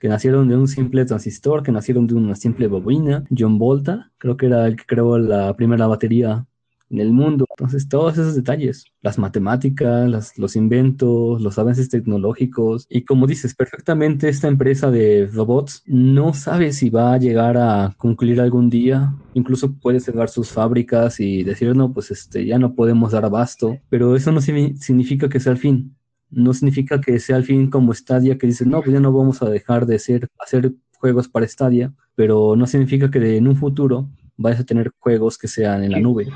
que 0.00 0.06
nacieron 0.06 0.48
de 0.48 0.56
un 0.56 0.68
simple 0.68 1.04
transistor, 1.04 1.64
que 1.64 1.72
nacieron 1.72 2.06
de 2.06 2.14
una 2.14 2.36
simple 2.36 2.68
bobina. 2.68 3.24
John 3.36 3.58
Volta, 3.58 4.12
creo 4.18 4.36
que 4.36 4.46
era 4.46 4.68
el 4.68 4.76
que 4.76 4.84
creó 4.86 5.18
la 5.18 5.54
primera 5.56 5.88
batería 5.88 6.46
en 6.92 7.00
el 7.00 7.12
mundo. 7.12 7.46
Entonces, 7.50 7.88
todos 7.88 8.12
esos 8.14 8.36
detalles, 8.36 8.84
las 9.00 9.18
matemáticas, 9.18 10.38
los 10.38 10.56
inventos, 10.56 11.40
los 11.40 11.58
avances 11.58 11.88
tecnológicos, 11.88 12.86
y 12.88 13.02
como 13.04 13.26
dices, 13.26 13.54
perfectamente 13.54 14.28
esta 14.28 14.48
empresa 14.48 14.90
de 14.90 15.28
robots 15.32 15.82
no 15.86 16.34
sabe 16.34 16.72
si 16.72 16.90
va 16.90 17.14
a 17.14 17.18
llegar 17.18 17.56
a 17.56 17.94
concluir 17.96 18.40
algún 18.40 18.70
día, 18.70 19.14
incluso 19.34 19.72
puede 19.72 20.00
cerrar 20.00 20.28
sus 20.28 20.50
fábricas 20.50 21.18
y 21.18 21.42
decir, 21.42 21.74
no, 21.74 21.92
pues 21.92 22.10
este, 22.10 22.44
ya 22.44 22.58
no 22.58 22.74
podemos 22.74 23.12
dar 23.12 23.24
abasto, 23.24 23.78
pero 23.88 24.14
eso 24.14 24.30
no 24.30 24.40
significa 24.40 25.28
que 25.28 25.40
sea 25.40 25.52
el 25.52 25.58
fin. 25.58 25.96
No 26.30 26.54
significa 26.54 27.00
que 27.00 27.18
sea 27.18 27.36
el 27.36 27.44
fin 27.44 27.68
como 27.68 27.92
Stadia, 27.92 28.38
que 28.38 28.46
dice, 28.46 28.64
no, 28.64 28.80
pues 28.80 28.92
ya 28.92 29.00
no 29.00 29.12
vamos 29.12 29.42
a 29.42 29.50
dejar 29.50 29.84
de 29.86 29.98
ser, 29.98 30.28
hacer 30.38 30.72
juegos 30.98 31.28
para 31.28 31.46
Stadia, 31.46 31.92
pero 32.14 32.56
no 32.56 32.66
significa 32.66 33.10
que 33.10 33.36
en 33.36 33.48
un 33.48 33.56
futuro 33.56 34.08
vayas 34.42 34.60
a 34.60 34.64
tener 34.64 34.90
juegos 34.98 35.38
que 35.38 35.48
sean 35.48 35.84
en 35.84 35.92
la 35.92 36.00
nube. 36.00 36.26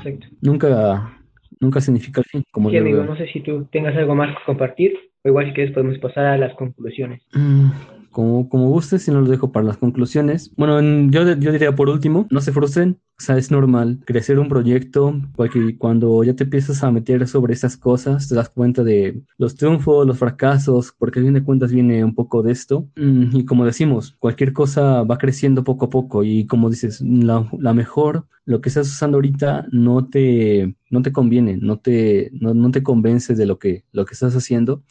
Nunca, 0.41 1.19
nunca 1.59 1.81
significa 1.81 2.21
el 2.21 2.25
fin. 2.25 2.43
Como 2.51 2.69
sí, 2.69 2.77
amigo, 2.77 3.03
no 3.03 3.15
sé 3.17 3.27
si 3.27 3.41
tú 3.41 3.65
tengas 3.71 3.95
algo 3.95 4.15
más 4.15 4.35
que 4.37 4.43
compartir, 4.45 4.93
o 5.23 5.29
igual 5.29 5.47
si 5.47 5.53
quieres 5.53 5.73
podemos 5.73 5.97
pasar 5.99 6.25
a 6.25 6.37
las 6.37 6.55
conclusiones. 6.55 7.21
Mm, 7.33 7.69
como, 8.17 8.49
como 8.49 8.71
gustes, 8.71 9.03
si 9.03 9.11
no 9.11 9.21
lo 9.21 9.27
dejo 9.27 9.51
para 9.51 9.67
las 9.67 9.77
conclusiones. 9.77 10.51
Bueno, 10.57 10.81
yo, 11.11 11.37
yo 11.37 11.51
diría 11.51 11.75
por 11.75 11.87
último, 11.87 12.25
no 12.31 12.41
se 12.41 12.51
frustren, 12.51 12.99
o 13.19 13.21
sea, 13.21 13.37
es 13.37 13.51
normal 13.51 13.99
crecer 14.05 14.39
un 14.39 14.49
proyecto, 14.49 15.13
porque 15.35 15.77
cuando 15.77 16.23
ya 16.23 16.35
te 16.35 16.45
empiezas 16.45 16.83
a 16.83 16.89
meter 16.89 17.27
sobre 17.27 17.53
esas 17.53 17.77
cosas, 17.77 18.27
te 18.27 18.33
das 18.33 18.49
cuenta 18.49 18.83
de 18.83 19.21
los 19.37 19.53
triunfos, 19.53 20.07
los 20.07 20.17
fracasos, 20.17 20.95
porque 20.97 21.19
a 21.19 21.23
fin 21.23 21.33
de 21.33 21.43
cuentas 21.43 21.71
viene 21.71 22.03
un 22.03 22.15
poco 22.15 22.41
de 22.41 22.53
esto. 22.53 22.89
Mm, 22.95 23.35
y 23.35 23.45
como 23.45 23.65
decimos, 23.65 24.15
cualquier 24.17 24.51
cosa 24.51 25.03
va 25.03 25.19
creciendo 25.19 25.63
poco 25.63 25.85
a 25.85 25.89
poco 25.91 26.23
y 26.23 26.47
como 26.47 26.71
dices, 26.71 26.99
la, 27.01 27.47
la 27.59 27.75
mejor, 27.75 28.25
lo 28.45 28.61
que 28.61 28.69
estás 28.69 28.87
usando 28.87 29.17
ahorita 29.17 29.67
no 29.71 30.07
te, 30.07 30.75
no 30.89 31.03
te 31.03 31.11
conviene, 31.11 31.57
no 31.57 31.77
te, 31.77 32.31
no, 32.33 32.55
no 32.55 32.71
te 32.71 32.81
convence 32.81 33.35
de 33.35 33.45
lo 33.45 33.59
que, 33.59 33.85
lo 33.91 34.05
que 34.05 34.15
estás 34.15 34.35
haciendo, 34.35 34.81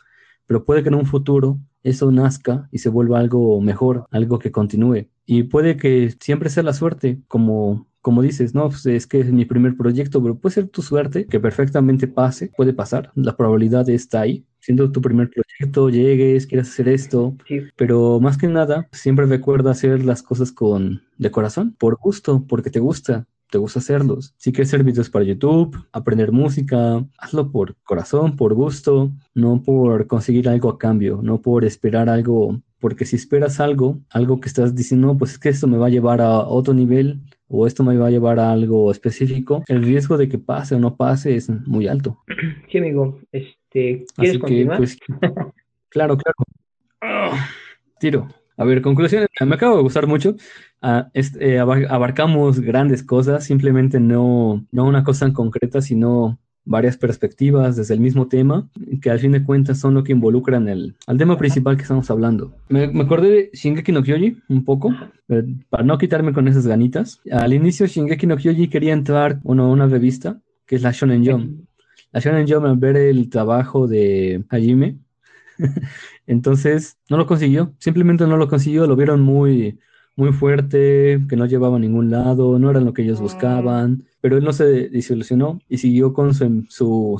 pero 0.47 0.65
puede 0.65 0.83
que 0.83 0.89
en 0.89 0.95
un 0.95 1.07
futuro 1.07 1.59
eso 1.83 2.11
nazca 2.11 2.69
y 2.73 2.79
se 2.79 2.89
vuelva 2.89 3.21
algo 3.21 3.61
mejor, 3.61 4.07
algo 4.11 4.39
que 4.39 4.51
continúe. 4.51 5.09
Y 5.25 5.45
puede 5.45 5.77
que 5.77 6.15
siempre 6.21 6.51
sea 6.51 6.63
la 6.63 6.73
suerte, 6.73 7.21
como, 7.29 7.87
como 8.01 8.23
dices, 8.23 8.55
no, 8.55 8.69
pues 8.69 8.87
es 8.87 9.07
que 9.07 9.21
es 9.21 9.33
mi 9.33 9.45
primer 9.45 9.77
proyecto, 9.77 10.23
pero 10.23 10.39
puede 10.39 10.55
ser 10.55 10.69
tu 10.69 10.83
suerte 10.83 11.27
que 11.27 11.41
perfectamente 11.41 12.09
pase, 12.09 12.51
puede 12.57 12.73
pasar, 12.73 13.11
la 13.15 13.37
probabilidad 13.37 13.89
está 13.89 14.21
ahí. 14.23 14.45
Siendo 14.61 14.91
tu 14.91 15.01
primer 15.01 15.31
proyecto, 15.31 15.91
llegues, 15.91 16.47
quieras 16.47 16.69
hacer 16.69 16.89
esto, 16.89 17.37
pero 17.77 18.19
más 18.19 18.37
que 18.37 18.49
nada, 18.49 18.89
siempre 18.91 19.27
recuerda 19.27 19.71
hacer 19.71 20.05
las 20.05 20.23
cosas 20.23 20.51
con 20.51 21.03
de 21.19 21.31
corazón, 21.31 21.77
por 21.79 21.97
gusto, 21.97 22.45
porque 22.49 22.71
te 22.71 22.81
gusta 22.81 23.27
te 23.51 23.59
gusta 23.59 23.79
hacerlos. 23.79 24.35
Si 24.37 24.53
quieres 24.53 24.69
hacer 24.69 24.85
videos 24.85 25.11
para 25.11 25.25
YouTube, 25.25 25.77
aprender 25.93 26.33
música, 26.33 27.05
hazlo 27.19 27.51
por 27.51 27.77
corazón, 27.85 28.37
por 28.37 28.55
gusto, 28.55 29.11
no 29.35 29.63
por 29.63 30.07
conseguir 30.07 30.49
algo 30.49 30.69
a 30.69 30.79
cambio, 30.79 31.21
no 31.23 31.41
por 31.41 31.65
esperar 31.65 32.09
algo, 32.09 32.61
porque 32.81 33.05
si 33.05 33.17
esperas 33.17 33.61
algo, 33.61 34.01
algo 34.11 34.41
que 34.41 34.49
estás 34.49 34.75
diciendo, 34.75 35.17
pues 35.17 35.33
es 35.33 35.39
que 35.39 35.49
esto 35.49 35.67
me 35.67 35.79
va 35.79 35.87
a 35.87 35.91
llevar 35.91 36.21
a 36.21 36.41
otro 36.41 36.75
nivel 36.75 37.21
o 37.49 37.67
esto 37.67 37.85
me 37.85 37.97
va 37.97 38.09
a 38.09 38.11
llevar 38.11 38.41
a 38.41 38.51
algo 38.51 38.91
específico, 38.91 39.63
el 39.69 39.83
riesgo 39.83 40.17
de 40.17 40.29
que 40.29 40.39
pase 40.39 40.75
o 40.75 40.79
no 40.79 40.97
pase 40.97 41.37
es 41.37 41.49
muy 41.49 41.87
alto. 41.87 42.23
Sí, 42.71 42.79
amigo, 42.79 43.21
este, 43.31 44.05
¿quieres 44.17 44.43
Así 44.43 44.65
pues, 44.77 44.99
claro, 45.89 46.17
claro. 46.17 46.37
Ah, 47.01 47.49
tiro. 48.01 48.29
A 48.57 48.65
ver, 48.65 48.81
conclusiones. 48.83 49.29
Me 49.45 49.55
acabo 49.55 49.77
de 49.77 49.83
gustar 49.83 50.07
mucho. 50.07 50.37
Ah, 50.81 51.11
eh, 51.15 51.59
abarcamos 51.59 52.61
grandes 52.61 53.03
cosas, 53.03 53.45
simplemente 53.45 54.01
no, 54.01 54.65
no 54.73 54.85
una 54.85 55.05
cosa 55.05 55.27
en 55.27 55.33
concreta, 55.33 55.81
sino 55.81 56.39
varias 56.67 56.97
perspectivas 56.97 57.77
desde 57.77 57.95
el 57.95 58.01
mismo 58.01 58.29
tema, 58.29 58.69
que 59.01 59.11
al 59.11 59.21
fin 59.21 59.33
de 59.33 59.45
cuentas 59.45 59.79
son 59.79 59.95
lo 59.95 60.03
que 60.05 60.13
involucran 60.13 60.69
el, 60.69 60.97
al 61.07 61.17
tema 61.17 61.39
principal 61.39 61.77
que 61.77 61.83
estamos 61.83 62.11
hablando. 62.11 62.55
Me, 62.69 62.85
acordé 62.85 63.31
de 63.31 63.51
Shingeki 63.53 63.93
no 63.93 64.03
Kyoji 64.03 64.37
un 64.49 64.65
poco, 64.65 64.93
para 65.71 65.85
no 65.85 65.97
quitarme 65.97 66.33
con 66.33 66.49
esas 66.49 66.67
ganitas. 66.67 67.21
Al 67.31 67.55
inicio 67.55 67.87
Shingeki 67.87 68.27
no 68.27 68.37
Kyoji 68.37 68.69
quería 68.69 68.93
entrar 68.93 69.41
a 69.45 69.53
una 69.53 69.87
revista, 69.87 70.41
que 70.67 70.77
es 70.77 70.83
la 70.83 70.91
Shonen 70.91 71.25
Jump. 71.25 71.61
La 72.13 72.21
Shonen 72.21 72.47
Jump 72.49 72.67
al 72.67 72.77
ver 72.77 72.97
el 72.97 73.31
trabajo 73.31 73.87
de 73.87 74.45
Hajime, 74.49 74.99
entonces 76.27 76.99
no 77.09 77.17
lo 77.17 77.27
consiguió, 77.27 77.75
simplemente 77.79 78.27
no 78.27 78.37
lo 78.37 78.49
consiguió, 78.49 78.87
lo 78.87 78.97
vieron 78.97 79.21
muy 79.21 79.79
muy 80.17 80.33
fuerte, 80.33 81.21
que 81.29 81.37
no 81.37 81.45
llevaba 81.45 81.77
a 81.77 81.81
ningún 81.81 82.11
lado, 82.11 82.59
no 82.59 82.71
era 82.71 82.81
lo 82.81 82.95
que 82.95 83.03
ellos 83.03 83.21
buscaban, 83.21 84.05
pero 84.23 84.39
él 84.39 84.45
no 84.45 84.53
se 84.53 84.89
desilusionó 84.89 85.61
y 85.69 85.77
siguió 85.77 86.15
con 86.15 86.33
su, 86.35 86.67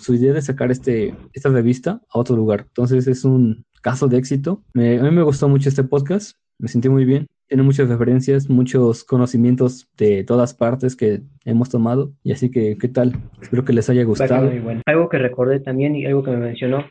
su, 0.01 0.15
idea 0.15 0.33
de 0.33 0.41
sacar 0.41 0.71
este, 0.71 1.15
esta 1.35 1.51
revista 1.51 2.01
a 2.09 2.19
otro 2.19 2.37
lugar. 2.37 2.65
Entonces 2.69 3.07
es 3.07 3.25
un 3.25 3.67
caso 3.83 4.09
de 4.09 4.17
éxito. 4.17 4.63
a 4.75 4.79
mí 4.79 5.11
me 5.11 5.23
gustó 5.23 5.49
mucho 5.49 5.69
este 5.69 5.85
podcast, 5.85 6.37
me 6.59 6.69
sentí 6.69 6.89
muy 6.89 7.05
bien. 7.05 7.27
Tiene 7.49 7.63
muchas 7.63 7.89
referencias, 7.89 8.49
muchos 8.49 9.05
conocimientos 9.05 9.89
de 9.97 10.25
todas 10.25 10.53
partes 10.53 10.97
que 10.97 11.23
hemos 11.45 11.69
tomado. 11.69 12.13
Y 12.25 12.33
así 12.33 12.51
que, 12.51 12.77
¿qué 12.77 12.89
tal? 12.89 13.13
Espero 13.41 13.65
que 13.65 13.73
les 13.73 13.89
haya 13.89 14.03
gustado. 14.03 14.51
Algo 14.87 15.09
que 15.09 15.19
recordé 15.19 15.61
también 15.61 15.95
y 15.95 16.07
algo 16.07 16.25
que 16.25 16.33
me 16.33 16.39
mencionó 16.39 16.85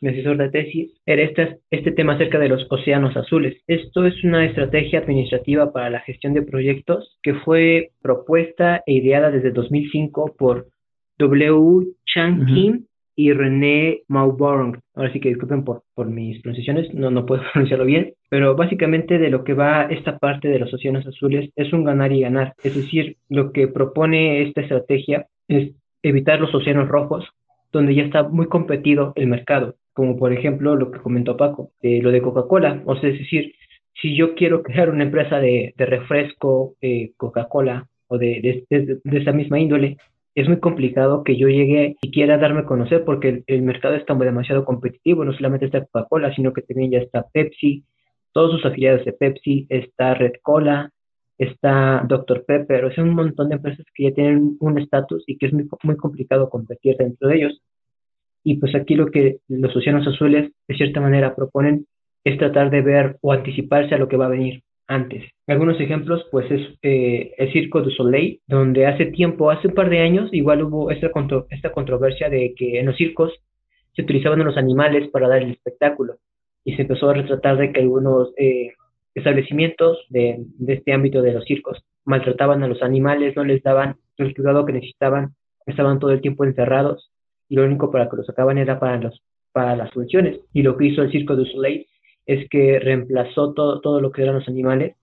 mi 0.00 0.10
asesor 0.10 0.36
de 0.36 0.50
tesis, 0.50 0.92
era 1.06 1.22
este, 1.22 1.58
este 1.70 1.92
tema 1.92 2.14
acerca 2.14 2.38
de 2.38 2.48
los 2.48 2.66
océanos 2.70 3.16
azules. 3.16 3.62
Esto 3.66 4.06
es 4.06 4.22
una 4.24 4.44
estrategia 4.44 5.00
administrativa 5.00 5.72
para 5.72 5.90
la 5.90 6.00
gestión 6.00 6.34
de 6.34 6.42
proyectos 6.42 7.18
que 7.22 7.34
fue 7.34 7.90
propuesta 8.02 8.82
e 8.86 8.94
ideada 8.94 9.30
desde 9.30 9.50
2005 9.50 10.34
por 10.38 10.68
W. 11.18 11.86
Chang 12.04 12.46
Kim 12.46 12.86
y 13.16 13.32
René 13.32 14.02
Mauborn. 14.08 14.80
Ahora 14.94 15.12
sí 15.12 15.20
que 15.20 15.30
disculpen 15.30 15.64
por, 15.64 15.82
por 15.94 16.08
mis 16.08 16.40
pronunciaciones, 16.42 16.92
no, 16.94 17.10
no 17.10 17.24
puedo 17.24 17.42
pronunciarlo 17.52 17.86
bien, 17.86 18.12
pero 18.28 18.54
básicamente 18.54 19.18
de 19.18 19.30
lo 19.30 19.42
que 19.42 19.54
va 19.54 19.84
esta 19.84 20.18
parte 20.18 20.48
de 20.48 20.58
los 20.58 20.72
océanos 20.72 21.06
azules 21.06 21.50
es 21.56 21.72
un 21.72 21.84
ganar 21.84 22.12
y 22.12 22.20
ganar. 22.20 22.54
Es 22.62 22.76
decir, 22.76 23.16
lo 23.28 23.52
que 23.52 23.68
propone 23.68 24.42
esta 24.42 24.60
estrategia 24.60 25.26
es 25.48 25.72
evitar 26.02 26.40
los 26.40 26.54
océanos 26.54 26.88
rojos, 26.88 27.24
donde 27.76 27.94
ya 27.94 28.02
está 28.02 28.24
muy 28.24 28.46
competido 28.46 29.12
el 29.16 29.26
mercado 29.28 29.76
como 29.96 30.14
por 30.18 30.30
ejemplo 30.30 30.76
lo 30.76 30.90
que 30.90 31.00
comentó 31.00 31.38
Paco, 31.38 31.72
de 31.80 32.02
lo 32.02 32.12
de 32.12 32.20
Coca-Cola. 32.20 32.82
O 32.84 32.96
sea, 32.96 33.08
es 33.08 33.18
decir, 33.18 33.54
si 33.94 34.14
yo 34.14 34.34
quiero 34.34 34.62
crear 34.62 34.90
una 34.90 35.04
empresa 35.04 35.40
de, 35.40 35.72
refresco, 35.78 36.74
eh, 36.82 37.12
Coca-Cola 37.16 37.88
o 38.06 38.18
de, 38.18 38.64
de, 38.68 39.00
esa 39.18 39.32
misma 39.32 39.58
índole, 39.58 39.96
es 40.34 40.48
muy 40.48 40.60
complicado 40.60 41.24
que 41.24 41.38
yo 41.38 41.48
llegue 41.48 41.96
y 42.02 42.10
quiera 42.10 42.36
darme 42.36 42.60
a 42.60 42.66
conocer 42.66 43.06
porque 43.06 43.42
el, 43.46 43.62
mercado 43.62 43.94
está 43.94 44.14
demasiado 44.14 44.66
competitivo, 44.66 45.24
no 45.24 45.32
solamente 45.32 45.64
está 45.64 45.86
Coca-Cola, 45.86 46.34
sino 46.34 46.52
que 46.52 46.60
también 46.60 46.90
ya 46.90 46.98
está 46.98 47.24
Pepsi, 47.32 47.84
todos 48.32 48.52
sus 48.52 48.66
afiliados 48.66 49.02
de 49.06 49.14
Pepsi, 49.14 49.66
está 49.70 50.12
Red 50.12 50.34
Cola, 50.42 50.90
está 51.38 52.04
Dr. 52.08 52.44
Pepper, 52.44 52.84
o 52.84 52.92
sea, 52.92 53.04
un 53.04 53.14
montón 53.14 53.48
de 53.48 53.56
empresas 53.56 53.84
que 53.94 54.04
ya 54.04 54.14
tienen 54.14 54.56
un 54.60 54.78
estatus 54.78 55.24
y 55.26 55.36
que 55.36 55.46
es 55.46 55.52
muy, 55.52 55.68
muy 55.82 55.96
complicado 55.96 56.48
competir 56.48 56.96
dentro 56.96 57.28
de 57.28 57.36
ellos. 57.36 57.62
Y 58.42 58.56
pues 58.56 58.74
aquí 58.74 58.94
lo 58.94 59.10
que 59.10 59.38
los 59.48 59.74
océanos 59.74 60.06
azules 60.06 60.52
de 60.68 60.76
cierta 60.76 61.00
manera 61.00 61.34
proponen 61.34 61.86
es 62.24 62.38
tratar 62.38 62.70
de 62.70 62.82
ver 62.82 63.18
o 63.20 63.32
anticiparse 63.32 63.94
a 63.94 63.98
lo 63.98 64.08
que 64.08 64.16
va 64.16 64.26
a 64.26 64.30
venir 64.30 64.62
antes. 64.88 65.24
Algunos 65.46 65.80
ejemplos, 65.80 66.26
pues 66.30 66.50
es 66.50 66.60
eh, 66.82 67.32
el 67.38 67.52
Circo 67.52 67.82
du 67.82 67.90
Soleil, 67.90 68.40
donde 68.46 68.86
hace 68.86 69.06
tiempo, 69.06 69.50
hace 69.50 69.68
un 69.68 69.74
par 69.74 69.90
de 69.90 70.00
años, 70.00 70.28
igual 70.32 70.62
hubo 70.62 70.90
esta, 70.90 71.10
esta 71.50 71.72
controversia 71.72 72.28
de 72.28 72.54
que 72.56 72.78
en 72.78 72.86
los 72.86 72.96
circos 72.96 73.32
se 73.94 74.02
utilizaban 74.02 74.44
los 74.44 74.56
animales 74.56 75.08
para 75.10 75.28
dar 75.28 75.42
el 75.42 75.52
espectáculo 75.52 76.16
y 76.64 76.74
se 76.76 76.82
empezó 76.82 77.08
a 77.08 77.14
retratar 77.14 77.56
de 77.56 77.72
que 77.72 77.80
algunos 77.80 78.32
eh, 78.36 78.72
establecimientos 79.16 79.98
de, 80.10 80.36
de, 80.58 80.74
este 80.74 80.92
ámbito 80.92 81.22
de 81.22 81.32
los 81.32 81.44
circos 81.44 81.82
maltrataban 82.04 82.62
a 82.62 82.68
los 82.68 82.82
animales, 82.82 83.34
no 83.34 83.44
les 83.44 83.62
daban 83.62 83.96
el 84.18 84.34
cuidado 84.34 84.64
que 84.64 84.74
necesitaban, 84.74 85.34
estaban 85.66 85.98
todo 85.98 86.12
el 86.12 86.20
tiempo 86.20 86.44
encerrados 86.44 87.10
y 87.48 87.56
lo 87.56 87.64
único 87.64 87.90
para 87.90 88.08
que 88.08 88.16
los 88.16 88.26
sacaban 88.26 88.58
era 88.58 88.78
para, 88.78 89.76
las 89.76 89.90
funciones. 89.92 90.40
Y 90.52 90.62
lo 90.62 90.76
que 90.76 90.86
hizo 90.86 91.02
el 91.02 91.10
Circo 91.10 91.34
du 91.34 91.46
Soleil 91.46 91.86
es 92.26 92.48
que 92.50 92.78
reemplazó 92.78 93.54
todo, 93.54 94.00
lo 94.00 94.12
que 94.12 94.22
eran 94.22 94.36
los 94.36 94.48
animales 94.48 94.96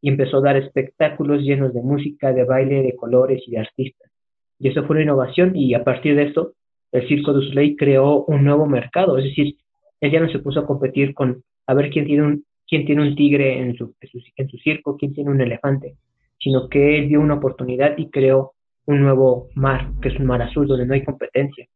y 0.00 0.08
empezó 0.08 0.38
a 0.38 0.42
dar 0.42 0.56
espectáculos 0.56 1.42
llenos 1.42 1.74
de 1.74 1.82
música, 1.82 2.32
de 2.32 2.44
baile, 2.44 2.82
de 2.82 2.96
colores 2.96 3.42
y 3.46 3.50
de 3.50 3.58
artistas. 3.58 4.10
Y 4.58 4.68
eso 4.68 4.84
fue 4.84 4.96
una 4.96 5.02
innovación 5.02 5.54
y 5.54 5.74
a 5.74 5.84
partir 5.84 6.16
de 6.16 6.24
esto 6.24 6.54
el 6.92 7.06
Circo 7.06 7.32
du 7.32 7.42
Soleil 7.42 7.76
creó 7.76 8.24
un 8.24 8.44
nuevo 8.44 8.66
mercado, 8.66 9.18
es 9.18 9.24
decir, 9.24 9.56
él 10.00 10.10
ya 10.10 10.20
no 10.20 10.30
se 10.30 10.38
puso 10.38 10.60
a 10.60 10.66
competir 10.66 11.12
con 11.12 11.42
a 11.66 11.74
ver 11.74 11.90
quién 11.90 12.06
tiene 12.06 12.22
un, 12.22 12.44
quién 12.68 12.84
tiene 12.84 13.02
un 13.02 13.16
tigre 13.16 13.58
en 13.58 13.74
su, 13.76 13.94
en 14.36 14.48
su, 14.48 14.58
circo, 14.58 14.96
quién 14.96 15.14
tiene 15.14 15.30
un 15.30 15.40
elefante, 15.40 15.96
sino 16.38 16.68
que 16.68 16.98
él 16.98 17.08
dio 17.08 17.20
una 17.20 17.34
oportunidad 17.34 17.96
y 17.96 18.10
creó 18.10 18.52
un 18.86 19.00
nuevo 19.00 19.48
mar, 19.54 19.90
que 20.00 20.08
es 20.08 20.16
un 20.16 20.26
mar 20.26 20.42
azul, 20.42 20.66
donde 20.66 20.86
no 20.86 20.94
hay 20.94 21.04
competencia. 21.04 21.66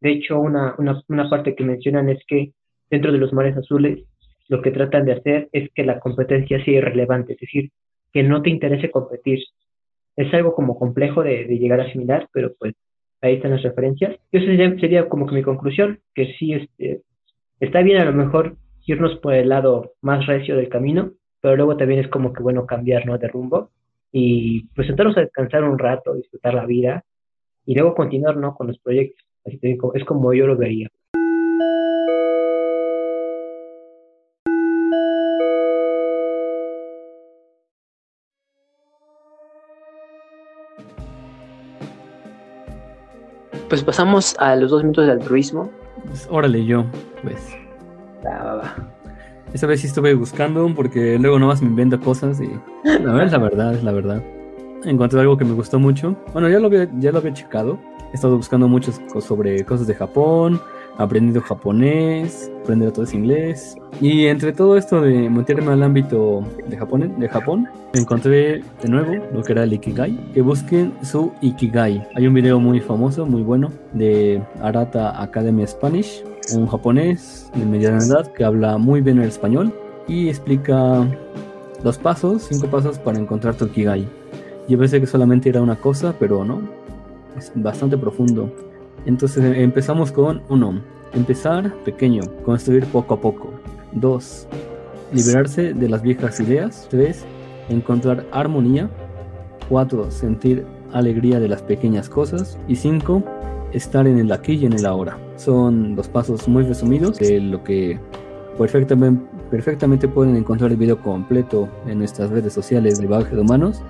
De 0.00 0.10
hecho, 0.10 0.38
una, 0.38 0.74
una, 0.78 1.02
una 1.08 1.28
parte 1.28 1.54
que 1.54 1.64
mencionan 1.64 2.08
es 2.08 2.24
que 2.26 2.52
dentro 2.90 3.12
de 3.12 3.18
los 3.18 3.32
mares 3.32 3.56
azules 3.56 4.04
lo 4.48 4.62
que 4.62 4.70
tratan 4.70 5.04
de 5.04 5.12
hacer 5.12 5.48
es 5.52 5.70
que 5.74 5.84
la 5.84 5.98
competencia 5.98 6.64
sea 6.64 6.74
irrelevante, 6.74 7.32
es 7.32 7.40
decir, 7.40 7.70
que 8.12 8.22
no 8.22 8.42
te 8.42 8.50
interese 8.50 8.90
competir. 8.90 9.40
Es 10.16 10.32
algo 10.32 10.54
como 10.54 10.78
complejo 10.78 11.22
de, 11.22 11.44
llegar 11.46 11.80
a 11.80 11.84
asimilar, 11.84 12.28
pero 12.32 12.54
pues 12.58 12.74
ahí 13.20 13.34
están 13.34 13.50
las 13.50 13.62
referencias. 13.62 14.16
Eso 14.32 14.46
sería, 14.80 15.08
como 15.08 15.26
que 15.26 15.34
mi 15.34 15.42
conclusión, 15.42 16.00
que 16.14 16.34
sí 16.38 16.52
este, 16.52 17.02
está 17.60 17.82
bien 17.82 17.98
a 17.98 18.04
lo 18.04 18.12
mejor 18.12 18.56
irnos 18.86 19.18
por 19.18 19.34
el 19.34 19.48
lado 19.48 19.92
más 20.00 20.26
recio 20.26 20.56
del 20.56 20.68
camino, 20.68 21.12
pero 21.40 21.56
luego 21.56 21.76
también 21.76 22.00
es 22.00 22.08
como 22.08 22.32
que 22.32 22.42
bueno 22.42 22.66
cambiar 22.66 23.04
de 23.18 23.28
rumbo 23.28 23.70
y 24.12 24.68
pues 24.74 24.86
sentarnos 24.86 25.16
a 25.16 25.20
descansar 25.20 25.64
un 25.64 25.78
rato, 25.78 26.14
disfrutar 26.14 26.54
la 26.54 26.64
vida 26.64 27.04
y 27.66 27.74
luego 27.74 27.94
continuar 27.94 28.36
¿no? 28.36 28.54
con 28.54 28.68
los 28.68 28.78
proyectos. 28.78 29.26
Así 29.44 29.58
que 29.58 29.76
es 29.94 30.04
como 30.04 30.32
yo 30.32 30.46
lo 30.46 30.56
vería. 30.56 30.88
Pues 43.68 43.82
pasamos 43.82 44.36
a 44.38 44.54
los 44.54 44.70
dos 44.70 44.82
minutos 44.82 45.06
de 45.06 45.12
altruismo. 45.12 45.70
Pues, 46.06 46.28
órale, 46.30 46.64
yo, 46.64 46.84
pues. 47.22 47.65
Esa 49.52 49.66
vez 49.66 49.80
sí 49.80 49.86
estuve 49.86 50.14
buscando 50.14 50.72
porque 50.74 51.18
luego 51.18 51.38
nomás 51.38 51.62
me 51.62 51.68
invento 51.68 52.00
cosas 52.00 52.40
y. 52.40 52.48
Ver, 52.84 53.26
es 53.26 53.32
la 53.32 53.38
verdad, 53.38 53.74
es 53.74 53.82
la 53.82 53.92
verdad. 53.92 54.22
Encontré 54.84 55.20
algo 55.20 55.36
que 55.36 55.44
me 55.44 55.54
gustó 55.54 55.78
mucho. 55.78 56.16
Bueno, 56.32 56.48
ya 56.48 56.58
lo 56.58 56.66
había, 56.66 56.88
ya 56.98 57.12
lo 57.12 57.18
había 57.18 57.32
checado. 57.32 57.78
He 58.12 58.14
estado 58.14 58.36
buscando 58.36 58.68
cosas 58.70 59.00
sobre 59.24 59.64
cosas 59.64 59.86
de 59.86 59.94
Japón, 59.94 60.60
aprendido 60.98 61.40
japonés, 61.40 62.50
aprender 62.62 62.92
todo 62.92 63.06
inglés. 63.12 63.76
Y 64.00 64.26
entre 64.26 64.52
todo 64.52 64.76
esto 64.76 65.00
de 65.00 65.28
meterme 65.30 65.72
al 65.72 65.82
ámbito 65.82 66.44
de 66.68 66.76
Japón, 66.76 67.14
de 67.18 67.28
Japón, 67.28 67.68
encontré 67.94 68.62
de 68.82 68.88
nuevo 68.88 69.24
lo 69.32 69.42
que 69.42 69.52
era 69.52 69.64
el 69.64 69.72
Ikigai. 69.72 70.16
Que 70.32 70.42
busquen 70.42 70.92
su 71.02 71.32
Ikigai. 71.40 72.06
Hay 72.14 72.26
un 72.26 72.34
video 72.34 72.60
muy 72.60 72.80
famoso, 72.80 73.26
muy 73.26 73.42
bueno, 73.42 73.72
de 73.92 74.42
Arata 74.60 75.20
Academy 75.22 75.66
Spanish, 75.66 76.22
un 76.54 76.66
japonés 76.66 77.50
de 77.54 77.64
mediana 77.64 77.98
edad 77.98 78.32
que 78.32 78.44
habla 78.44 78.78
muy 78.78 79.00
bien 79.00 79.18
el 79.18 79.28
español 79.28 79.72
y 80.06 80.28
explica 80.28 81.06
los 81.82 81.98
pasos, 81.98 82.46
cinco 82.48 82.68
pasos 82.68 82.98
para 82.98 83.18
encontrar 83.18 83.54
tu 83.54 83.66
Ikigai. 83.66 84.08
Yo 84.68 84.78
pensé 84.78 85.00
que 85.00 85.06
solamente 85.06 85.48
era 85.48 85.62
una 85.62 85.76
cosa, 85.76 86.14
pero 86.18 86.44
no. 86.44 86.60
Es 87.36 87.52
bastante 87.54 87.96
profundo. 87.96 88.50
Entonces 89.04 89.44
eh, 89.44 89.62
empezamos 89.62 90.10
con 90.10 90.42
uno, 90.48 90.80
empezar 91.12 91.72
pequeño, 91.84 92.22
construir 92.44 92.86
poco 92.86 93.14
a 93.14 93.20
poco. 93.20 93.50
Dos, 93.92 94.48
liberarse 95.12 95.74
de 95.74 95.88
las 95.88 96.02
viejas 96.02 96.40
ideas. 96.40 96.86
Tres, 96.90 97.24
encontrar 97.68 98.24
armonía. 98.32 98.90
Cuatro, 99.68 100.10
sentir 100.10 100.64
alegría 100.92 101.40
de 101.40 101.48
las 101.48 101.62
pequeñas 101.62 102.08
cosas. 102.08 102.58
Y 102.66 102.76
cinco, 102.76 103.22
estar 103.76 104.06
en 104.06 104.18
el 104.18 104.32
aquí 104.32 104.54
y 104.54 104.66
en 104.66 104.72
el 104.72 104.86
ahora. 104.86 105.18
Son 105.36 105.94
dos 105.94 106.08
pasos 106.08 106.48
muy 106.48 106.64
resumidos 106.64 107.18
de 107.18 107.40
lo 107.40 107.62
que 107.62 107.98
perfectamente, 108.58 109.22
perfectamente 109.50 110.08
pueden 110.08 110.36
encontrar 110.36 110.70
el 110.70 110.76
video 110.76 111.00
completo 111.00 111.68
en 111.86 111.98
nuestras 111.98 112.30
redes 112.30 112.52
sociales 112.52 113.00
de 113.00 113.06
Bagaje 113.06 113.36
de 113.36 113.42
Humanos. 113.42 113.82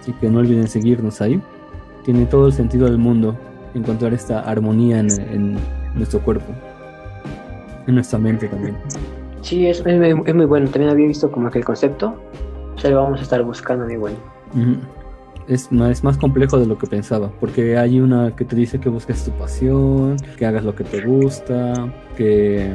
Así 0.00 0.12
que 0.14 0.28
no 0.28 0.40
olviden 0.40 0.66
seguirnos 0.66 1.20
ahí. 1.20 1.40
Tiene 2.04 2.26
todo 2.26 2.46
el 2.46 2.52
sentido 2.52 2.86
del 2.86 2.98
mundo 2.98 3.36
encontrar 3.74 4.12
esta 4.14 4.40
armonía 4.40 5.00
en, 5.00 5.58
nuestro 5.94 6.20
cuerpo, 6.20 6.52
en 7.86 7.94
nuestra 7.94 8.18
mente 8.18 8.48
también. 8.48 8.76
Sí, 9.42 9.66
es, 9.66 9.84
es, 9.84 10.34
muy 10.34 10.46
bueno. 10.46 10.68
También 10.70 10.90
había 10.90 11.06
visto 11.06 11.30
como 11.30 11.50
que 11.50 11.58
el 11.58 11.64
concepto, 11.64 12.16
sea, 12.80 12.90
lo 12.90 13.02
vamos 13.02 13.20
a 13.20 13.22
estar 13.22 13.42
buscando 13.42 13.84
muy 13.84 13.96
bueno. 13.96 14.16
Es 15.50 15.72
más, 15.72 15.90
es 15.90 16.04
más 16.04 16.16
complejo 16.16 16.60
de 16.60 16.66
lo 16.66 16.78
que 16.78 16.86
pensaba, 16.86 17.32
porque 17.40 17.76
hay 17.76 18.00
una 18.00 18.36
que 18.36 18.44
te 18.44 18.54
dice 18.54 18.78
que 18.78 18.88
busques 18.88 19.24
tu 19.24 19.32
pasión, 19.32 20.16
que 20.38 20.46
hagas 20.46 20.62
lo 20.62 20.76
que 20.76 20.84
te 20.84 21.04
gusta, 21.04 21.92
que, 22.16 22.70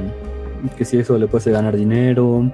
que 0.77 0.83
si 0.83 0.97
eso 0.97 1.17
le 1.17 1.27
puedes 1.27 1.47
ganar 1.47 1.77
dinero. 1.77 2.51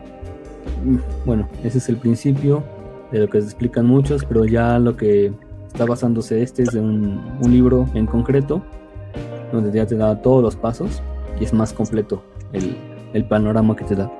Bueno, 1.26 1.50
ese 1.64 1.80
es 1.80 1.90
el 1.90 1.98
principio 1.98 2.64
de 3.12 3.22
lo 3.22 3.30
que 3.30 3.42
se 3.42 3.48
explican 3.48 3.88
muchos, 3.88 4.24
pero 4.24 4.46
ya 4.46 4.78
lo 4.78 4.96
que 4.96 5.34
está 5.66 5.86
basándose 5.86 6.44
este 6.44 6.62
es 6.62 6.72
de 6.72 6.82
un, 6.82 7.20
libro 7.48 7.88
en 7.96 8.06
concreto, 8.06 8.62
donde 9.52 9.72
ya 9.76 9.88
te 9.88 9.96
da 9.96 10.22
todos 10.22 10.44
los 10.44 10.56
pasos 10.56 11.02
y 11.40 11.46
es 11.46 11.52
más 11.52 11.74
completo 11.74 12.22
el, 12.54 12.78
el 13.14 13.26
panorama 13.26 13.76
que 13.76 13.86
te 13.86 13.96
da. 13.96 14.12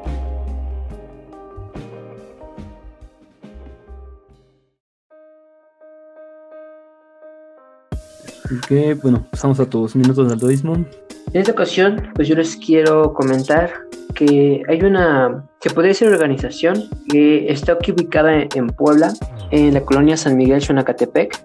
Que 8.68 8.96
bueno, 8.96 9.26
pasamos 9.30 9.60
a 9.60 9.66
tus 9.66 9.96
minutos 9.96 10.28
de 10.28 10.34
altruismo. 10.34 10.74
En 10.76 11.42
esta 11.42 11.52
ocasión, 11.52 12.10
pues 12.16 12.28
yo 12.28 12.36
les 12.36 12.58
quiero 12.58 13.14
comentar 13.14 13.72
que 14.14 14.64
hay 14.68 14.82
una 14.82 15.46
que 15.62 15.70
podría 15.70 15.94
ser 15.94 16.12
organización 16.12 16.90
que 17.10 17.52
está 17.52 17.74
aquí 17.74 17.92
ubicada 17.92 18.48
en 18.54 18.68
Puebla, 18.68 19.14
en 19.52 19.74
la 19.74 19.82
colonia 19.82 20.18
San 20.18 20.36
Miguel 20.36 20.62
Xonacatepec, 20.62 21.40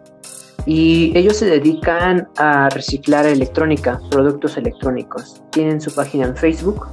y 0.66 1.16
ellos 1.16 1.36
se 1.36 1.46
dedican 1.46 2.28
a 2.36 2.68
reciclar 2.70 3.24
electrónica, 3.26 4.00
productos 4.10 4.56
electrónicos. 4.56 5.42
Tienen 5.50 5.80
su 5.80 5.94
página 5.94 6.26
en 6.26 6.36
Facebook. 6.36 6.88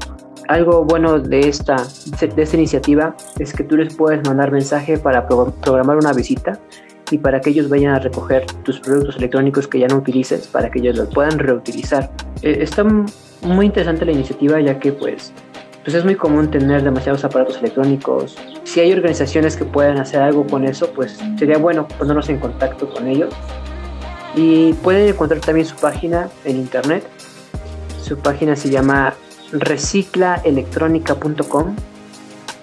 Algo 0.47 0.84
bueno 0.84 1.20
de 1.20 1.39
esta, 1.39 1.78
de 2.20 2.41
esta 2.41 2.57
iniciativa 2.57 3.16
es 3.39 3.53
que 3.53 3.64
tú 3.64 3.78
les 3.78 3.95
puedes 3.95 4.24
mandar 4.28 4.51
mensaje 4.51 4.97
para 4.97 5.28
programar 5.28 5.97
una 5.97 6.14
visita 6.14 6.59
y 7.14 7.20
para 7.20 7.39
que 7.39 7.51
ellos 7.51 7.70
vayan 7.70 7.93
a 7.93 7.99
recoger 7.99 8.47
tus 8.64 8.80
productos 8.80 9.18
electrónicos 9.18 9.68
que 9.68 9.78
ya 9.80 9.88
no 9.88 9.97
utilices 9.97 10.47
para 10.47 10.72
que 10.72 10.80
ellos 10.80 10.97
los 10.97 11.14
puedan 11.14 11.38
reutilizar. 11.38 12.09
Eh, 12.41 12.57
está 12.61 12.84
muy 12.84 13.66
interesante 13.66 14.05
la 14.05 14.14
iniciativa 14.14 14.59
ya 14.59 14.80
que 14.80 14.91
pues 14.91 15.32
pues 15.84 15.95
es 15.95 16.03
muy 16.05 16.16
común 16.16 16.49
tener 16.49 16.82
demasiados 16.82 17.26
aparatos 17.26 17.57
electrónicos. 17.57 18.38
Si 18.64 18.80
hay 18.80 18.93
organizaciones 18.93 19.57
que 19.57 19.66
puedan 19.66 19.99
hacer 19.99 20.22
algo 20.22 20.47
con 20.47 20.64
eso, 20.64 20.89
pues 20.93 21.20
sería 21.38 21.57
bueno 21.57 21.86
ponernos 21.88 22.30
en 22.30 22.39
contacto 22.39 22.89
con 22.89 23.05
ellos. 23.07 23.34
Y 24.36 24.72
pueden 24.76 25.09
encontrar 25.09 25.41
también 25.41 25.68
su 25.68 25.76
página 25.76 26.30
en 26.45 26.55
internet. 26.55 27.03
Su 28.01 28.18
página 28.18 28.55
se 28.55 28.70
llama 28.70 29.14
reciclaelectrónica.com. 29.51 31.76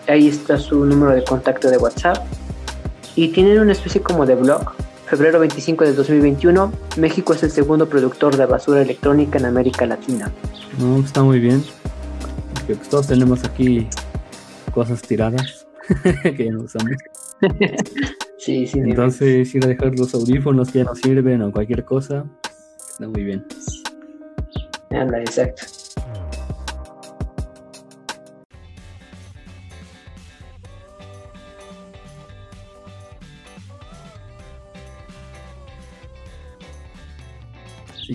Ahí 0.09 0.29
está 0.29 0.57
su 0.57 0.87
número 0.87 1.15
de 1.15 1.23
contacto 1.23 1.69
de 1.69 1.77
WhatsApp. 1.77 2.40
Y 3.17 3.29
tienen 3.29 3.59
una 3.59 3.73
especie 3.73 4.01
como 4.01 4.27
de 4.27 4.35
blog. 4.35 4.73
Febrero 5.07 5.41
25 5.41 5.85
de 5.85 5.93
2021, 5.93 6.73
México 6.97 7.35
es 7.35 7.43
el 7.43 7.51
segundo 7.51 7.89
productor 7.89 8.37
de 8.37 8.47
basura 8.47 8.83
electrónica 8.83 9.39
en 9.39 9.47
América 9.47 9.85
Latina. 9.85 10.31
No, 10.79 11.01
está 11.01 11.25
muy 11.25 11.41
bien 11.41 11.65
pues 12.75 12.89
todos 12.89 13.07
tenemos 13.07 13.45
aquí 13.45 13.89
cosas 14.73 15.03
tiradas 15.03 15.67
que 16.23 16.45
ya 16.45 16.53
no 16.53 16.63
usamos. 16.63 16.93
sí, 18.39 18.67
sí. 18.67 18.79
Entonces 18.79 19.55
ir 19.55 19.65
a 19.65 19.69
dejar 19.69 19.99
los 19.99 20.15
audífonos 20.15 20.71
que 20.71 20.79
ya 20.79 20.85
no 20.85 20.95
sirven 20.95 21.43
o 21.43 21.53
cualquier 21.53 21.85
cosa, 21.85 22.25
está 22.91 23.09
muy 23.09 23.25
bien. 23.25 23.45
Anda, 24.91 25.21
exacto. 25.21 25.63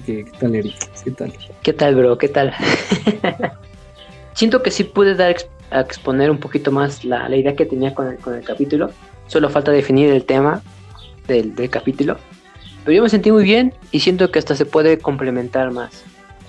¿Qué 0.01 0.25
tal, 0.39 0.55
Eric? 0.55 0.75
¿Qué 1.03 1.11
tal? 1.11 1.33
¿Qué 1.61 1.73
tal, 1.73 1.95
bro? 1.95 2.17
¿Qué 2.17 2.27
tal? 2.27 2.53
Siento 4.33 4.61
que 4.61 4.71
sí 4.71 4.83
pude 4.83 5.15
dar 5.15 5.35
a 5.71 5.81
exponer 5.81 6.29
un 6.29 6.39
poquito 6.39 6.71
más 6.71 7.05
la, 7.05 7.29
la 7.29 7.37
idea 7.37 7.55
que 7.55 7.65
tenía 7.65 7.93
con 7.93 8.07
el, 8.07 8.17
con 8.17 8.35
el, 8.35 8.43
capítulo. 8.43 8.91
Solo 9.27 9.49
falta 9.49 9.71
definir 9.71 10.09
el 10.11 10.25
tema 10.25 10.61
del, 11.27 11.55
del, 11.55 11.69
capítulo. 11.69 12.17
Pero 12.83 12.97
yo 12.97 13.03
me 13.03 13.09
sentí 13.09 13.31
muy 13.31 13.43
bien 13.43 13.73
y 13.91 13.99
siento 14.01 14.29
que 14.31 14.39
hasta 14.39 14.55
se 14.55 14.65
puede 14.65 14.99
complementar 14.99 15.71
más. 15.71 16.03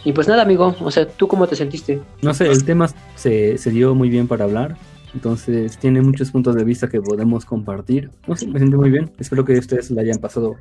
Y 0.05 0.13
pues 0.13 0.29
nada, 0.29 0.43
amigo, 0.43 0.77
o 0.81 0.91
sea, 0.91 1.09
¿tú 1.09 1.27
cómo 1.27 1.47
te 1.47 1.57
sentiste? 1.57 2.01
No 2.23 2.35
sé, 2.35 2.47
el 2.47 2.65
tema 2.65 2.89
se, 3.15 3.59
se 3.59 3.71
dio 3.71 3.95
muy 3.95 4.09
bien 4.09 4.29
para 4.29 4.45
hablar. 4.45 4.77
Entonces 5.15 5.79
tiene 5.79 6.03
muchos 6.03 6.31
puntos 6.31 6.55
de 6.55 6.65
vista 6.65 6.89
que 6.89 7.01
podemos 7.01 7.45
compartir. 7.45 8.11
No 8.27 8.37
sé, 8.37 8.47
me 8.47 8.59
sentí 8.59 8.77
muy 8.77 8.91
bien. 8.91 9.11
Espero 9.19 9.45
que 9.45 9.59
ustedes 9.59 9.91
la 9.91 10.03
hayan 10.03 10.19
pasado 10.19 10.57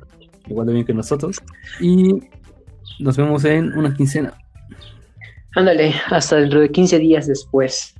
igual 0.48 0.66
de 0.66 0.72
bien 0.72 0.86
que 0.86 0.94
nosotros. 0.94 1.42
Y 1.80 2.14
nos 2.98 3.16
vemos 3.16 3.44
en 3.44 3.76
una 3.76 3.94
quincena. 3.94 4.34
Ándale, 5.56 5.94
hasta 6.10 6.36
dentro 6.36 6.60
de 6.60 6.70
15 6.70 6.98
días 6.98 7.26
después. 7.26 7.95